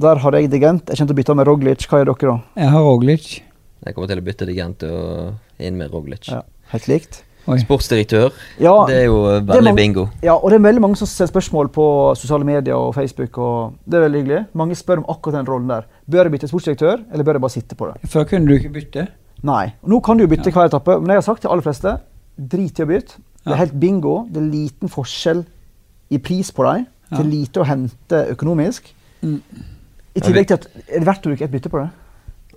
der 0.00 0.20
har 0.22 0.36
jeg 0.38 0.50
Digent. 0.52 0.88
Jeg 0.88 0.98
kommer 0.98 1.10
til 1.10 1.16
å 1.16 1.20
bytte 1.20 1.36
med 1.38 1.48
Roglic. 1.48 1.86
Hva 1.88 2.00
gjør 2.00 2.10
dere 2.12 2.32
da? 2.32 2.36
Jeg 2.62 2.72
har 2.74 2.86
Roglic. 2.88 3.28
Jeg 3.84 3.96
kommer 3.96 4.10
til 4.10 4.20
å 4.20 4.26
bytte 4.26 4.48
Digent 4.48 4.84
og 4.88 5.62
inn 5.64 5.78
med 5.80 5.92
Roglic. 5.92 6.28
Ja, 6.32 6.42
helt 6.72 6.88
likt. 6.90 7.22
Oi. 7.46 7.58
Sportsdirektør, 7.60 8.30
Ja, 8.58 8.72
det 8.88 8.94
er 9.02 9.04
jo 9.04 9.16
er 9.28 9.40
veldig 9.44 9.64
mange- 9.64 9.76
bingo. 9.76 10.06
ja, 10.22 10.32
og 10.34 10.50
det 10.50 10.56
er 10.56 10.62
veldig 10.64 10.80
mange 10.80 10.96
som 10.96 11.06
stiller 11.06 11.28
spørsmål 11.28 11.68
på 11.68 12.16
sosiale 12.16 12.44
medier 12.44 12.74
og 12.74 12.94
Facebook. 12.94 13.36
og 13.38 13.74
Det 13.86 13.94
er 13.98 14.08
veldig 14.08 14.22
hyggelig. 14.24 14.46
Mange 14.54 14.74
spør 14.74 14.98
om 14.98 15.04
akkurat 15.08 15.34
den 15.34 15.46
rollen 15.46 15.68
der. 15.68 15.82
Bør 16.10 16.22
jeg 16.24 16.32
bytte 16.32 16.48
sportsdirektør, 16.48 17.02
eller 17.12 17.24
bør 17.24 17.32
jeg 17.34 17.40
bare 17.40 17.50
sitte 17.50 17.74
på 17.76 17.92
det? 17.92 18.10
Før 18.10 18.24
kunne 18.24 18.46
du 18.46 18.54
ikke 18.54 18.72
bytte. 18.72 19.08
Nei. 19.42 19.72
Nå 19.86 20.00
kan 20.02 20.16
du 20.16 20.24
jo 20.24 20.28
bytte 20.28 20.46
Ja. 20.46 20.52
hver 20.52 20.68
etappe, 20.70 21.00
men 21.00 21.08
jeg 21.08 21.16
har 21.16 21.20
sagt 21.22 21.40
til 21.42 21.48
de 21.48 21.52
aller 21.52 21.62
fleste 21.62 22.00
drit 22.40 22.78
i 22.78 22.82
å 22.82 22.86
bytte. 22.86 23.16
Det 23.44 23.52
er 23.52 23.56
helt 23.56 23.78
bingo. 23.78 24.24
Det 24.32 24.36
er 24.38 24.50
liten 24.50 24.88
forskjell 24.88 25.44
i 26.10 26.16
pris 26.18 26.50
på 26.50 26.64
dem. 26.64 26.86
Det 27.10 27.20
er 27.20 27.24
lite 27.28 27.60
å 27.60 27.64
hente 27.66 28.26
økonomisk. 28.34 28.82
Mm. 29.22 29.42
I 30.16 30.20
tillegg 30.20 30.46
til 30.46 30.54
at 30.54 30.66
er 30.88 30.98
det 31.00 31.06
verdt 31.06 31.26
å 31.26 31.28
bruke 31.30 31.42
et 31.42 31.50
bytte 31.52 31.68
på 31.68 31.78
det? 31.82 31.90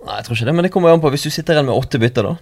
Nei, 0.06 0.16
jeg 0.16 0.24
tror 0.24 0.34
ikke 0.36 0.44
det, 0.46 0.54
men 0.54 0.62
det 0.62 0.72
kommer 0.72 0.88
jo 0.88 0.94
an 0.94 1.00
på 1.00 1.10
hvis 1.10 1.24
du 1.24 1.30
sitter 1.30 1.54
igjen 1.54 1.66
med 1.66 1.74
åtte 1.74 1.98
bytter, 2.00 2.22
da. 2.22 2.36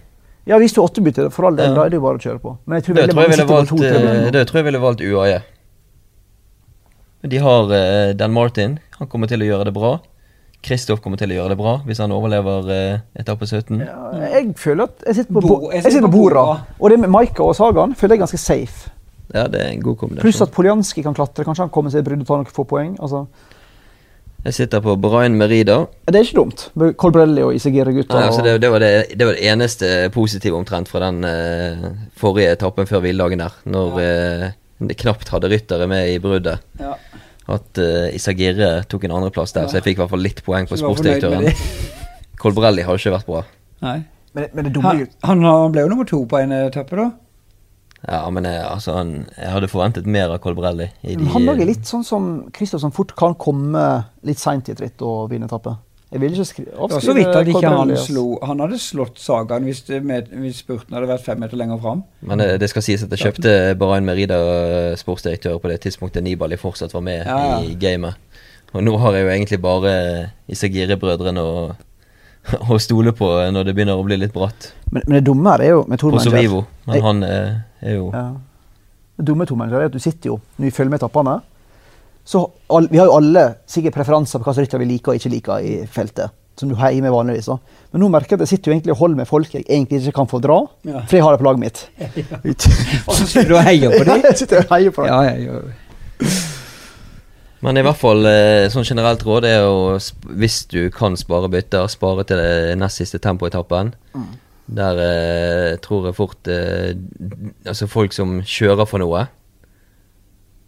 Ja, 0.46 0.58
hvis 0.62 0.72
du 0.72 0.80
har 0.80 0.88
åtte 0.88 1.02
bytter, 1.02 1.28
for 1.34 1.46
all 1.48 1.56
del, 1.58 1.70
Ja. 1.70 1.74
da 1.74 1.84
er 1.86 1.90
det 1.90 1.98
jo 1.98 2.02
bare 2.04 2.18
å 2.18 2.22
kjøre 2.22 2.38
på. 2.40 2.56
Men 2.66 2.76
jeg 2.80 2.84
tror 2.86 2.94
Det 2.94 3.10
tror 3.10 3.22
jeg 3.26 3.46
på 3.46 3.54
valgt, 3.54 3.70
bytter. 3.72 4.26
eh, 4.26 4.30
det 4.30 4.46
tror 4.48 4.58
jeg 4.60 4.64
ville 4.64 4.78
valgt 4.80 5.00
UAE. 5.00 5.40
De 7.26 7.38
har 7.42 7.72
eh, 7.74 8.12
Dan 8.14 8.32
Martin. 8.32 8.78
Han 8.98 9.08
kommer 9.08 9.26
til 9.30 9.42
å 9.42 9.48
gjøre 9.48 9.64
det 9.70 9.74
bra. 9.74 9.96
Kristoff 10.66 11.00
kommer 11.02 11.18
til 11.20 11.30
å 11.30 11.36
gjøre 11.36 11.52
det 11.54 11.58
bra 11.60 11.72
hvis 11.86 11.98
han 12.02 12.12
overlever 12.14 12.70
eh, 12.72 12.98
etappe 13.20 13.46
17. 13.46 13.80
Ja, 13.82 14.28
jeg 14.36 14.54
føler 14.58 14.84
at 14.88 15.02
jeg 15.06 15.18
sitter 15.20 15.34
på, 15.36 15.42
Bo- 15.46 15.70
jeg 15.72 15.82
jeg 15.82 15.92
sitter 15.92 16.06
på 16.08 16.12
bordet. 16.14 16.44
Og 16.80 16.90
det 16.90 17.00
med 17.02 17.10
Maika 17.12 17.42
og 17.44 17.54
Sagaen 17.58 17.94
føler 17.98 18.14
jeg 18.16 18.20
er 18.22 18.24
ganske 18.26 18.38
safe. 18.42 18.90
Ja, 19.34 19.46
det 19.50 19.60
er 19.60 19.72
en 19.74 19.82
god 19.82 19.96
Pluss 19.98 20.00
kombinasjon. 20.22 20.42
at 20.46 20.52
Poljanski 20.54 21.02
kan 21.02 21.14
klatre. 21.14 21.44
Kanskje 21.44 21.66
han 21.66 21.70
kommer 21.74 21.90
seg 21.90 22.04
i 22.04 22.08
brudd 22.08 22.22
og 22.22 22.26
tar 22.30 22.36
noen 22.40 22.46
få 22.54 22.64
poeng. 22.70 22.94
Altså, 23.02 23.26
Jeg 24.46 24.54
sitter 24.54 24.82
på 24.84 24.92
Brian 25.02 25.34
Merida. 25.34 25.80
det 26.06 26.20
er 26.20 26.26
ikke 26.28 26.38
dumt. 26.38 26.68
Colbrelli 27.02 27.42
og 27.42 27.56
Isegire 27.56 27.90
gutter. 27.90 28.14
Nei, 28.14 28.28
altså 28.28 28.44
det, 28.46 28.52
det, 28.62 28.70
var 28.70 28.84
det, 28.84 28.90
det 29.18 29.26
var 29.26 29.34
det 29.34 29.48
eneste 29.50 29.88
positive 30.14 30.54
omtrent 30.54 30.90
fra 30.90 31.00
den 31.02 31.26
eh, 31.26 31.88
forrige 32.14 32.52
etappen 32.54 32.86
før 32.86 33.02
hviledagen 33.02 33.42
der. 33.42 33.56
Når 33.66 33.98
eh, 34.04 34.46
de 34.86 34.98
knapt 35.02 35.32
hadde 35.34 35.50
ryttere 35.50 35.88
med 35.90 36.12
i 36.12 36.20
bruddet. 36.22 36.62
Ja. 36.78 36.94
At 37.46 37.78
uh, 37.78 38.06
Isagirre 38.14 38.84
tok 38.90 39.06
en 39.06 39.14
andreplass 39.18 39.54
der, 39.54 39.66
Ja. 39.66 39.70
så 39.70 39.78
jeg 39.78 39.86
fikk 39.86 39.98
i 39.98 40.02
hvert 40.02 40.14
fall 40.14 40.24
litt 40.24 40.42
poeng 40.46 40.66
på 40.66 40.78
sportsdirektøren. 40.78 41.46
Colbrelli 42.42 42.82
har 42.86 42.94
jo 42.94 43.02
ikke 43.02 43.14
vært 43.14 43.28
bra. 43.28 43.42
Nei. 43.86 44.00
men, 44.34 44.48
men 44.52 44.66
det 44.66 44.72
dumme 44.74 44.94
jo 44.98 45.06
han, 45.26 45.44
han 45.46 45.74
ble 45.74 45.84
jo 45.84 45.90
nummer 45.92 46.08
to 46.08 46.24
på 46.28 46.40
en 46.42 46.54
etappe, 46.58 46.98
da. 46.98 47.10
Ja, 48.04 48.20
men 48.30 48.44
jeg, 48.44 48.60
altså, 48.60 48.98
han, 48.98 49.14
jeg 49.34 49.50
hadde 49.50 49.70
forventet 49.72 50.06
mer 50.06 50.34
av 50.34 50.38
Colbrelli. 50.44 50.90
I 51.02 51.16
de, 51.16 51.26
Han 51.32 51.48
er 51.48 51.64
litt 51.66 51.88
sånn 51.88 52.04
som 52.06 52.28
Kristoff, 52.54 52.84
som 52.84 52.92
fort 52.94 53.16
kan 53.18 53.34
komme 53.40 53.82
litt 54.26 54.42
seint 54.42 54.68
i 54.68 54.74
et 54.76 54.82
ritt 54.82 55.02
og 55.02 55.30
vinne 55.32 55.48
etappe. 55.48 55.74
Jeg 56.06 56.22
vil 56.22 56.36
ikke 56.36 56.44
avskrive 56.46 56.76
var 56.92 57.02
så 57.02 57.14
vidt 57.16 57.32
at 57.34 57.48
ikke 57.50 57.70
han 57.74 57.90
slo 57.98 58.22
Han 58.46 58.60
hadde 58.62 58.76
slått 58.78 59.16
Sagaen 59.18 59.64
hvis, 59.66 59.80
med, 60.06 60.28
hvis 60.38 60.60
spurten 60.62 60.94
hadde 60.94 61.08
vært 61.10 61.24
fem 61.24 61.40
meter 61.42 61.58
lenger 61.58 61.80
fram. 61.82 62.04
Men 62.22 62.38
det, 62.38 62.60
det 62.62 62.68
skal 62.70 62.84
sies 62.86 63.02
at 63.02 63.10
jeg 63.10 63.24
kjøpte 63.24 63.54
Barain 63.80 64.06
Merida 64.06 64.38
eh, 64.38 64.92
sportsdirektør 65.00 65.58
på 65.58 65.72
det 65.72 65.80
tidspunktet 65.82 66.22
Nibali 66.22 66.58
fortsatt 66.60 66.94
var 66.94 67.02
med 67.02 67.24
Ja, 67.26 67.40
ja. 67.56 67.58
i 67.66 67.74
gamet. 67.74 68.22
Og 68.72 68.86
nå 68.86 68.94
har 69.02 69.18
jeg 69.18 69.26
jo 69.26 69.32
egentlig 69.34 69.58
bare 69.64 69.92
Isagire-brødrene 70.52 71.42
å, 71.42 71.66
å 72.72 72.78
stole 72.80 73.12
på 73.16 73.28
når 73.52 73.64
det 73.68 73.74
begynner 73.76 73.98
å 73.98 74.04
bli 74.06 74.16
litt 74.20 74.32
bratt. 74.34 74.72
Men, 74.90 75.02
men 75.06 75.18
det 75.18 75.24
dumme 75.26 75.50
her 75.56 75.64
er 75.66 75.70
jo 75.74 75.84
med 75.88 75.98
På 76.00 76.18
Sovivo. 76.22 76.64
Men 76.86 76.94
Jeg- 76.94 77.02
han 77.04 77.22
er, 77.26 77.64
er 77.82 77.94
jo 77.98 78.10
Ja. 78.14 78.26
Det 79.16 79.24
dumme 79.24 79.46
Tour 79.48 79.62
er 79.64 79.86
at 79.86 79.92
du 79.92 79.98
sitter 79.98 80.28
jo 80.34 80.40
når 80.58 80.64
vi 80.66 80.70
følger 80.70 80.90
med 80.90 81.00
etappene. 81.02 81.40
Så 82.26 82.50
all, 82.68 82.88
Vi 82.90 82.98
har 82.98 83.06
jo 83.06 83.14
alle 83.16 83.54
sikkert 83.66 83.94
preferanser 83.94 84.38
på 84.38 84.44
hva 84.44 84.52
slags 84.54 84.66
rytter 84.68 84.78
vi 84.82 84.84
liker 84.90 85.12
og 85.12 85.16
ikke 85.20 85.30
liker 85.32 85.58
i 85.64 85.86
feltet. 85.86 86.30
Som 86.56 86.68
du 86.70 86.74
heier 86.74 87.02
med 87.02 87.12
vanligvis. 87.12 87.46
da. 87.46 87.56
Men 87.92 88.00
nå 88.02 88.08
merker 88.10 88.30
jeg 88.36 88.40
at 88.40 88.44
jeg 88.48 88.48
sitter 88.58 88.70
jo 88.70 88.74
egentlig 88.76 88.92
og 88.92 88.98
holder 88.98 89.16
med 89.16 89.26
folk 89.28 89.52
jeg 89.54 89.64
egentlig 89.68 90.00
ikke 90.02 90.12
kan 90.16 90.26
få 90.26 90.40
dra. 90.40 90.58
Ja. 90.84 91.00
For 91.06 91.16
jeg 91.16 91.22
har 91.24 91.32
det 91.36 91.40
på 91.40 91.44
laget 91.44 91.60
mitt. 91.60 91.88
Og 93.08 93.14
så 93.14 93.26
sitter 93.26 93.48
du 93.48 93.56
og 93.56 93.62
heier 93.64 93.90
på 93.98 94.04
dem? 94.10 94.22
jeg 94.24 94.36
sitter 94.40 94.62
og 94.64 94.72
heier 94.76 94.90
på 94.90 95.04
dem. 95.04 95.12
Ja, 95.12 95.20
jeg 95.32 95.46
gjør 95.46 95.62
det. 95.62 95.74
Men 97.66 97.80
i 97.80 97.82
hvert 97.82 97.98
fall 97.98 98.22
eh, 98.30 98.68
sånn 98.70 98.86
generelt 98.86 99.24
råd 99.26 99.44
er 99.48 99.64
å, 99.66 99.96
hvis 100.38 100.60
du 100.70 100.84
kan 100.94 101.16
spare 101.18 101.50
bytter, 101.50 101.88
spare 101.90 102.22
til 102.28 102.38
det 102.38 102.76
nest 102.78 103.02
siste 103.02 103.18
tempoetappen. 103.22 103.90
Mm. 104.14 104.28
Der 104.76 105.00
eh, 105.02 105.72
tror 105.82 106.08
jeg 106.08 106.16
fort 106.18 106.48
eh, 106.50 106.96
Altså 107.66 107.86
folk 107.86 108.14
som 108.14 108.40
kjører 108.42 108.86
for 108.86 109.02
noe, 109.02 109.26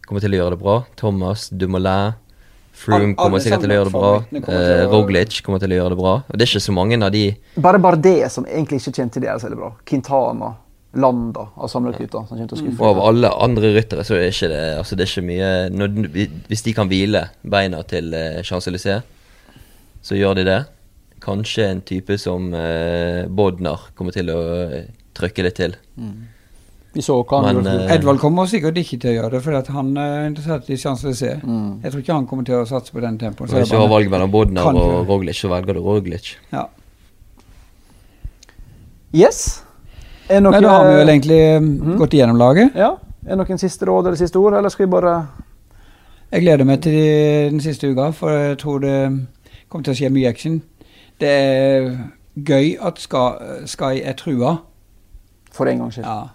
kommer 0.07 0.23
til 0.25 0.35
å 0.35 0.41
gjøre 0.41 0.57
det 0.57 0.63
bra. 0.65 0.77
Thomas, 0.99 1.49
Dumoulin, 1.55 2.19
Froome 2.79 3.15
kommer 3.19 3.43
sikkert 3.43 3.65
til 3.67 3.75
å 3.75 3.79
gjøre 3.79 3.91
det 3.91 3.99
bra. 3.99 4.13
kommer 4.23 4.47
til 4.47 4.59
Eh, 4.59 4.85
Roglic 4.91 5.41
kommer 5.47 5.63
til 5.63 5.75
å 5.75 5.79
gjøre 5.81 5.95
det 5.95 6.01
bra. 6.03 6.15
Og 6.27 6.35
det 6.35 6.47
er 6.47 6.51
ikke 6.51 6.67
så 6.67 6.75
mange 6.75 6.99
av 6.99 7.15
de 7.15 7.25
Bare 7.63 7.83
Bardet, 7.83 8.27
som 8.35 8.47
egentlig 8.47 8.83
ikke 8.83 8.97
kjente 8.99 9.23
det, 9.23 9.31
er 9.31 9.39
så 9.39 9.49
veldig 9.49 9.61
bra. 9.63 9.71
Quintana, 9.87 10.53
Landa 11.01 11.49
av 11.57 11.71
samlet 11.71 11.99
rytter 12.01 12.25
Som 12.27 12.37
kommer 12.37 12.51
til 12.51 12.59
å 12.59 12.61
skuffe. 12.63 12.79
Og 12.83 12.89
av 12.89 13.03
alle 13.09 13.31
andre 13.47 13.73
ryttere 13.77 14.05
så 14.07 14.17
er 14.19 14.33
ikke 14.33 14.51
det 14.53 14.63
Altså 14.79 14.99
det 14.99 15.07
er 15.07 15.13
ikke 15.13 15.29
mye 15.29 15.51
når, 15.75 16.01
Hvis 16.49 16.65
de 16.67 16.75
kan 16.77 16.91
hvile 16.91 17.29
beina 17.43 17.83
til 17.89 18.15
eh, 18.17 18.41
Champs-Élysées, 18.47 19.05
så 20.09 20.17
gjør 20.17 20.39
de 20.39 20.47
det. 20.49 20.59
Kanskje 21.25 21.67
en 21.69 21.85
type 21.87 22.17
som 22.21 22.53
eh, 22.55 23.27
Bodnar 23.29 23.91
kommer 23.99 24.15
til 24.15 24.31
å 24.33 24.41
eh, 24.69 24.91
trykke 25.19 25.47
litt 25.47 25.59
til. 25.59 25.75
Vi 26.95 27.05
så 27.05 27.19
hva 27.21 27.43
han 27.43 27.49
Men, 27.49 27.59
gjorde. 27.61 27.75
Edvald 27.75 27.95
Edvard 27.99 28.21
kommer 28.23 28.49
sikkert 28.51 28.79
ikke 28.81 28.99
til 29.03 29.13
å 29.13 29.15
gjøre 29.19 29.33
det, 29.37 29.43
for 29.45 29.75
han 29.77 29.93
er 30.01 30.27
interessert 30.31 30.71
i 30.73 30.79
Champs-Élysées. 30.81 31.45
Mm. 31.45 31.71
Jeg 31.85 31.93
tror 31.93 32.05
ikke 32.05 32.17
han 32.17 32.29
kommer 32.31 32.49
til 32.49 32.63
å 32.63 32.67
satse 32.69 32.95
på 32.95 33.05
den 33.05 33.21
tempoen. 33.21 33.51
Hvis 33.53 33.73
du 33.75 33.79
har 33.79 33.91
valg 33.91 34.11
mellom 34.13 34.33
Bodnar 34.33 34.73
og. 34.73 35.07
Roglic, 35.11 35.39
så 35.39 35.51
velger 35.53 35.79
du 35.79 35.85
Roglic. 35.85 36.35
Ja. 36.55 36.69
Yes. 39.15 39.63
Nei, 40.29 40.61
da 40.61 40.69
har 40.69 40.85
vi 40.89 40.95
vel 40.99 41.09
egentlig 41.09 41.39
eh, 41.41 41.61
Mhm. 41.61 41.97
gått 41.99 42.11
igjennom 42.15 42.37
laget. 42.39 42.75
Ja, 42.77 42.97
Er 43.27 43.37
det 43.37 43.49
noen 43.49 43.59
siste 43.59 43.85
råd 43.87 44.07
eller 44.07 44.17
siste 44.17 44.37
ord, 44.39 44.55
eller 44.55 44.69
skal 44.69 44.87
vi 44.87 44.91
bare 44.93 45.27
Jeg 46.33 46.43
gleder 46.43 46.65
meg 46.65 46.81
til 46.83 47.51
den 47.51 47.61
siste 47.61 47.91
uka, 47.91 48.11
for 48.13 48.31
jeg 48.31 48.59
tror 48.59 48.79
det 48.81 49.27
kommer 49.71 49.85
til 49.85 49.93
å 49.95 49.97
skje 49.97 50.11
mye 50.13 50.29
action. 50.29 50.63
Det 51.21 51.29
er 51.29 51.97
gøy 52.39 52.77
at 52.81 52.99
Sky, 52.99 53.65
Sky 53.67 54.01
er 54.05 54.13
trua. 54.13 54.59
For 55.51 55.67
en 55.67 55.79
gangs 55.79 55.95
skyld. 55.95 56.05
Ja. 56.07 56.29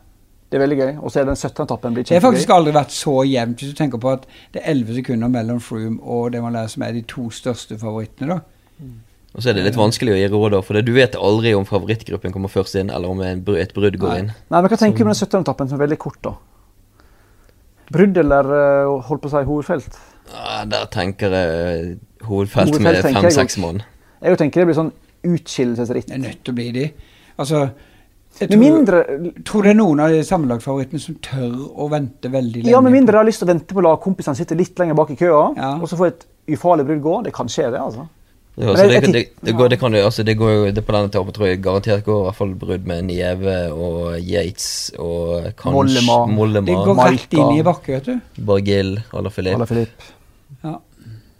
Det 0.51 0.61
er 0.61 0.67
veldig 0.67 0.77
gøy. 0.77 0.97
Og 1.03 1.11
så 1.11 1.19
er 1.21 1.25
den 1.25 1.35
17-etappen 1.35 1.93
blir 1.93 2.03
Det 2.03 2.21
har 2.21 2.31
faktisk 2.31 2.49
aldri 2.49 2.73
vært 2.73 2.91
så 2.91 3.23
jevnt, 3.25 3.57
hvis 3.61 3.69
du 3.73 3.75
tenker 3.83 3.97
på 3.97 4.11
at 4.13 4.25
det 4.53 4.61
er 4.63 4.71
11 4.73 4.95
sekunder 4.95 5.27
mellom 5.27 5.59
Froome 5.59 5.99
og 6.01 6.31
det 6.31 6.41
man 6.41 6.53
lærer 6.53 6.67
som 6.69 6.83
er 6.83 6.91
de 6.91 7.01
to 7.01 7.29
største 7.29 7.77
favorittene. 7.79 8.27
da. 8.27 8.39
Og 9.33 9.41
så 9.41 9.49
er 9.49 9.57
det 9.57 9.63
litt 9.65 9.77
vanskelig 9.77 10.13
å 10.13 10.17
gi 10.19 10.25
råd, 10.29 10.55
for 10.65 10.77
du 10.85 10.91
vet 10.93 11.15
aldri 11.17 11.55
om 11.57 11.65
favorittgruppen 11.65 12.33
kommer 12.35 12.51
først 12.53 12.77
inn, 12.77 12.91
eller 12.93 13.09
om 13.09 13.21
et 13.25 13.73
brudd 13.73 13.97
går 13.97 14.17
inn. 14.19 14.27
Nei, 14.29 14.59
men 14.59 14.69
Hva 14.69 14.77
tenker 14.77 15.01
du 15.01 15.07
om 15.07 15.13
den 15.13 15.17
17-etappen 15.17 15.71
som 15.71 15.79
er 15.79 15.85
veldig 15.87 15.97
kort, 16.03 16.19
da? 16.21 16.35
Brudd 17.93 18.17
eller 18.21 18.49
uh, 18.53 19.07
holdt 19.07 19.23
på 19.23 19.31
å 19.31 19.33
si 19.33 19.41
hovedfelt? 19.47 19.97
Ja, 20.33 20.59
der 20.69 20.85
tenker 20.93 21.33
jeg 21.33 21.95
hovedfelt 22.23 22.75
Hovedfelt 22.75 22.85
med 22.85 23.01
fem-seks 23.23 23.57
mann. 23.61 23.81
Jeg 24.23 24.39
tenker 24.39 24.63
det 24.63 24.69
blir 24.69 24.77
sånn 24.77 24.93
utskillelsesritt. 25.27 26.07
Det 26.11 26.15
er 26.15 26.23
nødt 26.23 26.45
til 26.45 26.53
å 26.53 26.57
bli 26.57 26.69
de. 26.75 26.85
Altså, 27.41 27.65
jeg 28.39 28.49
tror, 28.49 28.61
mindre 28.61 29.01
tror 29.45 29.65
det 29.65 29.73
er 29.73 29.77
noen 29.77 30.01
av 30.03 30.13
de 30.13 30.23
sammenlagtfavorittene 30.25 31.01
som 31.01 31.17
tør 31.25 31.53
å 31.53 31.89
vente 31.91 32.31
veldig 32.33 32.63
lenge. 32.63 32.73
Ja, 32.73 32.81
med 32.85 32.95
mindre 32.95 33.17
de 33.17 33.21
har 33.21 33.27
lyst 33.27 33.43
til 33.43 33.49
å 33.49 33.53
vente 33.53 33.75
på 33.75 33.81
å 33.81 33.85
la 33.85 33.93
kompisene 34.01 34.37
sitte 34.37 34.57
litt 34.57 34.79
lenger 34.79 34.97
bak 34.97 35.13
i 35.13 35.17
køa, 35.19 35.43
Ja. 35.57 35.75
og 35.77 35.89
så 35.89 35.99
få 35.99 36.07
et 36.09 36.25
ufarlig 36.53 36.85
brudd 36.87 37.03
gå. 37.03 37.15
Det 37.27 37.33
kan 37.35 37.51
skje, 37.51 37.69
det, 37.73 37.81
altså. 37.81 38.07
Ja, 38.53 38.69
altså, 38.69 38.85
det, 38.85 38.99
det, 39.09 39.21
det, 39.41 39.53
går, 39.57 39.71
det 39.73 39.79
kan 39.81 39.95
altså, 39.97 40.23
det 40.23 40.35
går 40.37 40.51
jo 40.51 40.65
det 40.77 40.83
på 40.85 40.93
denne 40.93 41.09
etappen 41.09 41.33
tror 41.33 41.47
jeg 41.47 41.61
garantert 41.65 42.03
går 42.05 42.19
i 42.19 42.25
hvert 42.27 42.37
fall 42.37 42.51
brudd 42.61 42.83
med 42.85 43.07
Nieve 43.07 43.55
og 43.73 44.19
Yates 44.21 44.91
og 45.01 45.47
kanskje 45.57 46.03
Mollema. 46.05 46.61
Det 46.61 46.75
går 46.77 47.01
rett 47.01 47.33
inn 47.33 47.55
i 47.55 47.63
bakke, 47.65 47.95
vet 47.97 48.11
du. 48.11 48.43
Bargill. 48.45 48.99
Ala 49.17 49.31
Filip. 49.33 50.05
Ja. 50.61 50.75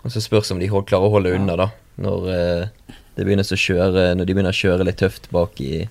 Og 0.04 0.12
så 0.12 0.24
spørs 0.26 0.50
om 0.56 0.60
de 0.60 0.72
klarer 0.74 1.06
å 1.06 1.14
holde 1.14 1.36
unna, 1.38 1.56
da. 1.60 1.70
Når, 2.02 2.26
eh, 2.34 2.96
det 3.14 3.28
begynner 3.28 3.46
å 3.46 3.62
kjøre, 3.62 4.08
når 4.18 4.26
de 4.26 4.34
begynner 4.34 4.56
å 4.56 4.62
kjøre 4.64 4.88
litt 4.88 4.98
tøft 4.98 5.30
bak 5.32 5.62
i, 5.62 5.86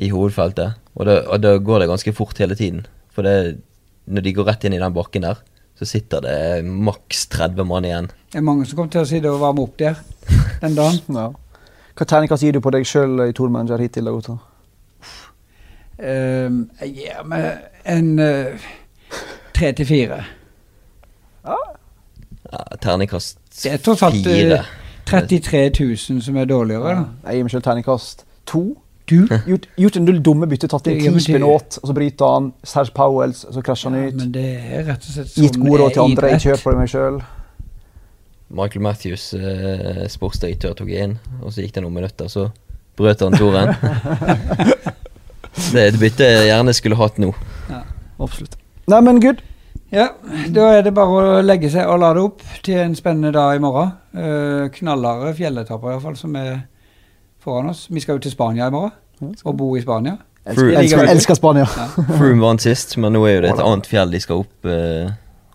i 0.00 0.08
hovedfeltet. 0.08 0.80
Og 0.96 1.06
da, 1.06 1.20
og 1.28 1.44
da 1.44 1.54
går 1.60 1.84
det 1.84 1.90
ganske 1.92 2.16
fort 2.16 2.40
hele 2.40 2.56
tiden. 2.56 2.86
For 3.12 3.28
det, 3.28 3.60
når 4.08 4.24
de 4.24 4.32
går 4.32 4.48
rett 4.48 4.64
inn 4.64 4.78
i 4.78 4.80
den 4.80 4.96
bakken 4.96 5.28
der, 5.28 5.44
så 5.78 5.86
sitter 5.86 6.20
det 6.24 6.64
maks 6.66 7.26
30 7.30 7.64
mann 7.64 7.86
igjen. 7.86 8.08
Det 8.32 8.40
er 8.40 8.46
mange 8.46 8.66
som 8.66 8.78
kommer 8.78 8.90
til 8.92 9.04
å 9.04 9.08
sitte 9.08 9.30
og 9.30 9.42
varme 9.42 9.62
opp 9.62 9.76
der 9.78 10.00
den 10.62 10.78
dagen. 10.78 11.02
Ja. 11.18 11.30
Hva 11.98 12.06
terningkast 12.06 12.44
gir 12.46 12.54
du 12.54 12.60
på 12.62 12.70
deg 12.70 12.84
sjøl 12.86 13.24
i 13.24 13.32
Tourmanager 13.34 13.80
hittil? 13.82 14.06
da, 14.06 14.12
Gotta? 14.14 14.36
Um, 15.98 16.58
jeg 16.78 16.92
gir 16.94 17.24
meg 17.26 17.46
en 17.90 18.12
uh, 18.22 18.66
tre 19.56 19.72
til 19.74 19.88
fire. 19.88 20.20
Ja, 21.48 21.56
terningkast 22.78 23.40
Det 23.50 23.72
er 23.72 23.82
tross 23.82 24.04
alt 24.06 24.28
uh, 24.30 24.68
33 25.10 25.64
000 25.74 26.22
som 26.22 26.38
er 26.38 26.46
dårligere. 26.46 26.94
Ja. 26.94 27.02
Jeg 27.26 27.40
gir 27.40 27.48
meg 27.48 27.56
sjøl 27.56 27.66
terningkast 27.66 28.22
to. 28.46 28.62
Du? 29.08 29.22
Gjort, 29.48 29.66
gjort 29.80 29.96
en 29.96 30.04
null 30.04 30.20
dumme 30.24 30.46
bytte, 30.50 30.68
tatt 30.68 30.86
inn 30.90 31.00
ti 31.00 31.10
meg 31.14 31.24
spinn 31.24 31.46
åt, 31.46 31.78
og 31.80 31.90
så 31.90 31.96
bryter 31.96 32.34
han. 32.34 32.50
Serge 32.66 32.92
Powells, 32.96 33.42
og 33.48 33.56
så 33.56 33.62
krasjer 33.64 33.90
han 33.90 33.98
Ja, 34.02 34.08
ut. 34.10 34.20
men 34.20 34.32
det 34.34 34.46
er 34.58 34.86
rett 34.90 35.04
og 35.08 35.14
slett 35.14 35.34
Gitt 35.38 35.56
sånn 35.56 35.64
gode 35.64 35.82
råd 35.82 35.96
til 35.96 36.04
andre. 36.04 36.32
Jeg 36.34 36.44
kjøper 36.46 36.62
på 36.66 36.74
det 36.74 36.82
meg 36.82 36.92
sjøl. 36.92 37.18
Michael 38.48 38.84
Matthews, 38.84 39.26
eh, 39.34 40.06
sportsdirektør, 40.08 40.76
tok 40.76 40.92
inn, 40.92 41.18
og 41.42 41.52
så 41.52 41.64
gikk 41.64 41.74
det 41.76 41.84
noen 41.84 41.98
minutter, 42.00 42.28
så 42.32 42.48
brøt 42.96 43.20
han 43.24 43.36
toren. 43.36 43.74
det 45.72 45.82
er 45.82 45.92
et 45.92 46.00
bytte 46.00 46.28
jeg 46.28 46.48
gjerne 46.50 46.74
skulle 46.76 46.98
hatt 47.00 47.20
nå. 47.20 47.32
Ja, 47.68 47.82
Absolutt. 48.18 48.56
Nei, 48.88 49.00
men 49.04 49.20
good. 49.20 49.44
Ja, 49.92 50.10
da 50.52 50.66
er 50.76 50.82
det 50.84 50.92
bare 50.96 51.20
å 51.38 51.44
legge 51.44 51.70
seg 51.72 51.88
og 51.88 52.02
lade 52.02 52.20
opp 52.20 52.42
til 52.64 52.76
en 52.82 52.96
spennende 52.96 53.32
dag 53.32 53.56
i 53.56 53.62
morgen. 53.62 53.94
Uh, 54.12 54.66
knallharde 54.74 55.32
fjelletapper 55.38 55.94
iallfall 55.94 56.16
som 56.18 56.34
er 56.36 56.66
foran 57.42 57.70
oss. 57.72 57.86
Vi 57.90 58.02
skal 58.02 58.18
jo 58.18 58.24
til 58.26 58.34
Spania 58.34 58.68
i 58.68 58.74
morgen, 58.74 59.34
og 59.44 59.56
bo 59.58 59.70
i 59.76 59.82
Spania. 59.84 60.18
Elsker, 60.48 60.74
elsker, 60.80 61.08
elsker 61.12 61.36
Spania. 61.36 61.66
Froome 62.18 62.40
vant 62.40 62.64
sist, 62.64 62.96
men 63.00 63.12
nå 63.12 63.24
er 63.28 63.34
jo 63.36 63.40
det 63.44 63.50
et 63.52 63.64
annet 63.64 63.88
fjell 63.88 64.14
de 64.14 64.20
skal 64.22 64.44
opp 64.44 64.68
eh, 64.68 65.10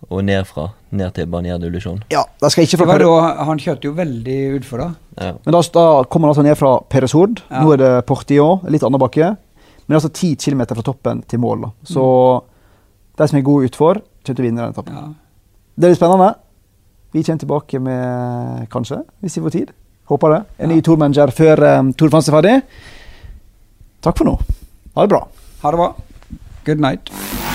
og 0.10 0.22
ned 0.28 0.46
fra. 0.46 0.68
Ned 0.94 1.16
til 1.16 1.30
Banier 1.32 1.58
de 1.58 1.72
Luchon. 1.74 2.04
Ja, 2.14 2.22
da 2.42 2.52
skal 2.54 2.64
jeg 2.64 2.76
ikke 2.76 3.00
da, 3.02 3.14
han 3.48 3.62
kjørte 3.62 3.90
jo 3.90 3.96
veldig 3.98 4.38
utfor, 4.60 4.84
da. 4.84 4.90
Ja. 5.18 5.32
Men 5.46 5.56
da, 5.56 5.62
da 5.74 5.86
kommer 6.06 6.30
han 6.30 6.36
altså 6.36 6.46
ned 6.46 6.60
fra 6.60 6.76
Peresord. 6.92 7.42
Ja. 7.50 7.64
Nå 7.64 7.74
er 7.74 7.82
det 7.82 7.92
Portillon, 8.10 8.62
litt 8.70 8.86
annen 8.86 9.02
bakke. 9.02 9.34
Men 9.34 9.90
det 9.90 9.98
er 9.98 10.00
altså 10.04 10.14
ti 10.16 10.34
kilometer 10.40 10.78
fra 10.78 10.86
toppen 10.86 11.24
til 11.28 11.42
mål. 11.42 11.66
da. 11.66 11.72
Så 11.90 12.06
de 13.18 13.30
som 13.30 13.40
er 13.40 13.46
gode 13.46 13.72
utfor, 13.72 14.04
kommer 14.04 14.38
til 14.38 14.44
å 14.44 14.48
vinne 14.48 14.62
den 14.62 14.76
etappen. 14.76 15.00
Ja. 15.00 15.08
Det 15.74 15.90
blir 15.90 15.98
spennende. 15.98 16.30
Vi 17.14 17.24
kommer 17.26 17.42
tilbake 17.42 17.82
med, 17.82 18.70
kanskje, 18.74 19.02
hvis 19.22 19.38
vi 19.38 19.44
får 19.48 19.56
tid. 19.58 19.74
Håper 20.12 20.36
det. 20.36 20.42
En 20.58 20.74
ny 20.74 20.82
tourmanager 20.84 21.32
før 21.36 21.64
um, 21.80 21.94
Tour 21.96 22.12
France 22.12 22.32
er 22.32 22.38
ferdig. 22.40 22.58
Takk 24.04 24.20
for 24.20 24.28
nå. 24.28 24.38
Ha 24.98 25.08
det 25.08 25.16
bra. 25.16 25.24
Ha 25.64 25.72
det 25.72 25.84
bra. 25.84 25.92
Good 26.68 26.84
night. 26.84 27.53